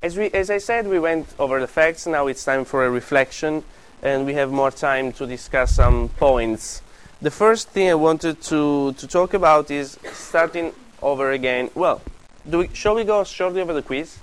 as 0.02 0.16
we 0.16 0.30
as 0.30 0.50
I 0.50 0.58
said, 0.58 0.86
we 0.86 0.98
went 0.98 1.28
over 1.38 1.60
the 1.60 1.66
facts. 1.66 2.06
Now 2.06 2.26
it's 2.26 2.44
time 2.44 2.64
for 2.64 2.84
a 2.84 2.90
reflection, 2.90 3.64
and 4.02 4.26
we 4.26 4.34
have 4.34 4.50
more 4.50 4.70
time 4.70 5.12
to 5.12 5.26
discuss 5.26 5.76
some 5.76 6.08
points. 6.08 6.82
The 7.20 7.30
first 7.30 7.68
thing 7.68 7.88
I 7.88 7.94
wanted 7.94 8.40
to 8.42 8.92
to 8.94 9.06
talk 9.06 9.34
about 9.34 9.70
is 9.70 9.98
starting 10.12 10.72
over 11.00 11.30
again. 11.30 11.70
Well, 11.74 12.00
do 12.48 12.58
we, 12.58 12.68
shall 12.72 12.94
we 12.94 13.04
go 13.04 13.24
shortly 13.24 13.60
over 13.60 13.72
the 13.72 13.82
quiz? 13.82 14.18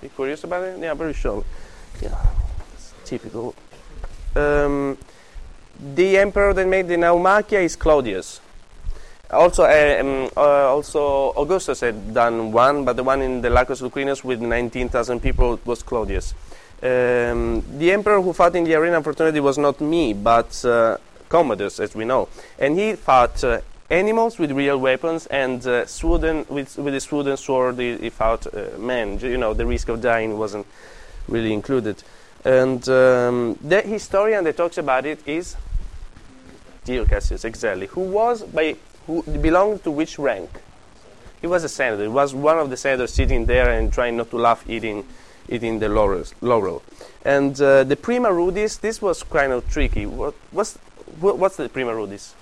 Be 0.00 0.08
curious 0.08 0.44
about 0.44 0.64
it? 0.64 0.78
Yeah, 0.78 0.94
very 0.94 1.14
shortly. 1.14 1.44
Yeah, 2.00 2.16
it's 2.74 2.92
typical. 3.04 3.54
Um, 4.34 4.98
the 5.94 6.18
emperor 6.18 6.52
that 6.54 6.66
made 6.66 6.88
the 6.88 6.96
Naumachia 6.96 7.62
is 7.62 7.76
Claudius. 7.76 8.40
Also, 9.32 9.64
uh, 9.64 9.96
um, 10.00 10.30
uh, 10.36 10.68
also 10.68 11.32
Augustus 11.36 11.80
had 11.80 12.12
done 12.12 12.52
one, 12.52 12.84
but 12.84 12.96
the 12.96 13.02
one 13.02 13.22
in 13.22 13.40
the 13.40 13.48
Lacus 13.48 13.80
Lucrinus 13.80 14.22
with 14.22 14.42
19,000 14.42 15.20
people 15.20 15.58
was 15.64 15.82
Claudius. 15.82 16.34
Um, 16.82 17.62
the 17.78 17.92
emperor 17.92 18.20
who 18.20 18.34
fought 18.34 18.54
in 18.56 18.64
the 18.64 18.74
arena, 18.74 18.98
unfortunately, 18.98 19.40
was 19.40 19.56
not 19.56 19.80
me, 19.80 20.12
but 20.12 20.62
uh, 20.66 20.98
Commodus, 21.30 21.80
as 21.80 21.94
we 21.94 22.04
know, 22.04 22.28
and 22.58 22.78
he 22.78 22.94
fought 22.94 23.42
uh, 23.42 23.60
animals 23.88 24.38
with 24.38 24.52
real 24.52 24.78
weapons 24.78 25.26
and 25.26 25.66
uh, 25.66 25.84
swooden 25.86 26.46
with 26.50 26.76
with 26.76 26.94
a 26.94 26.98
swooden 26.98 27.38
sword. 27.38 27.78
He, 27.78 27.96
he 27.96 28.10
fought 28.10 28.46
uh, 28.52 28.76
men. 28.78 29.18
You 29.20 29.38
know, 29.38 29.54
the 29.54 29.64
risk 29.64 29.88
of 29.88 30.02
dying 30.02 30.36
wasn't 30.36 30.66
really 31.26 31.54
included. 31.54 32.02
And 32.44 32.86
um, 32.88 33.56
the 33.62 33.80
historian 33.80 34.44
that 34.44 34.56
talks 34.56 34.76
about 34.76 35.06
it 35.06 35.26
is 35.26 35.56
Dio 36.84 37.04
Cassius, 37.06 37.44
exactly. 37.44 37.86
Who 37.86 38.00
was 38.00 38.42
by 38.42 38.76
who 39.06 39.22
belonged 39.22 39.84
to 39.84 39.90
which 39.90 40.18
rank? 40.18 40.50
He 41.40 41.46
was 41.46 41.64
a 41.64 41.68
senator. 41.68 42.02
He 42.02 42.08
was 42.08 42.34
one 42.34 42.58
of 42.58 42.70
the 42.70 42.76
senators 42.76 43.12
sitting 43.12 43.46
there 43.46 43.68
and 43.70 43.92
trying 43.92 44.16
not 44.16 44.30
to 44.30 44.36
laugh, 44.36 44.64
eating, 44.68 45.04
eating 45.48 45.80
the 45.80 45.88
laurels, 45.88 46.34
laurel. 46.40 46.82
And 47.24 47.60
uh, 47.60 47.84
the 47.84 47.96
prima 47.96 48.28
rudis, 48.28 48.80
this 48.80 49.02
was 49.02 49.22
kind 49.22 49.52
of 49.52 49.68
tricky. 49.68 50.06
What, 50.06 50.34
what's, 50.52 50.76
what, 51.20 51.38
what's 51.38 51.56
the 51.56 51.68
prima 51.68 51.92
rudis? 51.92 52.34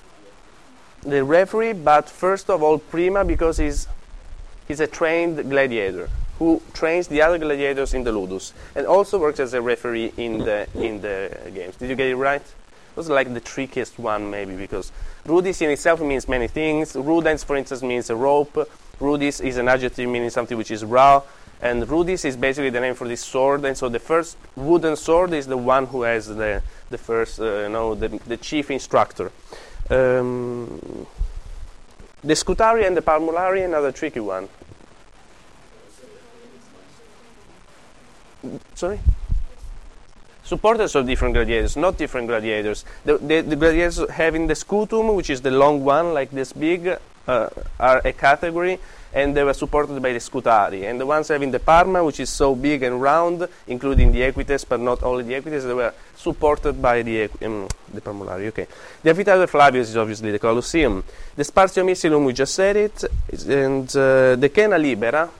The 1.03 1.25
referee, 1.25 1.73
but 1.73 2.11
first 2.11 2.51
of 2.51 2.62
all, 2.62 2.79
prima 2.79 3.25
because 3.25 3.57
he's, 3.57 3.88
he's 4.68 4.81
a 4.81 4.87
trained 4.87 5.49
gladiator 5.49 6.11
who 6.40 6.61
trains 6.73 7.07
the 7.09 7.20
other 7.20 7.38
gladiators 7.38 7.92
in 7.92 8.03
the 8.03 8.11
ludus 8.11 8.55
and 8.75 8.87
also 8.87 9.18
works 9.18 9.38
as 9.40 9.53
a 9.53 9.61
referee 9.61 10.11
in 10.16 10.38
the 10.38 10.66
in 10.75 11.01
the 11.03 11.38
games. 11.55 11.77
Did 11.77 11.90
you 11.90 11.96
get 11.96 12.09
it 12.09 12.16
right? 12.16 12.42
Was 13.01 13.09
like 13.09 13.33
the 13.33 13.41
trickiest 13.41 13.99
one, 13.99 14.31
maybe, 14.31 14.55
because 14.55 14.93
rudis 15.25 15.63
in 15.63 15.71
itself 15.71 16.03
means 16.03 16.29
many 16.29 16.49
things. 16.49 16.93
Rudens, 16.93 17.43
for 17.43 17.57
instance, 17.57 17.83
means 17.83 18.11
a 18.11 18.15
rope. 18.15 18.69
Rudis 19.01 19.43
is 19.43 19.57
an 19.57 19.69
adjective 19.69 20.07
meaning 20.07 20.29
something 20.29 20.59
which 20.59 20.71
is 20.71 20.85
raw. 20.85 21.23
And 21.63 21.83
rudis 21.85 22.27
is 22.27 22.37
basically 22.37 22.69
the 22.69 22.81
name 22.81 22.95
for 22.95 23.09
this 23.09 23.25
sword. 23.25 23.65
And 23.65 23.75
so 23.75 23.89
the 23.89 23.99
first 23.99 24.37
wooden 24.55 24.97
sword 24.97 25.33
is 25.33 25.47
the 25.47 25.57
one 25.57 25.87
who 25.87 26.03
has 26.03 26.27
the, 26.27 26.63
the 26.91 26.99
first, 26.99 27.41
uh, 27.41 27.63
you 27.63 27.69
know, 27.71 27.95
the, 27.95 28.09
the 28.27 28.37
chief 28.37 28.71
instructor. 28.71 29.33
Um, 29.89 31.07
the 32.23 32.35
scutari 32.37 32.85
and 32.87 32.95
the 32.95 33.01
parmulari, 33.01 33.65
another 33.65 33.93
tricky 33.93 34.21
one. 34.21 34.47
Sorry? 38.75 39.01
Supporters 40.51 40.97
of 40.97 41.07
different 41.07 41.35
gladiators, 41.35 41.77
not 41.77 41.97
different 41.97 42.27
gladiators. 42.27 42.85
The, 43.05 43.19
the, 43.19 43.41
the, 43.43 43.55
gladiators 43.55 44.01
having 44.11 44.49
the 44.49 44.55
scutum, 44.55 45.15
which 45.15 45.31
is 45.31 45.41
the 45.43 45.53
long 45.53 45.85
one, 45.85 46.13
like 46.13 46.33
this 46.33 46.53
big, 46.53 46.89
uh, 47.29 47.49
are 47.79 47.99
a 48.05 48.13
category, 48.13 48.81
and 49.15 49.37
they 49.37 49.45
were 49.45 49.55
supported 49.55 50.03
by 50.03 50.13
the 50.13 50.19
scutari. 50.19 50.87
And 50.87 51.01
the 51.01 51.07
ones 51.07 51.29
having 51.29 51.53
the 51.53 51.61
parma, 51.61 52.03
which 52.03 52.19
is 52.19 52.31
so 52.31 52.57
big 52.57 52.83
and 52.83 53.01
round, 53.01 53.47
including 53.69 54.11
the 54.11 54.25
equites, 54.25 54.65
but 54.65 54.81
not 54.81 55.05
only 55.05 55.23
the 55.23 55.35
equites, 55.35 55.65
they 55.65 55.73
were 55.73 55.95
supported 56.17 56.83
by 56.83 57.03
the, 57.03 57.31
um, 57.43 57.69
the 57.95 58.01
parmulari. 58.01 58.49
Okay. 58.49 58.67
The 59.05 59.11
amphitheater 59.11 59.47
Flavius 59.47 59.91
is 59.91 59.97
obviously 59.97 60.33
the 60.33 60.41
Colosseum. 60.41 61.05
The 61.37 61.45
Sparsio 61.45 61.85
Missilium, 61.85 62.27
we 62.27 62.33
just 62.33 62.57
said 62.57 62.75
it, 62.75 63.05
and 63.47 63.89
uh, 63.91 64.35
the 64.35 64.51
Cena 64.53 64.79
Libera, 64.79 65.31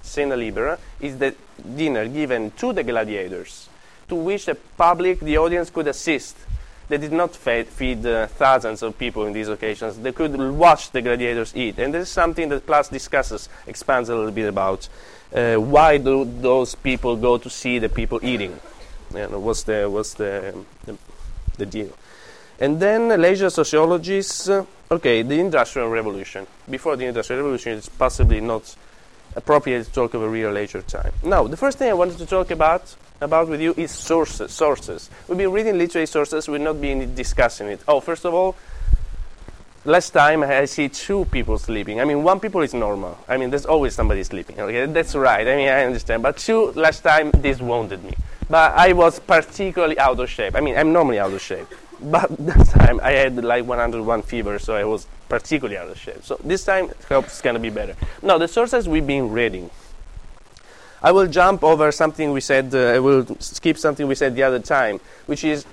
Cena 0.00 0.34
Libera, 0.34 0.78
is 0.98 1.18
the 1.18 1.34
dinner 1.76 2.08
given 2.08 2.52
to 2.52 2.72
the 2.72 2.82
gladiators 2.82 3.68
to 4.08 4.14
which 4.14 4.46
the 4.46 4.54
public, 4.54 5.20
the 5.20 5.38
audience 5.38 5.70
could 5.70 5.88
assist. 5.88 6.36
They 6.88 6.98
did 6.98 7.12
not 7.12 7.34
feed, 7.34 7.66
feed 7.68 8.04
uh, 8.04 8.26
thousands 8.26 8.82
of 8.82 8.98
people 8.98 9.24
in 9.26 9.32
these 9.32 9.48
occasions. 9.48 9.98
They 9.98 10.12
could 10.12 10.38
watch 10.38 10.90
the 10.90 11.00
gladiators 11.00 11.56
eat. 11.56 11.78
And 11.78 11.94
this 11.94 12.08
is 12.08 12.12
something 12.12 12.48
that 12.50 12.66
class 12.66 12.88
discusses, 12.88 13.48
expands 13.66 14.10
a 14.10 14.14
little 14.14 14.32
bit 14.32 14.48
about. 14.48 14.88
Uh, 15.34 15.56
why 15.56 15.96
do 15.96 16.24
those 16.24 16.74
people 16.74 17.16
go 17.16 17.38
to 17.38 17.48
see 17.48 17.78
the 17.78 17.88
people 17.88 18.20
eating? 18.22 18.60
You 19.14 19.28
know, 19.28 19.38
what's 19.38 19.62
the, 19.62 19.88
what's 19.88 20.14
the, 20.14 20.54
the, 20.84 20.96
the 21.56 21.66
deal? 21.66 21.96
And 22.60 22.78
then 22.78 23.08
leisure 23.20 23.50
sociologists, 23.50 24.48
uh, 24.48 24.64
okay, 24.90 25.22
the 25.22 25.40
Industrial 25.40 25.88
Revolution. 25.88 26.46
Before 26.68 26.96
the 26.96 27.06
Industrial 27.06 27.40
Revolution, 27.42 27.78
it's 27.78 27.88
possibly 27.88 28.40
not 28.40 28.76
appropriate 29.34 29.84
to 29.84 29.92
talk 29.92 30.14
of 30.14 30.22
a 30.22 30.28
real 30.28 30.52
leisure 30.52 30.82
time. 30.82 31.12
Now, 31.22 31.46
the 31.48 31.56
first 31.56 31.78
thing 31.78 31.90
I 31.90 31.94
wanted 31.94 32.18
to 32.18 32.26
talk 32.26 32.50
about 32.50 32.94
about 33.24 33.48
with 33.48 33.60
you 33.60 33.74
is 33.76 33.90
sources. 33.90 34.52
Sources. 34.52 35.10
We've 35.26 35.38
been 35.38 35.50
reading 35.50 35.78
literary 35.78 36.06
sources. 36.06 36.48
We've 36.48 36.60
not 36.60 36.80
been 36.80 37.14
discussing 37.14 37.68
it. 37.68 37.80
Oh, 37.88 38.00
first 38.00 38.24
of 38.24 38.34
all, 38.34 38.54
last 39.84 40.10
time 40.10 40.42
I 40.42 40.66
see 40.66 40.88
two 40.88 41.24
people 41.26 41.58
sleeping. 41.58 42.00
I 42.00 42.04
mean, 42.04 42.22
one 42.22 42.40
people 42.40 42.60
is 42.62 42.74
normal. 42.74 43.18
I 43.28 43.36
mean, 43.36 43.50
there's 43.50 43.66
always 43.66 43.94
somebody 43.94 44.22
sleeping. 44.22 44.60
Okay, 44.60 44.86
that's 44.86 45.14
right. 45.14 45.46
I 45.46 45.56
mean, 45.56 45.68
I 45.68 45.84
understand. 45.84 46.22
But 46.22 46.36
two 46.36 46.72
last 46.72 47.00
time 47.02 47.30
this 47.32 47.60
wounded 47.60 48.04
me. 48.04 48.14
But 48.48 48.72
I 48.76 48.92
was 48.92 49.18
particularly 49.20 49.98
out 49.98 50.20
of 50.20 50.28
shape. 50.28 50.54
I 50.54 50.60
mean, 50.60 50.76
I'm 50.76 50.92
normally 50.92 51.18
out 51.18 51.32
of 51.32 51.40
shape. 51.40 51.66
But 52.00 52.28
that 52.46 52.66
time 52.68 53.00
I 53.02 53.12
had 53.12 53.42
like 53.42 53.64
101 53.64 54.22
fever, 54.22 54.58
so 54.58 54.74
I 54.74 54.84
was 54.84 55.06
particularly 55.28 55.78
out 55.78 55.88
of 55.88 55.98
shape. 55.98 56.24
So 56.24 56.38
this 56.44 56.64
time, 56.64 56.90
it's 57.10 57.40
gonna 57.40 57.58
be 57.58 57.70
better. 57.70 57.96
Now, 58.22 58.38
the 58.38 58.48
sources 58.48 58.88
we've 58.88 59.06
been 59.06 59.30
reading. 59.30 59.70
I 61.04 61.12
will 61.12 61.26
jump 61.26 61.62
over 61.62 61.92
something 61.92 62.32
we 62.32 62.40
said, 62.40 62.74
uh, 62.74 62.94
I 62.96 62.98
will 62.98 63.26
skip 63.38 63.76
something 63.76 64.06
we 64.06 64.14
said 64.14 64.34
the 64.34 64.42
other 64.42 64.58
time, 64.58 65.00
which 65.26 65.44
is 65.44 65.66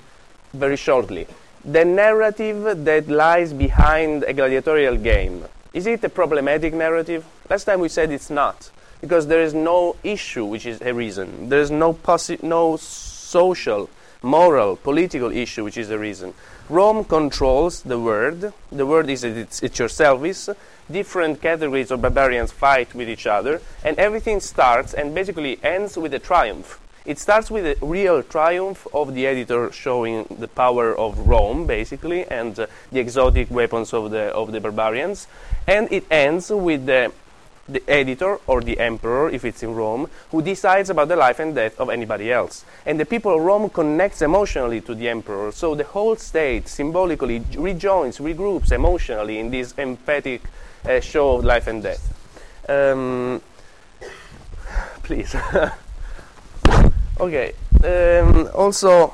very 0.52 0.76
shortly. 0.76 1.26
The 1.64 1.86
narrative 1.86 2.84
that 2.84 3.08
lies 3.08 3.54
behind 3.54 4.24
a 4.24 4.34
gladiatorial 4.34 4.98
game. 4.98 5.46
Is 5.72 5.86
it 5.86 6.04
a 6.04 6.10
problematic 6.10 6.74
narrative? 6.74 7.24
Last 7.48 7.64
time 7.64 7.80
we 7.80 7.88
said 7.88 8.10
it's 8.10 8.28
not, 8.28 8.70
because 9.00 9.26
there 9.26 9.40
is 9.40 9.54
no 9.54 9.96
issue 10.04 10.44
which 10.44 10.66
is 10.66 10.82
a 10.82 10.92
reason. 10.92 11.48
There 11.48 11.60
is 11.60 11.70
no, 11.70 11.94
possi- 11.94 12.42
no 12.42 12.76
social, 12.76 13.88
moral, 14.22 14.76
political 14.76 15.30
issue 15.30 15.64
which 15.64 15.76
is 15.76 15.88
the 15.88 15.98
reason. 15.98 16.34
Rome 16.68 17.04
controls 17.04 17.82
the 17.82 17.98
world. 17.98 18.52
The 18.70 18.86
world 18.86 19.10
is 19.10 19.24
at 19.24 19.36
its, 19.36 19.78
your 19.78 19.88
service 19.88 20.48
different 20.90 21.40
categories 21.40 21.90
of 21.90 22.02
barbarians 22.02 22.52
fight 22.52 22.94
with 22.94 23.08
each 23.08 23.26
other, 23.26 23.60
and 23.84 23.98
everything 23.98 24.40
starts 24.40 24.94
and 24.94 25.14
basically 25.14 25.58
ends 25.62 25.96
with 25.96 26.12
a 26.14 26.18
triumph. 26.18 26.80
It 27.04 27.18
starts 27.18 27.50
with 27.50 27.66
a 27.66 27.84
real 27.84 28.22
triumph 28.22 28.86
of 28.94 29.14
the 29.14 29.26
editor 29.26 29.72
showing 29.72 30.24
the 30.38 30.46
power 30.46 30.96
of 30.96 31.18
Rome, 31.26 31.66
basically, 31.66 32.24
and 32.26 32.56
uh, 32.58 32.66
the 32.92 33.00
exotic 33.00 33.50
weapons 33.50 33.92
of 33.92 34.12
the, 34.12 34.32
of 34.32 34.52
the 34.52 34.60
barbarians. 34.60 35.26
And 35.66 35.90
it 35.90 36.04
ends 36.12 36.50
with 36.50 36.86
the, 36.86 37.12
the 37.72 37.82
editor, 37.88 38.38
or 38.46 38.60
the 38.60 38.78
emperor, 38.78 39.30
if 39.30 39.44
it's 39.44 39.62
in 39.62 39.74
Rome, 39.74 40.08
who 40.30 40.42
decides 40.42 40.90
about 40.90 41.08
the 41.08 41.16
life 41.16 41.38
and 41.38 41.54
death 41.54 41.78
of 41.80 41.90
anybody 41.90 42.32
else. 42.32 42.64
And 42.86 42.98
the 42.98 43.06
people 43.06 43.34
of 43.34 43.42
Rome 43.42 43.70
connects 43.70 44.22
emotionally 44.22 44.80
to 44.82 44.94
the 44.94 45.08
emperor, 45.08 45.52
so 45.52 45.74
the 45.74 45.84
whole 45.84 46.16
state 46.16 46.68
symbolically 46.68 47.44
rejoins, 47.56 48.18
regroups 48.18 48.72
emotionally 48.72 49.38
in 49.38 49.50
this 49.50 49.74
emphatic 49.78 50.42
a 50.84 51.00
show 51.00 51.36
of 51.36 51.44
life 51.44 51.66
and 51.66 51.82
death. 51.82 52.12
Um, 52.68 53.40
please. 55.02 55.34
okay. 57.20 57.52
Um, 57.84 58.48
also, 58.54 59.12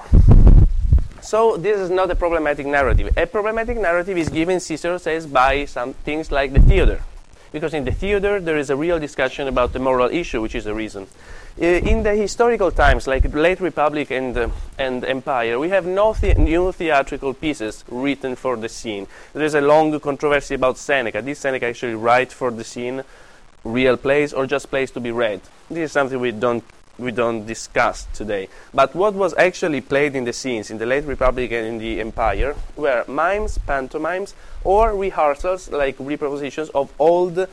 so 1.20 1.56
this 1.56 1.78
is 1.78 1.90
not 1.90 2.10
a 2.10 2.14
problematic 2.14 2.66
narrative. 2.66 3.12
A 3.16 3.26
problematic 3.26 3.78
narrative 3.78 4.16
is 4.16 4.28
given, 4.28 4.60
Cicero 4.60 4.98
says, 4.98 5.26
by 5.26 5.64
some 5.64 5.94
things 5.94 6.30
like 6.30 6.52
the 6.52 6.60
theater. 6.60 7.02
Because 7.52 7.74
in 7.74 7.84
the 7.84 7.92
theater 7.92 8.40
there 8.40 8.58
is 8.58 8.70
a 8.70 8.76
real 8.76 8.98
discussion 8.98 9.48
about 9.48 9.72
the 9.72 9.78
moral 9.78 10.10
issue, 10.10 10.40
which 10.42 10.54
is 10.54 10.64
the 10.64 10.74
reason. 10.74 11.06
Uh, 11.60 11.64
in 11.64 12.04
the 12.04 12.14
historical 12.14 12.70
times, 12.70 13.06
like 13.08 13.34
late 13.34 13.60
Republic 13.60 14.12
and, 14.12 14.36
uh, 14.36 14.48
and 14.78 15.04
Empire, 15.04 15.58
we 15.58 15.70
have 15.70 15.84
no 15.86 16.12
the- 16.12 16.34
new 16.34 16.70
theatrical 16.70 17.34
pieces 17.34 17.84
written 17.88 18.36
for 18.36 18.56
the 18.56 18.68
scene. 18.68 19.08
There 19.32 19.44
is 19.44 19.54
a 19.54 19.60
long 19.60 19.98
controversy 19.98 20.54
about 20.54 20.78
Seneca. 20.78 21.20
Did 21.20 21.36
Seneca 21.36 21.66
actually 21.66 21.94
write 21.94 22.32
for 22.32 22.52
the 22.52 22.62
scene 22.62 23.02
real 23.64 23.96
plays 23.96 24.32
or 24.32 24.46
just 24.46 24.70
plays 24.70 24.92
to 24.92 25.00
be 25.00 25.10
read? 25.10 25.40
This 25.68 25.86
is 25.86 25.92
something 25.92 26.20
we 26.20 26.30
don't 26.30 26.62
we 26.98 27.12
don't 27.12 27.46
discuss 27.46 28.06
today. 28.12 28.48
But 28.74 28.94
what 28.94 29.14
was 29.14 29.34
actually 29.38 29.80
played 29.80 30.16
in 30.16 30.24
the 30.24 30.32
scenes 30.32 30.70
in 30.70 30.78
the 30.78 30.86
late 30.86 31.04
Republic 31.04 31.52
and 31.52 31.66
in 31.66 31.78
the 31.78 32.00
Empire 32.00 32.56
were 32.76 33.04
mimes, 33.06 33.58
pantomimes, 33.58 34.34
or 34.64 34.94
rehearsals 34.96 35.70
like 35.70 35.96
repropositions 35.98 36.70
of 36.74 36.92
old 36.98 37.46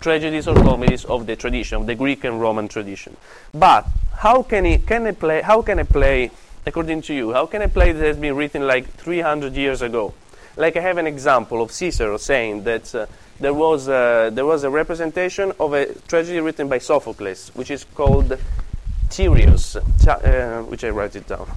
tragedies 0.00 0.46
or 0.46 0.54
comedies 0.54 1.04
of 1.04 1.26
the 1.26 1.36
tradition, 1.36 1.78
of 1.78 1.86
the 1.86 1.94
Greek 1.94 2.24
and 2.24 2.40
Roman 2.40 2.68
tradition. 2.68 3.16
But 3.54 3.86
how 4.18 4.42
can, 4.42 4.66
it, 4.66 4.86
can 4.86 5.06
a 5.06 5.12
play? 5.12 5.40
How 5.40 5.62
can 5.62 5.78
a 5.78 5.84
play, 5.84 6.30
according 6.66 7.02
to 7.02 7.14
you, 7.14 7.32
how 7.32 7.46
can 7.46 7.62
a 7.62 7.68
play 7.68 7.92
that 7.92 8.04
has 8.04 8.16
been 8.16 8.36
written 8.36 8.66
like 8.66 8.88
300 8.88 9.54
years 9.54 9.82
ago? 9.82 10.12
Like 10.56 10.76
I 10.76 10.80
have 10.80 10.98
an 10.98 11.06
example 11.06 11.62
of 11.62 11.70
Cicero 11.70 12.16
saying 12.16 12.64
that 12.64 12.94
uh, 12.94 13.06
there 13.38 13.54
was 13.54 13.88
a, 13.88 14.30
there 14.32 14.44
was 14.44 14.64
a 14.64 14.68
representation 14.68 15.52
of 15.58 15.72
a 15.72 15.94
tragedy 16.08 16.40
written 16.40 16.68
by 16.68 16.78
Sophocles, 16.78 17.50
which 17.54 17.70
is 17.70 17.84
called 17.84 18.36
Ta- 20.02 20.12
uh, 20.12 20.62
which 20.62 20.84
I 20.84 20.90
write 20.90 21.16
it 21.16 21.26
down. 21.26 21.50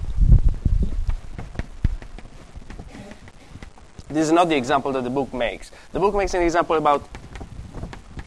This 4.08 4.26
is 4.26 4.32
not 4.32 4.48
the 4.48 4.56
example 4.56 4.92
that 4.92 5.02
the 5.02 5.10
book 5.10 5.32
makes. 5.32 5.70
The 5.92 5.98
book 5.98 6.14
makes 6.14 6.34
an 6.34 6.42
example 6.42 6.76
about 6.76 7.08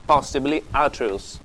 possibly 0.08 0.64
Atreus. 0.74 1.40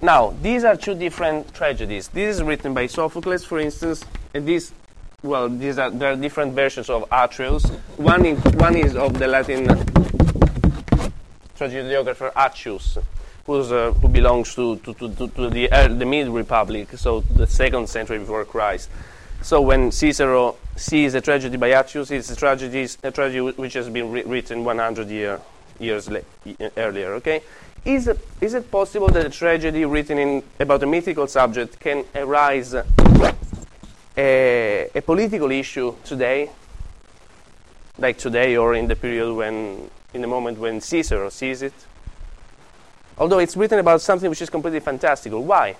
Now, 0.00 0.34
these 0.42 0.64
are 0.64 0.76
two 0.76 0.94
different 0.94 1.54
tragedies. 1.54 2.08
This 2.08 2.36
is 2.36 2.42
written 2.42 2.74
by 2.74 2.86
Sophocles, 2.86 3.44
for 3.44 3.58
instance, 3.58 4.04
and 4.34 4.46
this, 4.46 4.72
well, 5.22 5.48
these 5.48 5.78
are 5.78 5.90
there 5.90 6.12
are 6.12 6.16
different 6.16 6.54
versions 6.54 6.90
of 6.90 7.04
Atreus. 7.10 7.64
One, 7.96 8.26
in, 8.26 8.36
one 8.36 8.76
is 8.76 8.96
of 8.96 9.18
the 9.18 9.26
Latin 9.26 9.66
tragediographer 11.58 12.32
Accius, 12.32 12.98
who's, 13.46 13.70
uh, 13.70 13.92
who 13.92 14.08
belongs 14.08 14.54
to, 14.54 14.76
to, 14.76 14.94
to, 14.94 15.08
to, 15.28 15.50
the, 15.50 15.70
uh, 15.70 15.88
the 15.88 16.06
Mid 16.06 16.28
Republic, 16.28 16.96
so 16.96 17.20
the 17.20 17.46
second 17.46 17.88
century 17.88 18.18
before 18.18 18.44
Christ. 18.44 18.88
So 19.42 19.60
when 19.60 19.92
Cicero 19.92 20.56
sees 20.76 21.14
a 21.14 21.20
tragedy 21.20 21.56
by 21.58 21.70
Accius, 21.70 22.10
it's 22.10 22.30
a 22.30 22.36
tragedy, 22.36 22.88
a 23.02 23.10
tragedy 23.10 23.40
which 23.40 23.74
has 23.74 23.90
been 23.90 24.10
ri- 24.10 24.22
written 24.22 24.64
100 24.64 25.08
year, 25.08 25.40
years 25.78 26.08
y- 26.08 26.22
earlier. 26.76 27.14
Okay, 27.14 27.42
is 27.84 28.08
it, 28.08 28.18
is 28.40 28.54
it 28.54 28.70
possible 28.70 29.08
that 29.08 29.26
a 29.26 29.30
tragedy 29.30 29.84
written 29.84 30.18
in, 30.18 30.42
about 30.58 30.82
a 30.82 30.86
mythical 30.86 31.26
subject 31.26 31.78
can 31.78 32.04
arise 32.14 32.72
a, 32.72 32.84
a 34.16 35.02
political 35.02 35.50
issue 35.50 35.94
today, 36.04 36.50
like 37.98 38.16
today 38.16 38.56
or 38.56 38.74
in 38.74 38.88
the 38.88 38.96
period 38.96 39.34
when, 39.34 39.90
in 40.14 40.22
the 40.22 40.26
moment 40.26 40.58
when 40.58 40.80
Cicero 40.80 41.28
sees 41.28 41.60
it? 41.60 41.74
Although 43.18 43.38
it's 43.38 43.56
written 43.56 43.78
about 43.78 44.00
something 44.00 44.28
which 44.28 44.42
is 44.42 44.50
completely 44.50 44.80
fantastical. 44.80 45.42
Why? 45.44 45.76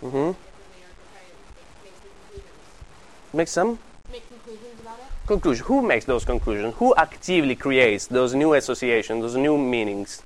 Hmm 0.00 0.08
try 0.10 0.32
make 1.84 1.94
some 1.94 2.08
conclusions. 2.26 2.58
Make 3.34 3.48
some 3.48 3.78
Make 4.10 4.28
conclusions 4.28 4.80
about 4.80 4.98
it? 4.98 5.26
conclusion. 5.26 5.66
Who 5.66 5.82
makes 5.82 6.04
those 6.06 6.24
conclusions? 6.24 6.74
Who 6.78 6.94
actively 6.96 7.54
creates 7.54 8.06
those 8.06 8.34
new 8.34 8.54
associations, 8.54 9.20
those 9.22 9.36
new 9.36 9.58
meanings? 9.58 10.22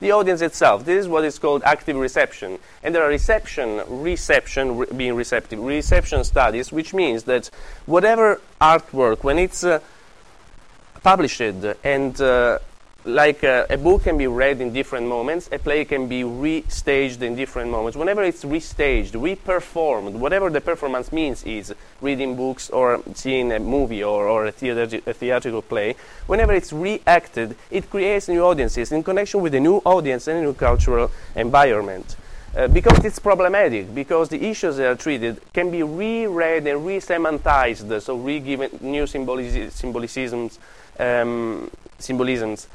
The 0.00 0.10
audience 0.10 0.40
itself. 0.42 0.84
This 0.84 1.02
is 1.02 1.08
what 1.08 1.24
is 1.24 1.38
called 1.38 1.62
active 1.64 1.94
reception. 1.94 2.58
And 2.82 2.92
there 2.92 3.04
are 3.04 3.08
reception, 3.08 3.82
reception, 3.88 4.76
re- 4.78 4.86
being 4.96 5.14
receptive, 5.14 5.60
reception 5.60 6.24
studies, 6.24 6.72
which 6.72 6.92
means 6.92 7.22
that 7.24 7.50
whatever 7.86 8.40
artwork, 8.60 9.22
when 9.22 9.38
it's 9.38 9.62
uh, 9.62 9.78
published 11.02 11.40
and 11.40 12.20
uh, 12.20 12.58
like 13.04 13.42
uh, 13.42 13.66
a 13.68 13.76
book 13.76 14.04
can 14.04 14.16
be 14.16 14.28
read 14.28 14.60
in 14.60 14.72
different 14.72 15.08
moments, 15.08 15.48
a 15.50 15.58
play 15.58 15.84
can 15.84 16.06
be 16.06 16.22
restaged 16.22 17.20
in 17.20 17.34
different 17.34 17.70
moments. 17.70 17.96
Whenever 17.96 18.22
it's 18.22 18.44
restaged, 18.44 19.12
reperformed, 19.12 20.12
whatever 20.12 20.48
the 20.50 20.60
performance 20.60 21.10
means 21.10 21.42
is 21.42 21.74
reading 22.00 22.36
books 22.36 22.70
or 22.70 23.02
seeing 23.14 23.50
a 23.50 23.58
movie 23.58 24.04
or, 24.04 24.28
or 24.28 24.46
a, 24.46 24.52
theater, 24.52 25.00
a 25.06 25.12
theatrical 25.12 25.62
play, 25.62 25.96
whenever 26.28 26.52
it's 26.52 26.72
reacted, 26.72 27.56
it 27.72 27.90
creates 27.90 28.28
new 28.28 28.42
audiences 28.44 28.92
in 28.92 29.02
connection 29.02 29.40
with 29.40 29.54
a 29.54 29.60
new 29.60 29.78
audience 29.78 30.28
and 30.28 30.38
a 30.38 30.42
new 30.42 30.54
cultural 30.54 31.10
environment. 31.34 32.16
Uh, 32.54 32.68
because 32.68 33.02
it's 33.02 33.18
problematic, 33.18 33.94
because 33.94 34.28
the 34.28 34.44
issues 34.46 34.76
that 34.76 34.86
are 34.86 34.94
treated 34.94 35.40
can 35.54 35.70
be 35.70 35.82
reread 35.82 36.66
and 36.66 36.86
re-semantized, 36.86 38.00
so 38.02 38.14
re-given 38.14 38.68
new 38.82 39.04
symbolici- 39.04 39.72
symbolicisms, 39.72 40.58
um, 40.98 41.70
symbolisms 41.98 42.68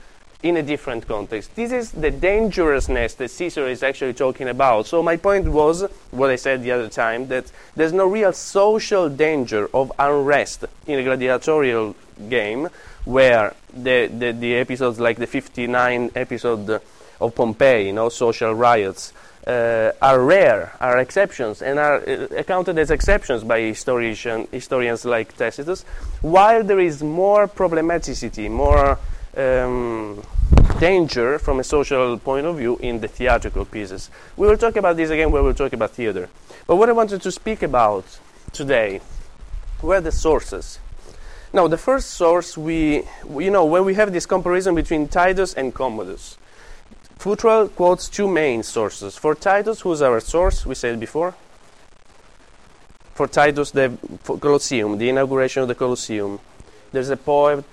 in 0.44 0.58
a 0.58 0.64
different 0.64 1.08
context. 1.08 1.56
This 1.56 1.72
is 1.72 1.92
the 1.92 2.12
dangerousness 2.12 3.16
that 3.16 3.30
Cicero 3.30 3.68
is 3.68 3.82
actually 3.82 4.14
talking 4.14 4.48
about. 4.48 4.86
So 4.86 5.02
my 5.02 5.18
point 5.18 5.48
was 5.48 5.84
what 6.12 6.30
I 6.30 6.36
said 6.36 6.64
the 6.64 6.72
other 6.72 6.90
time 6.90 7.28
that 7.28 7.52
there's 7.76 7.94
no 7.94 8.08
real 8.08 8.32
social 8.34 9.10
danger 9.10 9.68
of 9.74 9.92
unrest 9.98 10.66
in 10.86 11.00
a 11.00 11.04
gladiatorial 11.04 11.96
game 12.30 12.70
where 13.06 13.56
the, 13.74 14.08
the, 14.08 14.32
the 14.32 14.56
episodes 14.56 15.00
like 15.00 15.18
the 15.18 15.28
59 15.28 16.12
episode 16.16 16.82
of 17.20 17.36
Pompeii, 17.36 17.88
you 17.88 17.94
know, 17.94 18.10
social 18.10 18.54
riots, 18.54 19.14
uh, 19.48 19.94
are 20.02 20.22
rare, 20.22 20.74
are 20.82 20.98
exceptions, 20.98 21.62
and 21.62 21.80
are 21.80 21.98
uh, 22.08 22.28
accounted 22.38 22.78
as 22.78 22.92
exceptions 22.92 23.44
by 23.44 23.62
historian, 23.62 24.48
historians 24.52 25.06
like 25.06 25.36
Tacitus, 25.38 25.84
while 26.22 26.64
there 26.64 26.80
is 26.80 27.02
more 27.02 27.48
problematicity, 27.48 28.52
more 28.52 29.00
um, 29.38 30.22
danger 30.80 31.40
from 31.40 31.60
a 31.60 31.64
social 31.64 32.18
point 32.18 32.46
of 32.46 32.58
view 32.58 32.78
in 32.78 33.00
the 33.00 33.08
theatrical 33.08 33.64
pieces. 33.64 34.10
We 34.36 34.48
will 34.48 34.58
talk 34.58 34.76
about 34.76 34.98
this 34.98 35.10
again 35.10 35.32
when 35.32 35.46
we 35.46 35.54
talk 35.54 35.72
about 35.72 35.92
theater. 35.92 36.30
But 36.68 36.76
what 36.76 36.90
I 36.90 36.92
wanted 36.92 37.22
to 37.22 37.32
speak 37.32 37.64
about 37.64 38.20
today 38.52 39.00
were 39.82 40.02
the 40.02 40.12
sources. 40.12 40.80
Now, 41.54 41.68
the 41.70 41.78
first 41.78 42.10
source 42.10 42.58
we, 42.58 43.04
you 43.30 43.50
know, 43.50 43.64
when 43.64 43.86
we 43.86 43.94
have 43.94 44.12
this 44.12 44.26
comparison 44.26 44.76
between 44.76 45.08
Titus 45.08 45.54
and 45.54 45.74
Commodus, 45.74 46.38
Futrell 47.20 47.74
quotes 47.76 48.10
two 48.10 48.28
main 48.28 48.62
sources. 48.62 49.18
For 49.18 49.34
Titus, 49.34 49.82
who's 49.82 50.02
our 50.02 50.20
source? 50.20 50.66
We 50.66 50.76
said 50.76 51.00
before. 51.00 51.34
For 53.16 53.28
Titus, 53.28 53.72
the 53.72 53.98
for 54.24 54.38
Colosseum, 54.38 55.00
the 55.00 55.10
inauguration 55.10 55.64
of 55.64 55.68
the 55.68 55.76
Colosseum. 55.76 56.40
There's 56.92 57.10
a 57.10 57.18
poet. 57.18 57.66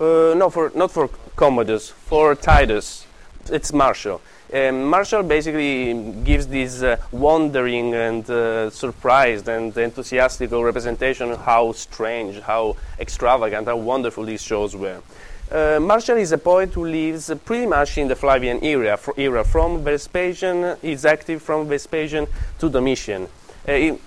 Uh, 0.00 0.34
no, 0.36 0.48
for 0.48 0.72
not 0.74 0.90
for 0.90 1.08
Commodus. 1.36 1.90
For 1.90 2.34
Titus, 2.34 3.06
it's 3.50 3.72
Martial. 3.72 4.22
Um, 4.52 4.84
Martial 4.84 5.22
basically 5.22 5.92
gives 6.24 6.46
this 6.46 6.82
uh, 6.82 6.96
wondering 7.10 7.94
and 7.94 8.30
uh, 8.30 8.70
surprised 8.70 9.48
and 9.48 9.76
enthusiastic 9.76 10.52
representation 10.52 11.32
of 11.32 11.40
how 11.40 11.72
strange, 11.72 12.40
how 12.40 12.76
extravagant, 12.98 13.66
how 13.66 13.76
wonderful 13.76 14.24
these 14.24 14.42
shows 14.42 14.74
were. 14.76 15.02
Uh, 15.50 15.78
is 16.16 16.32
a 16.32 16.38
poet 16.38 16.74
who 16.74 16.84
lives 16.84 17.32
pretty 17.44 17.66
much 17.66 17.98
in 17.98 18.08
the 18.08 18.16
Flavian 18.16 18.64
era, 18.64 18.98
era 19.16 19.44
from 19.44 19.84
Vespasian, 19.84 20.76
he's 20.82 21.04
active 21.04 21.40
from 21.40 21.68
Vespasian 21.68 22.26
to 22.58 22.68
Domitian. 22.68 23.28
Uh, 23.66 23.72
he- 23.72 23.98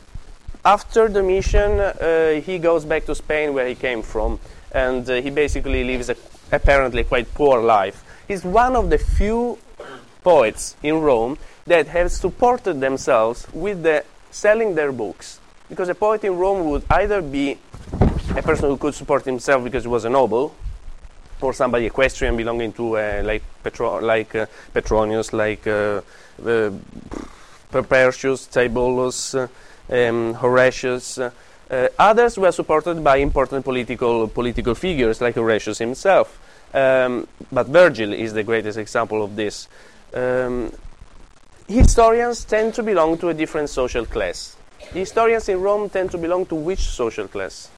after 0.66 1.08
Domitian, 1.08 1.80
uh, 1.80 2.42
he 2.42 2.60
goes 2.60 2.84
back 2.84 3.06
to 3.06 3.16
Spain 3.16 3.54
where 3.54 3.68
he 3.68 3.76
came 3.76 4.02
from, 4.02 4.38
and 4.74 5.10
uh, 5.10 5.22
he 5.22 5.30
basically 5.30 5.86
lives 5.86 6.10
a 6.10 6.16
apparently 6.52 7.04
quite 7.04 7.34
poor 7.34 7.62
life. 7.62 8.04
He's 8.28 8.44
one 8.44 8.76
of 8.76 8.90
the 8.90 8.98
few 8.98 9.58
poets 10.24 10.76
in 10.84 11.00
Rome 11.00 11.38
that 11.66 11.88
have 11.88 12.12
supported 12.12 12.82
themselves 12.82 13.48
with 13.54 13.84
the 13.84 14.04
selling 14.32 14.76
their 14.76 14.92
books. 14.92 15.40
Because 15.70 15.88
a 15.88 15.96
poet 15.96 16.24
in 16.24 16.36
Rome 16.36 16.70
would 16.70 16.84
either 16.90 17.22
be 17.22 17.58
a 18.36 18.42
person 18.42 18.70
who 18.70 18.78
could 18.78 18.96
support 18.96 19.26
himself 19.26 19.64
because 19.64 19.84
he 19.84 19.90
was 19.90 20.04
a 20.06 20.10
noble, 20.10 20.54
or 21.42 21.54
somebody 21.54 21.86
equestrian 21.86 22.36
belonging 22.36 22.74
to 22.74 22.98
uh, 22.98 23.22
like 23.24 23.44
Petro- 23.64 24.02
like 24.02 24.36
uh, 24.36 24.46
Petronius, 24.74 25.34
like 25.34 25.66
uh, 25.68 26.02
uh, 26.46 26.72
Tibullus, 27.72 29.50
um, 29.90 30.34
Horatius. 30.34 31.18
Uh, 31.18 31.32
uh, 31.70 31.88
others 32.00 32.38
were 32.38 32.52
supported 32.52 33.04
by 33.04 33.18
important 33.18 33.64
political 33.64 34.28
political 34.28 34.76
figures 34.76 35.22
like 35.22 35.36
Horatius 35.36 35.78
himself. 35.78 36.40
Um, 36.74 37.28
but 37.52 37.68
Virgil 37.68 38.14
is 38.14 38.34
the 38.34 38.44
greatest 38.44 38.78
example 38.78 39.24
of 39.24 39.36
this. 39.36 39.68
Um, 40.14 40.72
historians 41.68 42.46
tend 42.46 42.74
to 42.76 42.84
belong 42.84 43.18
to 43.20 43.30
a 43.30 43.34
different 43.34 43.70
social 43.70 44.06
class. 44.06 44.56
Historians 44.94 45.50
in 45.50 45.62
Rome 45.62 45.90
tend 45.90 46.12
to 46.12 46.18
belong 46.18 46.46
to 46.48 46.56
which 46.56 46.80
social 46.80 47.28
class? 47.28 47.70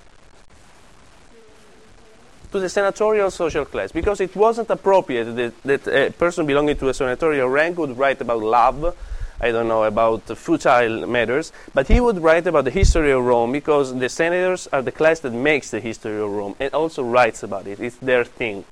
To 2.52 2.60
the 2.60 2.68
senatorial 2.68 3.32
social 3.32 3.64
class, 3.64 3.94
because 3.94 4.20
it 4.20 4.36
wasn't 4.36 4.70
appropriate 4.70 5.36
that, 5.36 5.64
that 5.64 5.88
a 5.88 6.12
person 6.12 6.46
belonging 6.46 6.76
to 6.78 6.90
a 6.90 6.94
senatorial 6.94 7.48
rank 7.48 7.78
would 7.78 7.98
write 7.98 8.20
about 8.20 8.42
love, 8.44 8.94
I 9.40 9.52
don't 9.52 9.70
know, 9.70 9.86
about 9.86 10.24
futile 10.38 11.08
matters, 11.08 11.54
but 11.74 11.88
he 11.88 12.02
would 12.02 12.20
write 12.20 12.46
about 12.48 12.66
the 12.66 12.72
history 12.72 13.12
of 13.12 13.24
Rome 13.24 13.54
because 13.54 13.98
the 13.98 14.10
senators 14.10 14.68
are 14.68 14.82
the 14.82 14.92
class 14.92 15.22
that 15.22 15.32
makes 15.32 15.72
the 15.72 15.80
history 15.80 16.20
of 16.20 16.30
Rome 16.30 16.56
and 16.60 16.74
also 16.74 17.04
writes 17.04 17.42
about 17.42 17.68
it. 17.68 17.80
It's 17.80 17.96
their 17.96 18.26
thing. 18.26 18.66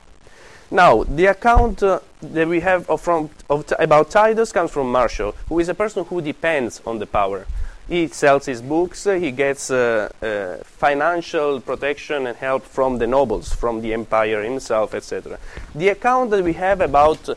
Now, 0.69 1.03
the 1.03 1.27
account 1.27 1.81
uh, 1.81 2.01
that 2.21 2.47
we 2.47 2.59
have 2.59 2.87
of 2.89 3.01
from, 3.01 3.29
of 3.49 3.71
about 3.79 4.11
Titus 4.11 4.51
comes 4.51 4.71
from 4.71 4.91
Martial, 4.91 5.33
who 5.47 5.57
is 5.59 5.69
a 5.69 5.73
person 5.73 6.03
who 6.03 6.21
depends 6.21 6.81
on 6.85 6.99
the 6.99 7.07
power. 7.07 7.47
He 7.89 8.07
sells 8.07 8.45
his 8.45 8.61
books, 8.61 9.05
he 9.05 9.31
gets 9.31 9.71
uh, 9.71 10.09
uh, 10.21 10.63
financial 10.63 11.59
protection 11.59 12.27
and 12.27 12.37
help 12.37 12.63
from 12.63 12.99
the 12.99 13.07
nobles, 13.07 13.51
from 13.51 13.81
the 13.81 13.93
empire 13.93 14.43
himself, 14.43 14.93
etc. 14.93 15.39
The 15.73 15.89
account 15.89 16.29
that 16.29 16.43
we 16.43 16.53
have 16.53 16.81
about 16.81 17.29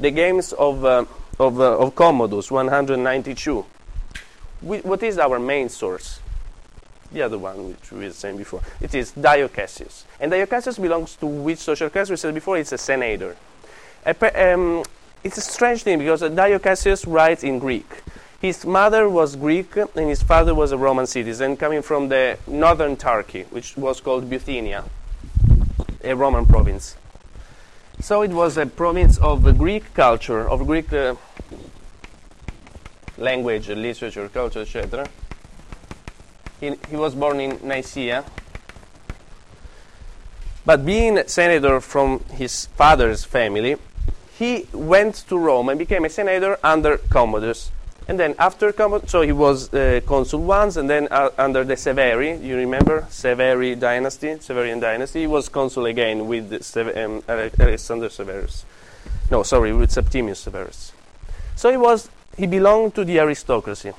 the 0.00 0.10
games 0.10 0.54
of, 0.54 0.82
uh, 0.82 1.04
of, 1.38 1.60
of 1.60 1.94
Commodus 1.94 2.50
192, 2.50 3.66
we, 4.62 4.78
what 4.78 5.02
is 5.02 5.18
our 5.18 5.38
main 5.38 5.68
source? 5.68 6.20
the 7.12 7.22
other 7.22 7.38
one 7.38 7.68
which 7.68 7.92
we 7.92 8.04
were 8.04 8.12
saying 8.12 8.36
before. 8.36 8.60
It 8.80 8.94
is 8.94 9.12
Dio 9.12 9.48
Cassius. 9.48 10.04
And 10.20 10.30
Dio 10.30 10.46
Cassius 10.46 10.78
belongs 10.78 11.16
to 11.16 11.26
which 11.26 11.58
social 11.58 11.88
class? 11.90 12.10
We 12.10 12.16
said 12.16 12.34
before 12.34 12.58
it's 12.58 12.72
a 12.72 12.78
senator. 12.78 13.36
A 14.04 14.52
um, 14.54 14.84
it's 15.24 15.38
a 15.38 15.40
strange 15.40 15.82
thing 15.82 15.98
because 15.98 16.20
Dio 16.20 16.58
Cassius 16.58 17.06
writes 17.06 17.44
in 17.44 17.58
Greek. 17.58 18.02
His 18.40 18.64
mother 18.64 19.08
was 19.08 19.34
Greek 19.34 19.74
and 19.76 20.08
his 20.08 20.22
father 20.22 20.54
was 20.54 20.70
a 20.70 20.78
Roman 20.78 21.08
citizen 21.08 21.56
coming 21.56 21.82
from 21.82 22.08
the 22.08 22.38
northern 22.46 22.96
Turkey, 22.96 23.42
which 23.50 23.76
was 23.76 24.00
called 24.00 24.30
Bithynia, 24.30 24.84
a 26.04 26.14
Roman 26.14 26.46
province. 26.46 26.96
So 28.00 28.22
it 28.22 28.30
was 28.30 28.56
a 28.56 28.64
province 28.64 29.18
of 29.18 29.42
Greek 29.58 29.92
culture, 29.92 30.48
of 30.48 30.68
Greek 30.68 30.92
uh, 30.92 31.16
language, 33.16 33.70
literature, 33.70 34.28
culture, 34.28 34.60
etc. 34.60 35.08
He, 36.60 36.76
he 36.88 36.94
was 36.94 37.16
born 37.16 37.40
in 37.40 37.58
Nicaea. 37.66 38.24
But 40.64 40.86
being 40.86 41.18
a 41.18 41.26
senator 41.26 41.80
from 41.80 42.20
his 42.30 42.66
father's 42.66 43.24
family, 43.24 43.78
he 44.38 44.68
went 44.72 45.16
to 45.28 45.36
Rome 45.36 45.70
and 45.70 45.78
became 45.78 46.04
a 46.04 46.08
senator 46.08 46.56
under 46.62 46.98
Commodus. 46.98 47.72
And 48.08 48.18
then 48.18 48.34
after 48.38 48.72
Commodus, 48.72 49.10
so 49.10 49.20
he 49.20 49.32
was 49.32 49.72
uh, 49.72 50.00
consul 50.06 50.40
once, 50.40 50.76
and 50.76 50.88
then 50.88 51.08
uh, 51.10 51.28
under 51.36 51.62
the 51.62 51.76
Severi, 51.76 52.36
you 52.38 52.56
remember 52.56 53.06
Severi 53.10 53.74
dynasty, 53.74 54.28
Severian 54.36 54.80
dynasty, 54.80 55.20
he 55.20 55.26
was 55.26 55.50
consul 55.50 55.84
again 55.86 56.26
with 56.26 56.50
um, 56.76 57.22
Alexander 57.28 58.08
Severus. 58.08 58.64
No, 59.30 59.42
sorry, 59.42 59.74
with 59.74 59.90
Septimius 59.90 60.40
Severus. 60.40 60.92
So 61.54 61.70
he 61.70 61.76
was, 61.76 62.08
he 62.36 62.46
belonged 62.46 62.94
to 62.94 63.04
the 63.04 63.20
aristocracy. 63.20 63.92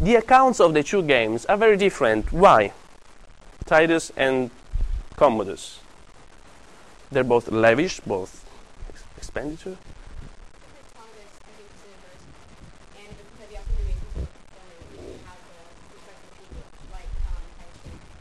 The 0.00 0.14
accounts 0.14 0.60
of 0.60 0.72
the 0.72 0.82
two 0.82 1.02
games 1.02 1.44
are 1.46 1.56
very 1.56 1.76
different. 1.76 2.32
Why? 2.32 2.72
Titus 3.66 4.12
and 4.16 4.50
Commodus. 5.16 5.80
They're 7.10 7.24
both 7.24 7.48
lavish, 7.50 8.00
both 8.00 8.46
expenditure. 9.16 9.76
Thomas, 10.94 11.10
I 11.42 11.50
think, 11.58 11.68
is 11.74 11.82
the 11.82 11.90
first. 12.00 12.24
And 12.96 13.12
because 13.18 13.50
you 13.50 13.56
have 13.56 13.66
to 13.66 13.74
do 13.76 13.82
it, 13.90 13.98
then 14.56 15.04
you 15.04 15.20
have 15.26 15.42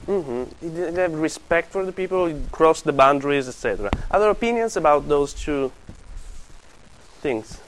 Einstein. 0.09 0.23
hmm 0.23 0.65
He 0.65 0.69
didn't 0.69 0.95
have 0.95 1.13
respect 1.13 1.71
for 1.71 1.85
the 1.85 1.91
people, 1.91 2.25
he 2.25 2.35
crossed 2.51 2.83
the 2.83 2.93
boundaries, 2.93 3.47
etc. 3.47 3.89
Other 4.11 4.29
opinions 4.29 4.75
about 4.75 5.07
those 5.07 5.33
two 5.33 5.71
things? 7.21 7.59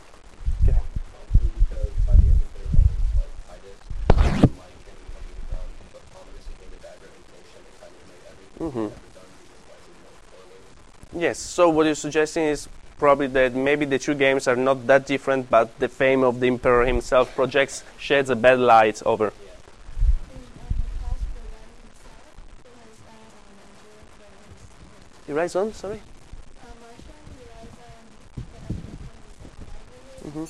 More 8.61 8.71
poorly. 8.71 8.91
Yes, 11.23 11.39
so 11.39 11.69
what 11.69 11.85
you're 11.85 11.95
suggesting 11.95 12.43
is 12.43 12.69
probably 12.99 13.27
that 13.27 13.55
maybe 13.55 13.85
the 13.85 13.97
two 13.97 14.13
games 14.13 14.47
are 14.47 14.55
not 14.55 14.85
that 14.87 15.07
different, 15.07 15.49
but 15.49 15.77
the 15.79 15.89
fame 15.89 16.23
of 16.23 16.39
the 16.39 16.47
emperor 16.47 16.85
himself 16.85 17.33
projects, 17.35 17.83
sheds 17.97 18.29
a 18.29 18.35
bad 18.35 18.59
light 18.59 19.01
over. 19.03 19.33
Yeah. 19.43 19.50
On, 25.31 25.71
sorry? 25.73 26.01
hmm 30.23 30.43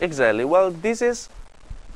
Exactly. 0.00 0.44
Well, 0.44 0.70
this 0.70 1.02
is 1.02 1.28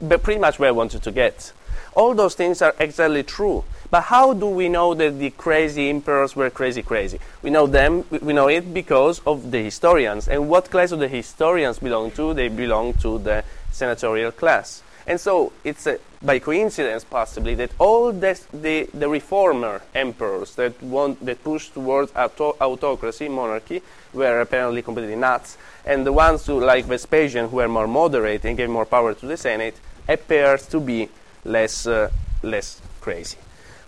pretty 0.09 0.39
much 0.39 0.59
where 0.59 0.69
I 0.69 0.73
wanted 0.73 1.03
to 1.03 1.11
get. 1.11 1.53
All 1.95 2.15
those 2.15 2.35
things 2.35 2.61
are 2.61 2.75
exactly 2.79 3.23
true. 3.23 3.65
But 3.91 4.03
how 4.03 4.35
do 4.35 4.47
we 4.47 4.69
know 4.69 4.95
that 4.95 5.19
the 5.19 5.31
crazy 5.31 5.89
emperors 5.89 6.35
were 6.35 6.51
crazy, 6.51 6.83
crazy? 6.83 7.19
We 7.43 7.51
know 7.51 7.67
them. 7.67 8.05
We 8.11 8.33
know 8.33 8.49
it 8.49 8.75
because 8.75 9.21
of 9.27 9.51
the 9.51 9.63
historians. 9.63 10.29
And 10.29 10.49
what 10.49 10.71
class 10.71 10.93
of 10.93 10.99
the 10.99 11.09
historians 11.09 11.79
belong 11.79 12.11
to? 12.13 12.35
They 12.35 12.49
belong 12.49 12.95
to 12.95 13.19
the 13.19 13.45
senatorial 13.75 14.33
class. 14.33 14.83
And 15.07 15.21
so 15.21 15.53
it's 15.65 15.87
uh, 15.87 15.99
by 16.23 16.39
coincidence, 16.39 17.05
possibly, 17.05 17.55
that 17.57 17.71
all 17.79 18.11
this, 18.13 18.47
the, 18.53 18.89
the 18.95 19.09
reformer 19.09 19.83
emperors 19.95 20.55
that 20.55 20.83
want 20.83 21.25
that 21.27 21.45
pushed 21.45 21.75
towards 21.75 22.11
auto- 22.17 22.57
autocracy, 22.61 23.29
monarchy, 23.29 23.83
were 24.15 24.41
apparently 24.41 24.81
completely 24.81 25.17
nuts, 25.17 25.59
and 25.85 26.07
the 26.07 26.13
ones 26.13 26.47
who, 26.47 26.59
like 26.59 26.87
Vespasian, 26.87 27.49
who 27.51 27.57
were 27.57 27.69
more 27.69 27.87
moderate 27.87 28.47
and 28.47 28.57
gave 28.57 28.71
more 28.71 28.87
power 28.87 29.13
to 29.13 29.27
the 29.27 29.37
Senate, 29.37 29.75
appears 30.09 30.67
to 30.69 30.81
be 30.81 31.09
less 31.45 31.87
uh, 31.87 32.09
less 32.43 32.81
crazy. 33.01 33.37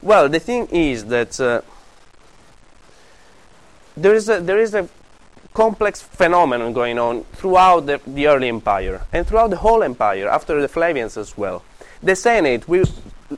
Well, 0.03 0.29
the 0.29 0.41
thing 0.41 0.69
is 0.71 1.07
that 1.07 1.41
uh, 1.41 1.63
there 3.97 4.15
is 4.15 4.29
a, 4.29 4.41
there 4.41 4.59
is 4.59 4.75
a 4.75 4.87
complex 5.57 6.03
phenomenon 6.03 6.75
going 6.75 6.99
on 6.99 7.25
throughout 7.33 7.87
the, 7.87 7.99
the 8.07 8.27
early 8.27 8.47
empire 8.47 9.01
and 9.11 9.27
throughout 9.27 9.49
the 9.49 9.57
whole 9.57 9.83
empire 9.83 10.29
after 10.29 10.61
the 10.61 10.69
Flavians 10.69 11.17
as 11.17 11.35
well. 11.39 11.63
The 12.03 12.15
Senate 12.15 12.69
will, 12.69 12.85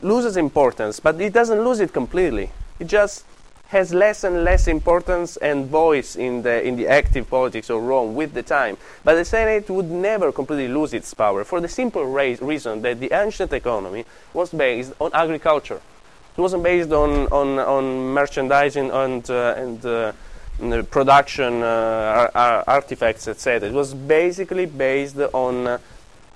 loses 0.01 0.35
importance, 0.35 0.99
but 0.99 1.19
it 1.21 1.31
doesn't 1.31 1.63
lose 1.63 1.79
it 1.79 1.93
completely. 1.93 2.51
It 2.77 2.87
just 2.87 3.23
has 3.69 3.93
less 3.93 4.25
and 4.25 4.43
less 4.43 4.67
importance 4.67 5.37
and 5.37 5.67
voice 5.67 6.17
in 6.17 6.41
the, 6.41 6.61
in 6.61 6.75
the 6.75 6.89
active 6.89 7.29
politics 7.29 7.69
of 7.69 7.83
Rome 7.83 8.15
with 8.15 8.33
the 8.33 8.43
time. 8.43 8.75
But 9.05 9.15
the 9.15 9.23
Senate 9.23 9.69
would 9.69 9.89
never 9.89 10.33
completely 10.33 10.67
lose 10.67 10.93
its 10.93 11.13
power 11.13 11.45
for 11.45 11.61
the 11.61 11.69
simple 11.69 12.05
ra- 12.05 12.35
reason 12.41 12.81
that 12.81 12.99
the 12.99 13.13
ancient 13.13 13.53
economy 13.53 14.03
was 14.33 14.49
based 14.51 14.91
on 14.99 15.11
agriculture. 15.13 15.79
It 16.37 16.41
wasn't 16.41 16.63
based 16.63 16.91
on, 16.91 17.27
on, 17.27 17.59
on 17.59 18.13
merchandising 18.13 18.91
and, 18.91 19.29
uh, 19.29 19.53
and 19.55 19.85
uh, 19.85 20.11
production 20.89 21.63
uh, 21.63 21.65
ar- 21.65 22.31
ar- 22.35 22.63
artifacts, 22.67 23.27
etc. 23.27 23.69
It 23.69 23.73
was 23.73 23.93
basically 23.93 24.65
based 24.65 25.17
on 25.17 25.67
uh, 25.67 25.77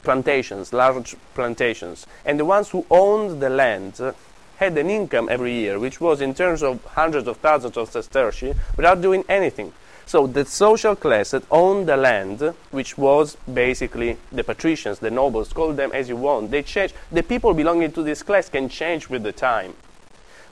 plantations, 0.03 0.73
large 0.73 1.15
plantations. 1.33 2.05
And 2.25 2.39
the 2.39 2.45
ones 2.45 2.69
who 2.69 2.85
owned 2.89 3.41
the 3.41 3.49
land 3.49 3.99
uh, 3.99 4.13
had 4.57 4.77
an 4.77 4.89
income 4.89 5.27
every 5.29 5.53
year, 5.53 5.79
which 5.79 5.99
was 5.99 6.21
in 6.21 6.33
terms 6.33 6.63
of 6.63 6.83
hundreds 6.85 7.27
of 7.27 7.37
thousands 7.37 7.77
of 7.77 7.89
sesterci, 7.89 8.55
without 8.77 9.01
doing 9.01 9.23
anything. 9.27 9.73
So 10.05 10.27
the 10.27 10.45
social 10.45 10.95
class 10.95 11.31
that 11.31 11.43
owned 11.49 11.87
the 11.87 11.97
land, 11.97 12.53
which 12.71 12.97
was 12.97 13.37
basically 13.51 14.17
the 14.31 14.43
patricians, 14.43 14.99
the 14.99 15.09
nobles, 15.09 15.53
call 15.53 15.73
them 15.73 15.91
as 15.93 16.09
you 16.09 16.17
want, 16.17 16.51
they 16.51 16.61
change. 16.61 16.93
The 17.11 17.23
people 17.23 17.53
belonging 17.53 17.91
to 17.93 18.03
this 18.03 18.21
class 18.21 18.49
can 18.49 18.67
change 18.69 19.09
with 19.09 19.23
the 19.23 19.31
time. 19.31 19.73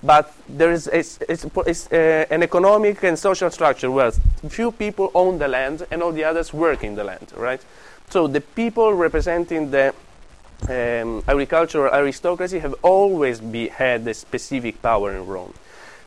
But 0.03 0.33
there 0.49 0.71
is 0.71 0.87
it's, 0.87 1.19
it's, 1.29 1.45
it's, 1.67 1.91
uh, 1.91 2.25
an 2.29 2.41
economic 2.43 3.03
and 3.03 3.17
social 3.17 3.51
structure 3.51 3.91
where 3.91 4.11
few 4.49 4.71
people 4.71 5.11
own 5.13 5.37
the 5.37 5.47
land 5.47 5.85
and 5.91 6.01
all 6.01 6.11
the 6.11 6.23
others 6.23 6.53
work 6.53 6.83
in 6.83 6.95
the 6.95 7.03
land, 7.03 7.31
right? 7.35 7.61
So 8.09 8.27
the 8.27 8.41
people 8.41 8.93
representing 8.93 9.71
the 9.71 9.93
um, 10.69 11.23
agricultural 11.27 11.93
aristocracy 11.93 12.59
have 12.59 12.75
always 12.81 13.39
be, 13.39 13.67
had 13.67 14.07
a 14.07 14.13
specific 14.13 14.81
power 14.81 15.15
in 15.15 15.25
Rome. 15.27 15.53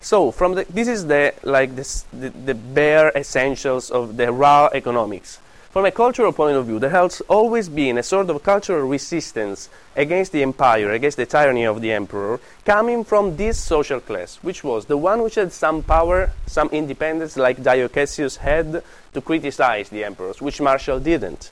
So 0.01 0.31
from 0.31 0.55
the, 0.55 0.65
this 0.69 0.87
is 0.87 1.07
the 1.07 1.33
like 1.45 1.77
this, 1.77 2.05
the, 2.13 2.29
the 2.31 2.55
bare 2.55 3.11
essentials 3.17 3.91
of 3.91 4.17
the 4.17 4.31
raw 4.33 4.69
economics. 4.73 5.39
From 5.75 5.87
a 5.87 5.91
cultural 5.91 6.33
point 6.33 6.57
of 6.57 6.67
view, 6.67 6.79
there 6.79 6.91
has 6.91 7.21
always 7.23 7.69
been 7.69 7.99
a 7.99 8.03
sort 8.05 8.31
of 8.31 8.41
cultural 8.45 8.87
resistance 8.87 9.69
against 9.97 10.31
the 10.31 10.41
empire, 10.41 10.93
against 10.93 11.17
the 11.17 11.27
tyranny 11.27 11.65
of 11.65 11.81
the 11.81 11.91
emperor, 11.91 12.39
coming 12.65 13.03
from 13.03 13.37
this 13.37 13.59
social 13.59 13.99
class, 13.99 14.37
which 14.37 14.63
was 14.63 14.87
the 14.87 14.97
one 14.97 15.21
which 15.21 15.35
had 15.35 15.53
some 15.53 15.83
power, 15.83 16.31
some 16.47 16.69
independence, 16.69 17.37
like 17.37 17.61
Dio 17.61 17.89
Cassius 17.89 18.37
had, 18.37 18.85
to 19.15 19.21
criticize 19.21 19.89
the 19.89 20.05
emperors, 20.05 20.41
which 20.41 20.61
Martial 20.61 21.01
didn't. 21.01 21.51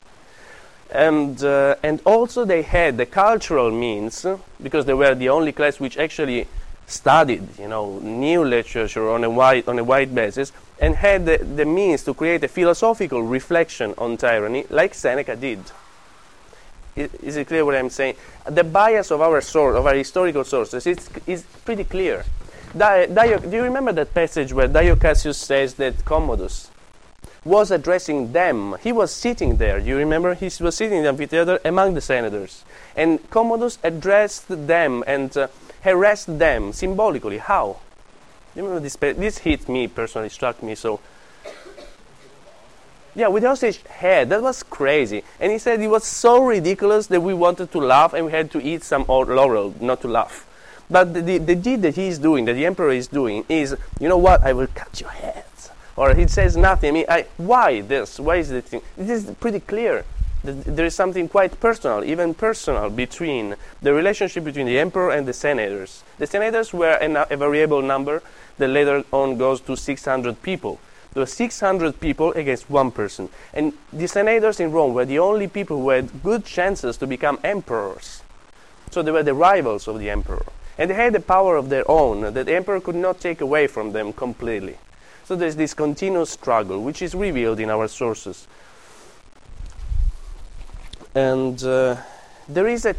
And, 0.93 1.43
uh, 1.43 1.75
and 1.83 2.01
also 2.07 2.45
they 2.45 2.63
had 2.63 2.99
the 2.99 3.07
cultural 3.07 3.73
means, 3.73 4.25
because 4.63 4.85
they 4.85 4.95
were 4.95 5.17
the 5.17 5.31
only 5.31 5.51
class 5.51 5.81
which 5.81 5.99
actually 5.99 6.47
studied, 6.87 7.59
you 7.59 7.67
know, 7.67 7.99
new 7.99 8.45
literature 8.45 9.11
on 9.11 9.25
a 9.25 9.31
wide, 9.31 9.67
on 9.67 9.81
a 9.81 9.85
wide 9.85 10.15
basis, 10.15 10.53
and 10.83 10.97
had 10.97 11.25
the, 11.25 11.39
the 11.39 11.65
means 11.65 12.03
to 12.03 12.13
create 12.13 12.43
a 12.43 12.49
philosophical 12.49 13.23
reflection 13.23 13.95
on 13.97 14.17
tyranny, 14.17 14.67
like 14.69 14.95
Seneca 14.95 15.37
did. 15.37 15.61
Is 16.97 17.37
it 17.37 17.47
clear 17.47 17.65
what 17.65 17.77
I'm 17.77 17.89
saying? 17.89 18.17
The 18.45 18.65
bias 18.65 19.13
of 19.13 19.21
our 19.21 19.41
source, 19.41 19.77
of 19.77 19.87
our 19.87 19.95
historical 19.95 20.43
sources, 20.43 20.85
is, 20.87 21.09
is 21.27 21.45
pretty 21.65 21.85
clear. 21.85 22.25
Dio, 22.77 23.07
Dio, 23.07 23.39
do 23.39 23.57
you 23.57 23.63
remember 23.63 23.93
that 23.93 24.13
passage 24.13 24.53
where 24.53 24.67
Dio 24.67 24.97
Cassius 24.97 25.39
says 25.39 25.75
that 25.75 26.05
Commodus 26.05 26.69
was 27.45 27.71
addressing 27.71 28.33
them? 28.33 28.77
He 28.83 28.91
was 28.91 29.13
sitting 29.13 29.59
there. 29.59 29.79
You 29.79 29.97
remember? 29.97 30.35
He 30.35 30.51
was 30.61 30.77
sitting 30.77 30.99
in 30.99 31.05
the 31.05 31.11
amphitheater 31.11 31.61
among 31.65 31.95
the 31.95 32.01
senators, 32.01 32.65
and 32.97 33.31
Commodus 33.31 33.79
addressed 33.85 34.49
them 34.49 35.05
and 35.07 35.35
uh, 35.37 35.47
harassed 35.83 36.39
them 36.39 36.73
symbolically. 36.73 37.39
How? 37.39 37.79
Remember 38.55 38.81
this? 38.81 38.97
This 38.97 39.39
hit 39.39 39.69
me 39.69 39.89
personally, 39.89 40.29
struck 40.29 40.63
me 40.63 40.75
so. 40.75 41.01
Yeah, 43.15 43.29
with 43.29 43.43
the 43.43 43.51
hostage 43.51 43.83
head, 43.83 44.31
that 44.31 44.43
was 44.43 44.63
crazy. 44.63 45.23
And 45.39 45.53
he 45.53 45.59
said 45.59 45.81
it 45.81 45.89
was 45.89 46.05
so 46.05 46.43
ridiculous 46.43 47.09
that 47.09 47.21
we 47.21 47.35
wanted 47.35 47.71
to 47.73 47.79
laugh 47.79 48.15
and 48.15 48.27
we 48.27 48.33
had 48.33 48.51
to 48.53 48.63
eat 48.63 48.83
some 48.83 49.05
or- 49.07 49.27
laurel 49.27 49.75
not 49.81 50.01
to 50.03 50.09
laugh. 50.09 50.47
But 50.89 51.13
the, 51.15 51.21
the, 51.21 51.39
the 51.39 51.55
deed 51.55 51.83
that 51.83 51.97
he 51.97 52.09
is 52.09 52.19
doing, 52.19 52.47
that 52.47 52.55
the 52.55 52.67
emperor 52.67 52.91
is 52.91 53.09
doing, 53.09 53.45
is, 53.49 53.77
you 54.01 54.09
know 54.09 54.17
what, 54.17 54.43
I 54.43 54.53
will 54.53 54.67
cut 54.75 55.01
your 55.01 55.11
heads. 55.11 55.71
Or 55.97 56.15
he 56.15 56.27
says 56.27 56.57
nothing. 56.57 56.89
I 56.89 56.93
mean, 56.93 57.05
I, 57.09 57.27
why 57.37 57.83
this? 57.83 58.19
Why 58.19 58.37
is 58.37 58.49
the 58.49 58.63
thing? 58.63 58.81
This 58.97 59.25
is 59.25 59.35
pretty 59.37 59.61
clear 59.61 60.05
there 60.45 60.87
is 60.87 60.95
something 60.95 61.29
quite 61.29 61.61
personal, 61.61 62.03
even 62.05 62.35
personal, 62.35 62.91
between 62.91 63.55
the 63.81 63.95
relationship 63.95 64.43
between 64.45 64.67
the 64.67 64.79
emperor 64.79 65.11
and 65.11 65.27
the 65.27 65.33
senators. 65.33 66.03
The 66.19 66.27
senators 66.27 66.73
were 66.73 66.99
a, 67.01 67.37
variable 67.37 67.83
number 67.83 68.23
that 68.59 68.69
later 68.69 69.05
on 69.13 69.39
goes 69.39 69.61
to 69.63 69.77
600 69.77 70.43
people. 70.43 70.81
There 71.13 71.21
were 71.21 71.27
600 71.27 72.01
people 72.01 72.33
against 72.33 72.71
one 72.71 72.91
person. 72.91 73.29
And 73.53 73.75
the 73.93 74.09
senators 74.09 74.59
in 74.59 74.73
Rome 74.73 74.95
were 74.95 75.05
the 75.05 75.19
only 75.19 75.47
people 75.47 75.79
who 75.79 75.91
had 75.91 76.23
good 76.23 76.45
chances 76.45 76.97
to 76.99 77.07
become 77.07 77.39
emperors. 77.45 78.23
So 78.91 79.03
they 79.03 79.11
were 79.11 79.23
the 79.23 79.35
rivals 79.35 79.87
of 79.87 79.99
the 79.99 80.11
emperor. 80.11 80.45
And 80.79 80.91
they 80.91 80.95
had 80.95 81.15
a 81.15 81.21
power 81.21 81.57
of 81.57 81.69
their 81.69 81.89
own 81.89 82.23
that 82.23 82.47
the 82.47 82.55
emperor 82.55 82.81
could 82.81 82.97
not 82.97 83.21
take 83.21 83.41
away 83.41 83.67
from 83.67 83.93
them 83.93 84.13
completely. 84.13 84.79
So 85.25 85.37
there's 85.37 85.57
this 85.57 85.75
continuous 85.75 86.31
struggle, 86.31 86.83
which 86.83 87.03
is 87.03 87.15
revealed 87.15 87.61
in 87.61 87.71
our 87.71 87.89
sources. 87.89 88.49
And 91.15 91.63
uh, 91.63 91.97
there 92.49 92.67
is 92.67 92.87
a 92.87 92.95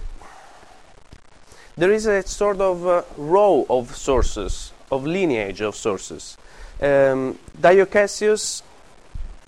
there 1.75 1.91
is 1.91 2.05
a 2.05 2.21
sort 2.21 2.61
of 2.61 2.85
uh, 2.85 3.01
row 3.17 3.65
of 3.69 3.95
sources, 3.95 4.71
of 4.91 5.05
lineage 5.05 5.61
of 5.61 5.75
sources. 5.75 6.37
Um, 6.79 7.39
Dio 7.59 7.85
Cassius 7.85 8.61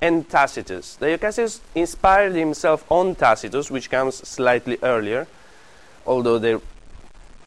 and 0.02 0.28
Tacitus. 0.28 0.96
Dio 0.96 1.18
Cassius 1.18 1.62
inspired 1.76 2.34
himself 2.34 2.84
on 2.90 3.14
Tacitus, 3.14 3.70
which 3.70 3.92
comes 3.92 4.16
slightly 4.28 4.80
earlier, 4.82 5.28
although 6.08 6.40
they 6.40 6.58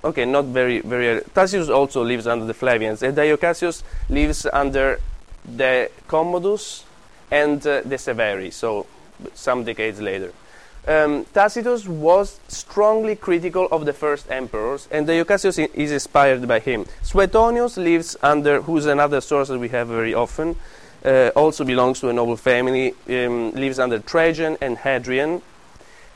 okay, 0.04 0.24
not 0.24 0.44
very 0.44 0.80
very. 0.80 1.08
early. 1.08 1.22
Tacitus 1.34 1.68
also 1.68 2.04
lives 2.04 2.28
under 2.28 2.44
the 2.44 2.54
Flavians, 2.54 3.02
and 3.02 3.16
Dio 3.16 3.36
Cassius 3.36 3.82
lives 4.08 4.46
under 4.46 5.00
the 5.44 5.90
Commodus 6.06 6.84
and 7.30 7.66
uh, 7.66 7.82
the 7.84 7.98
Severi, 7.98 8.50
so 8.52 8.86
some 9.34 9.64
decades 9.64 10.00
later. 10.00 10.32
Um, 10.88 11.26
Tacitus 11.34 11.86
was 11.86 12.40
strongly 12.48 13.14
critical 13.14 13.68
of 13.70 13.84
the 13.84 13.92
first 13.92 14.30
emperors, 14.30 14.88
and 14.90 15.06
Dio 15.06 15.22
Cassius 15.22 15.58
is 15.58 15.92
inspired 15.92 16.48
by 16.48 16.60
him. 16.60 16.86
Suetonius 17.02 17.76
lives 17.76 18.16
under, 18.22 18.62
who's 18.62 18.86
another 18.86 19.20
source 19.20 19.48
that 19.48 19.58
we 19.58 19.68
have 19.68 19.88
very 19.88 20.14
often, 20.14 20.56
uh, 21.04 21.30
also 21.36 21.62
belongs 21.64 22.00
to 22.00 22.08
a 22.08 22.12
noble 22.14 22.38
family, 22.38 22.94
um, 23.10 23.50
lives 23.52 23.78
under 23.78 23.98
Trajan 23.98 24.56
and 24.62 24.78
Hadrian, 24.78 25.42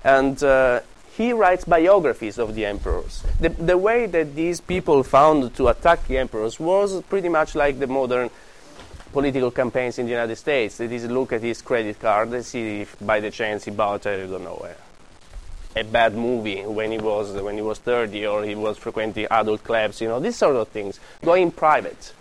and 0.05 0.43
uh, 0.43 0.81
he 1.18 1.35
writes 1.35 1.66
biographies 1.66 2.39
of 2.39 2.55
the 2.55 2.64
emperors. 2.64 3.23
The, 3.41 3.51
the 3.51 3.77
way 3.77 4.07
that 4.07 4.35
these 4.35 4.62
people 4.62 5.03
found 5.03 5.55
to 5.57 5.68
attack 5.68 6.09
the 6.09 6.16
emperors 6.16 6.59
was 6.59 7.03
pretty 7.03 7.29
much 7.29 7.55
like 7.55 7.79
the 7.79 7.87
modern 7.87 8.31
political 9.13 9.51
campaigns 9.51 9.99
in 9.99 10.07
the 10.07 10.13
United 10.13 10.37
States. 10.37 10.79
That 10.79 10.91
is, 10.91 11.05
look 11.07 11.33
at 11.33 11.43
his 11.43 11.63
credit 11.63 12.01
card 12.01 12.33
and 12.33 12.45
see 12.45 12.81
if 12.81 12.97
by 13.01 13.21
the 13.21 13.31
chance 13.31 13.65
he 13.65 13.71
bought, 13.71 14.07
I 14.07 14.17
don't 14.17 14.43
know, 14.43 14.67
a, 15.77 15.81
a 15.81 15.85
bad 15.85 16.15
movie 16.15 16.63
when 16.63 16.91
he 16.91 16.99
was 16.99 17.33
when 17.33 17.55
he 17.55 17.63
was 17.63 17.79
30 17.79 18.27
or 18.27 18.45
he 18.45 18.55
was 18.55 18.79
frequenting 18.79 19.27
adult 19.31 19.63
clubs, 19.63 20.01
you 20.01 20.09
know, 20.09 20.21
these 20.21 20.37
sort 20.37 20.57
of 20.57 20.69
things. 20.69 20.99
Going 21.25 21.51
private. 21.51 22.13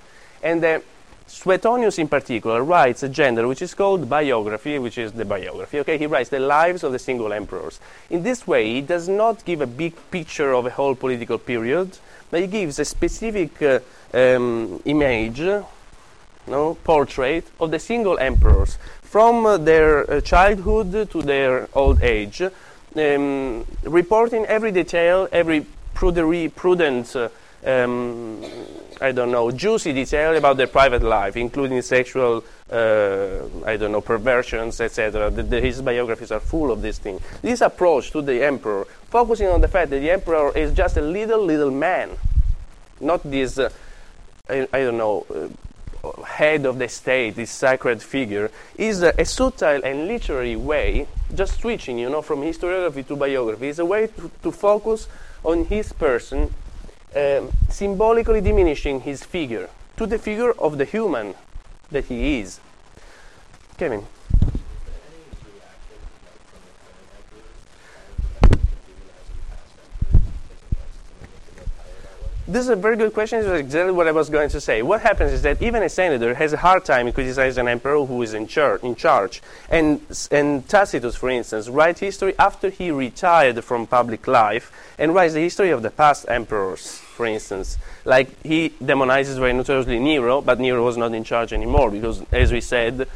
And 0.43 0.63
uh, 0.63 0.79
Suetonius 1.27 1.97
in 1.97 2.09
particular 2.09 2.61
writes 2.63 3.03
a 3.03 3.13
genre 3.13 3.47
which 3.47 3.61
is 3.61 3.73
called 3.73 4.09
biography, 4.09 4.77
which 4.79 4.97
is 4.97 5.13
the 5.13 5.23
biography. 5.23 5.79
Okay, 5.79 5.97
he 5.97 6.05
writes 6.05 6.29
the 6.29 6.39
lives 6.39 6.83
of 6.83 6.91
the 6.91 6.99
single 6.99 7.31
emperors. 7.31 7.79
In 8.09 8.23
this 8.23 8.45
way, 8.45 8.73
he 8.73 8.81
does 8.81 9.07
not 9.07 9.45
give 9.45 9.61
a 9.61 9.67
big 9.67 9.93
picture 10.11 10.53
of 10.53 10.65
a 10.65 10.69
whole 10.69 10.93
political 10.93 11.37
period, 11.37 11.97
but 12.29 12.41
he 12.41 12.47
gives 12.47 12.79
a 12.79 12.85
specific 12.85 13.61
uh, 13.61 13.79
um, 14.13 14.81
image 14.83 15.41
no, 16.47 16.75
portrait 16.83 17.45
of 17.59 17.71
the 17.71 17.79
single 17.79 18.17
emperors 18.17 18.77
from 19.01 19.45
uh, 19.45 19.57
their 19.57 20.09
uh, 20.09 20.21
childhood 20.21 21.09
to 21.11 21.21
their 21.21 21.67
old 21.73 22.01
age, 22.01 22.41
um, 22.95 23.65
reporting 23.83 24.45
every 24.45 24.71
detail, 24.71 25.27
every 25.31 25.65
prudery, 25.93 26.53
prudent, 26.53 27.15
uh, 27.15 27.29
um, 27.65 28.41
I 29.01 29.11
don't 29.11 29.31
know, 29.31 29.51
juicy 29.51 29.93
detail 29.93 30.35
about 30.35 30.57
their 30.57 30.67
private 30.67 31.03
life, 31.03 31.35
including 31.35 31.81
sexual, 31.81 32.43
uh, 32.71 33.41
I 33.65 33.77
don't 33.77 33.91
know, 33.91 34.01
perversions, 34.01 34.79
etc. 34.79 35.29
The, 35.29 35.43
the, 35.43 35.59
his 35.59 35.81
biographies 35.81 36.31
are 36.31 36.39
full 36.39 36.71
of 36.71 36.81
these 36.81 36.97
things. 36.97 37.21
This 37.41 37.61
approach 37.61 38.11
to 38.11 38.21
the 38.21 38.43
emperor, 38.43 38.85
focusing 39.09 39.47
on 39.47 39.61
the 39.61 39.67
fact 39.67 39.89
that 39.89 39.99
the 39.99 40.11
emperor 40.11 40.55
is 40.57 40.73
just 40.73 40.97
a 40.97 41.01
little, 41.01 41.43
little 41.43 41.71
man, 41.71 42.11
not 42.99 43.23
this, 43.23 43.57
uh, 43.57 43.69
I, 44.49 44.67
I 44.71 44.79
don't 44.83 44.97
know, 44.97 45.25
uh, 45.33 45.47
head 46.25 46.65
of 46.65 46.79
the 46.79 46.87
state, 46.89 47.35
this 47.35 47.51
sacred 47.51 48.01
figure, 48.01 48.51
is 48.75 49.03
a, 49.03 49.13
a 49.17 49.25
subtle 49.25 49.81
and 49.83 50.07
literary 50.07 50.55
way, 50.55 51.07
just 51.33 51.59
switching, 51.59 51.99
you 51.99 52.09
know, 52.09 52.21
from 52.21 52.41
historiography 52.41 53.05
to 53.07 53.15
biography, 53.15 53.67
is 53.67 53.79
a 53.79 53.85
way 53.85 54.07
to, 54.07 54.31
to 54.43 54.51
focus 54.51 55.07
on 55.43 55.65
his 55.65 55.91
person, 55.93 56.53
um, 57.15 57.51
symbolically 57.69 58.41
diminishing 58.41 59.01
his 59.01 59.23
figure 59.23 59.69
to 59.97 60.05
the 60.05 60.17
figure 60.17 60.51
of 60.53 60.77
the 60.77 60.85
human 60.85 61.35
that 61.91 62.05
he 62.05 62.39
is. 62.39 62.59
Kevin. 63.77 64.05
This 72.51 72.63
is 72.63 72.69
a 72.69 72.75
very 72.75 72.97
good 72.97 73.13
question. 73.13 73.39
This 73.39 73.47
is 73.47 73.59
exactly 73.61 73.93
what 73.93 74.09
I 74.09 74.11
was 74.11 74.29
going 74.29 74.49
to 74.49 74.59
say. 74.59 74.81
What 74.81 74.99
happens 74.99 75.31
is 75.31 75.41
that 75.43 75.61
even 75.61 75.83
a 75.83 75.87
senator 75.87 76.33
has 76.33 76.51
a 76.51 76.57
hard 76.57 76.83
time 76.83 77.09
criticizing 77.13 77.61
an 77.61 77.67
emperor 77.69 78.05
who 78.05 78.21
is 78.23 78.33
in, 78.33 78.45
char- 78.45 78.75
in 78.83 78.95
charge. 78.95 79.41
And, 79.69 80.01
and 80.31 80.67
Tacitus, 80.67 81.15
for 81.15 81.29
instance, 81.29 81.69
writes 81.69 82.01
history 82.01 82.33
after 82.37 82.69
he 82.69 82.91
retired 82.91 83.63
from 83.63 83.87
public 83.87 84.27
life 84.27 84.69
and 84.99 85.15
writes 85.15 85.33
the 85.33 85.39
history 85.39 85.69
of 85.69 85.81
the 85.81 85.91
past 85.91 86.25
emperors, 86.27 86.97
for 86.97 87.25
instance. 87.25 87.77
Like 88.03 88.43
he 88.43 88.71
demonizes 88.83 89.39
very 89.39 89.53
notoriously 89.53 89.99
Nero, 89.99 90.41
but 90.41 90.59
Nero 90.59 90.83
was 90.83 90.97
not 90.97 91.13
in 91.13 91.23
charge 91.23 91.53
anymore 91.53 91.89
because, 91.89 92.21
as 92.33 92.51
we 92.51 92.59
said, 92.59 93.07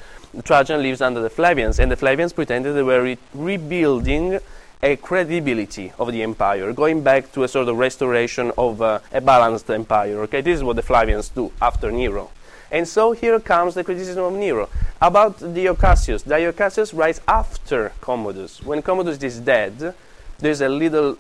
Trajan 0.45 0.81
lives 0.81 1.01
under 1.01 1.21
the 1.21 1.29
Flavians, 1.29 1.77
and 1.79 1.91
the 1.91 1.97
Flavians 1.97 2.31
pretended 2.31 2.73
they 2.73 2.83
were 2.83 3.03
re- 3.03 3.17
rebuilding 3.33 4.39
a 4.83 4.95
credibility 4.95 5.91
of 5.97 6.11
the 6.11 6.21
empire, 6.21 6.71
going 6.73 7.01
back 7.01 7.31
to 7.33 7.43
a 7.43 7.47
sort 7.47 7.67
of 7.67 7.77
restoration 7.77 8.51
of 8.57 8.81
uh, 8.81 8.99
a 9.11 9.21
balanced 9.21 9.69
empire. 9.69 10.19
Okay, 10.21 10.41
this 10.41 10.57
is 10.57 10.63
what 10.63 10.75
the 10.75 10.81
Flavians 10.81 11.29
do 11.29 11.51
after 11.61 11.91
Nero. 11.91 12.29
And 12.71 12.87
so 12.87 13.11
here 13.11 13.39
comes 13.39 13.75
the 13.75 13.83
criticism 13.83 14.23
of 14.23 14.33
Nero. 14.33 14.69
About 15.01 15.39
Dio 15.53 15.75
Cassius, 15.75 16.23
Dio 16.23 16.51
Cassius 16.51 16.93
writes 16.93 17.21
after 17.27 17.93
Commodus. 18.01 18.61
When 18.63 18.81
Commodus 18.81 19.21
is 19.23 19.39
dead, 19.39 19.93
there's 20.39 20.61
a 20.61 20.69
little 20.69 21.17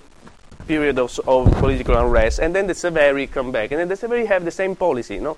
period 0.67 0.97
of, 0.97 1.17
of 1.27 1.51
political 1.53 1.95
unrest, 1.95 2.39
and 2.39 2.55
then 2.55 2.67
the 2.67 2.73
Severi 2.73 3.27
come 3.27 3.51
back. 3.51 3.71
And 3.71 3.79
then 3.79 3.87
the 3.87 3.95
Severi 3.95 4.25
have 4.25 4.43
the 4.43 4.51
same 4.51 4.75
policy, 4.75 5.15
you 5.15 5.21
know, 5.21 5.37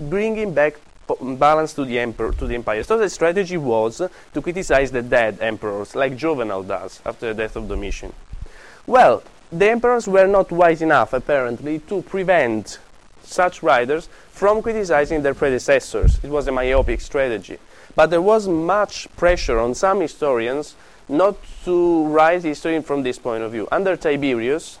bringing 0.00 0.54
back 0.54 0.74
balance 1.20 1.72
to 1.74 1.84
the 1.84 1.98
emperor 1.98 2.32
to 2.32 2.46
the 2.46 2.54
empire. 2.54 2.82
So 2.82 2.98
the 2.98 3.10
strategy 3.10 3.56
was 3.56 3.98
to 3.98 4.42
criticize 4.42 4.90
the 4.90 5.02
dead 5.02 5.38
emperors, 5.40 5.94
like 5.94 6.16
Juvenal 6.16 6.62
does 6.62 7.00
after 7.04 7.28
the 7.28 7.34
death 7.34 7.56
of 7.56 7.68
Domitian. 7.68 8.12
Well, 8.86 9.22
the 9.50 9.70
emperors 9.70 10.08
were 10.08 10.26
not 10.26 10.50
wise 10.50 10.80
enough, 10.82 11.12
apparently, 11.12 11.78
to 11.80 12.02
prevent 12.02 12.78
such 13.22 13.62
writers 13.62 14.08
from 14.30 14.62
criticizing 14.62 15.22
their 15.22 15.34
predecessors. 15.34 16.18
It 16.22 16.30
was 16.30 16.48
a 16.48 16.52
myopic 16.52 17.00
strategy. 17.00 17.58
But 17.94 18.06
there 18.10 18.22
was 18.22 18.48
much 18.48 19.06
pressure 19.16 19.58
on 19.58 19.74
some 19.74 20.00
historians 20.00 20.74
not 21.08 21.36
to 21.64 22.06
write 22.06 22.42
history 22.42 22.80
from 22.80 23.02
this 23.02 23.18
point 23.18 23.42
of 23.42 23.52
view. 23.52 23.68
Under 23.70 23.96
Tiberius, 23.96 24.78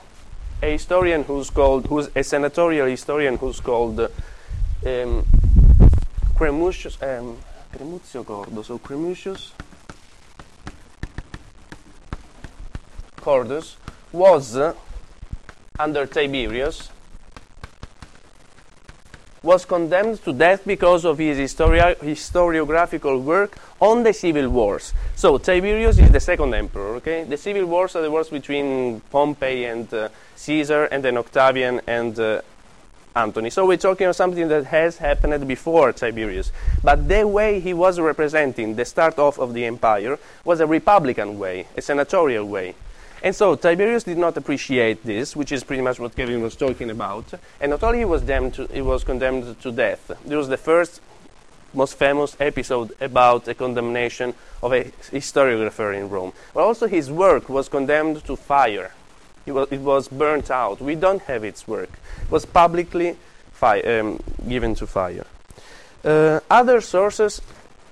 a 0.62 0.72
historian 0.72 1.24
who's 1.24 1.50
called, 1.50 1.86
who's 1.86 2.08
a 2.14 2.22
senatorial 2.22 2.86
historian 2.86 3.36
who's 3.36 3.60
called 3.60 4.00
uh, 4.00 4.08
um, 4.86 5.26
Cremutius, 6.36 6.96
um, 7.02 7.38
Cremutio 7.72 8.24
Cordo, 8.24 8.62
so 8.62 8.78
Cremutius 8.78 9.52
Cordus 13.16 13.76
was 14.12 14.58
under 15.78 16.06
Tiberius 16.06 16.90
was 19.42 19.64
condemned 19.64 20.22
to 20.24 20.32
death 20.32 20.64
because 20.64 21.04
of 21.04 21.18
his 21.18 21.36
historia- 21.36 21.96
historiographical 21.96 23.20
work 23.22 23.58
on 23.80 24.02
the 24.02 24.12
civil 24.12 24.48
wars. 24.48 24.92
So 25.16 25.38
Tiberius 25.38 25.98
is 25.98 26.10
the 26.10 26.20
second 26.20 26.54
emperor. 26.54 26.94
Okay, 26.96 27.24
the 27.24 27.36
civil 27.36 27.66
wars 27.66 27.96
are 27.96 28.02
the 28.02 28.10
wars 28.10 28.28
between 28.28 29.00
Pompey 29.10 29.64
and 29.64 29.92
uh, 29.92 30.08
Caesar, 30.36 30.84
and 30.84 31.02
then 31.02 31.16
Octavian 31.16 31.80
and 31.86 32.18
uh, 32.18 32.42
Antony. 33.14 33.50
So 33.50 33.66
we're 33.66 33.76
talking 33.76 34.06
of 34.06 34.16
something 34.16 34.48
that 34.48 34.66
has 34.66 34.98
happened 34.98 35.46
before 35.46 35.92
Tiberius. 35.92 36.52
But 36.82 37.08
the 37.08 37.26
way 37.26 37.60
he 37.60 37.74
was 37.74 38.00
representing 38.00 38.74
the 38.74 38.84
start 38.84 39.18
off 39.18 39.38
of 39.38 39.54
the 39.54 39.64
empire 39.64 40.18
was 40.44 40.60
a 40.60 40.66
republican 40.66 41.38
way, 41.38 41.66
a 41.76 41.82
senatorial 41.82 42.46
way. 42.46 42.74
And 43.22 43.36
so 43.36 43.54
Tiberius 43.54 44.02
did 44.02 44.18
not 44.18 44.36
appreciate 44.36 45.04
this, 45.04 45.36
which 45.36 45.52
is 45.52 45.62
pretty 45.62 45.82
much 45.82 46.00
what 46.00 46.16
Kevin 46.16 46.42
was 46.42 46.56
talking 46.56 46.90
about. 46.90 47.32
And 47.60 47.70
not 47.70 47.82
only 47.84 47.98
he 47.98 48.04
was, 48.04 48.22
to, 48.22 48.68
he 48.72 48.82
was 48.82 49.04
condemned 49.04 49.60
to 49.62 49.70
death, 49.70 50.10
there 50.24 50.38
was 50.38 50.48
the 50.48 50.56
first 50.56 51.00
most 51.74 51.94
famous 51.94 52.36
episode 52.40 52.92
about 53.00 53.48
a 53.48 53.54
condemnation 53.54 54.34
of 54.62 54.72
a 54.72 54.84
historiographer 54.84 55.96
in 55.96 56.08
Rome. 56.08 56.32
But 56.52 56.64
also 56.64 56.86
his 56.86 57.10
work 57.10 57.48
was 57.48 57.68
condemned 57.68 58.24
to 58.26 58.36
fire. 58.36 58.92
It 59.46 59.52
was, 59.52 59.68
it 59.70 59.80
was 59.80 60.08
burnt 60.08 60.50
out. 60.50 60.80
We 60.80 60.94
don't 60.94 61.22
have 61.22 61.44
its 61.44 61.66
work. 61.66 61.90
It 62.22 62.30
was 62.30 62.44
publicly 62.44 63.16
um, 63.62 64.20
given 64.48 64.74
to 64.76 64.86
fire. 64.86 65.26
Uh, 66.04 66.40
other 66.50 66.80
sources 66.80 67.40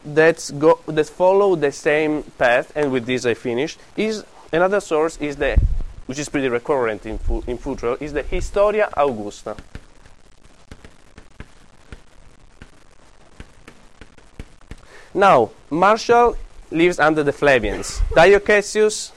that, 0.05 0.51
go, 0.59 0.81
that 0.87 1.09
follow 1.09 1.57
the 1.57 1.73
same 1.73 2.23
path, 2.39 2.73
and 2.75 2.91
with 2.91 3.07
this 3.07 3.27
I 3.27 3.35
finish, 3.35 3.77
is 3.97 4.25
another 4.53 4.81
source 4.81 5.17
is 5.19 5.37
the, 5.37 5.61
which 6.07 6.19
is 6.19 6.29
pretty 6.29 6.49
recurrent 6.49 7.07
in, 7.07 7.19
fu- 7.19 7.45
in 7.47 7.59
Futrell, 7.59 8.01
is 8.01 8.13
the 8.13 8.23
Historia 8.23 8.89
Augusta. 8.97 9.57
Now, 15.13 15.51
Martial 15.71 16.37
lives 16.71 17.01
under 17.01 17.23
the 17.23 17.33
Flavians. 17.33 18.01
Dio 18.15 18.39
Cassius, 18.39 19.13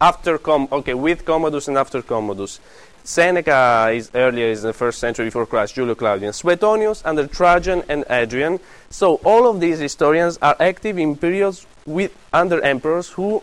after 0.00 0.38
Com- 0.38 0.68
okay, 0.70 0.94
with 0.94 1.24
Commodus 1.24 1.68
and 1.68 1.76
after 1.76 2.02
Commodus. 2.02 2.60
Seneca 3.04 3.90
is 3.92 4.10
earlier, 4.14 4.48
is 4.48 4.62
the 4.62 4.74
first 4.74 4.98
century 4.98 5.26
before 5.26 5.46
Christ, 5.46 5.76
Julio 5.76 5.94
Claudius. 5.94 6.36
Suetonius 6.36 7.02
under 7.06 7.26
Trajan 7.26 7.82
and 7.88 8.04
Adrian. 8.10 8.60
So 8.90 9.14
all 9.24 9.48
of 9.48 9.60
these 9.60 9.78
historians 9.78 10.38
are 10.42 10.56
active 10.60 10.98
in 10.98 11.16
periods 11.16 11.66
with 11.86 12.12
under 12.34 12.60
emperors 12.60 13.08
who 13.08 13.42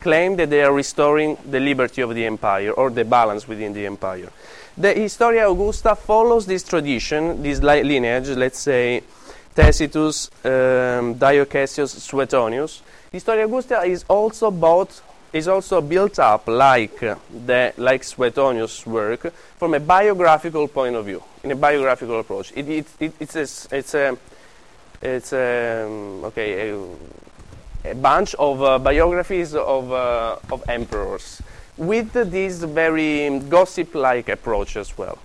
claim 0.00 0.36
that 0.36 0.50
they 0.50 0.62
are 0.62 0.72
restoring 0.72 1.36
the 1.44 1.60
liberty 1.60 2.02
of 2.02 2.14
the 2.14 2.24
empire 2.24 2.70
or 2.70 2.88
the 2.90 3.04
balance 3.04 3.48
within 3.48 3.72
the 3.72 3.84
empire. 3.84 4.30
The 4.78 4.94
Historia 4.94 5.50
Augusta 5.50 5.96
follows 5.96 6.46
this 6.46 6.62
tradition, 6.62 7.42
this 7.42 7.60
li- 7.60 7.82
lineage, 7.82 8.28
let's 8.28 8.60
say 8.60 9.02
Tacitus, 9.54 10.30
um, 10.44 11.14
Dio 11.14 11.44
Cassius, 11.44 11.92
Suetonius. 11.92 12.82
Historia 13.10 13.44
Augusta 13.44 13.82
is 13.82 14.04
also 14.08 14.50
both 14.50 15.02
is 15.32 15.46
also 15.48 15.80
built 15.80 16.18
up 16.18 16.48
like 16.48 16.98
the 17.00 17.72
like 17.76 18.02
Suetonius' 18.02 18.86
work 18.86 19.32
from 19.58 19.74
a 19.74 19.80
biographical 19.80 20.68
point 20.68 20.96
of 20.96 21.06
view, 21.06 21.22
in 21.44 21.50
a 21.50 21.56
biographical 21.56 22.18
approach. 22.20 22.52
It, 22.56 22.68
it, 22.68 22.86
it, 22.98 23.12
it's 23.20 23.36
a, 23.36 23.76
it's 23.76 23.94
a 23.94 24.18
it's 25.02 25.32
a, 25.32 25.86
um, 25.86 26.24
okay 26.24 26.70
a, 26.70 27.90
a 27.90 27.94
bunch 27.94 28.34
of 28.34 28.62
uh, 28.62 28.78
biographies 28.78 29.54
of 29.54 29.92
uh, 29.92 30.36
of 30.50 30.64
emperors 30.68 31.40
with 31.76 32.12
this 32.12 32.62
very 32.64 33.38
gossip-like 33.48 34.28
approach 34.28 34.76
as 34.76 34.98
well. 34.98 35.18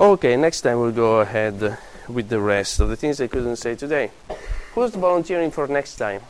Okay, 0.00 0.36
next 0.36 0.62
time 0.62 0.80
we'll 0.80 0.90
go 0.90 1.20
ahead 1.20 1.78
with 2.08 2.28
the 2.28 2.40
rest 2.40 2.80
of 2.80 2.88
the 2.88 2.96
things 2.96 3.20
I 3.20 3.28
couldn't 3.28 3.56
say 3.56 3.76
today. 3.76 4.10
Who's 4.74 4.90
volunteering 4.90 5.52
for 5.52 5.68
next 5.68 5.96
time? 5.96 6.22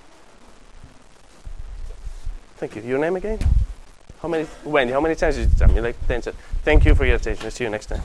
Thank 2.62 2.76
you. 2.76 2.82
Your 2.82 3.00
name 3.00 3.16
again? 3.16 3.40
How 4.20 4.28
many? 4.28 4.46
Wendy. 4.62 4.92
How 4.92 5.00
many 5.00 5.16
times 5.16 5.34
did 5.34 5.50
you 5.50 5.58
tell 5.58 5.66
me? 5.66 5.80
Like 5.80 5.96
ten. 6.06 6.20
times. 6.20 6.36
Thank 6.62 6.84
you 6.84 6.94
for 6.94 7.04
your 7.04 7.16
attention. 7.16 7.50
See 7.50 7.64
you 7.64 7.70
next 7.70 7.86
time. 7.86 8.02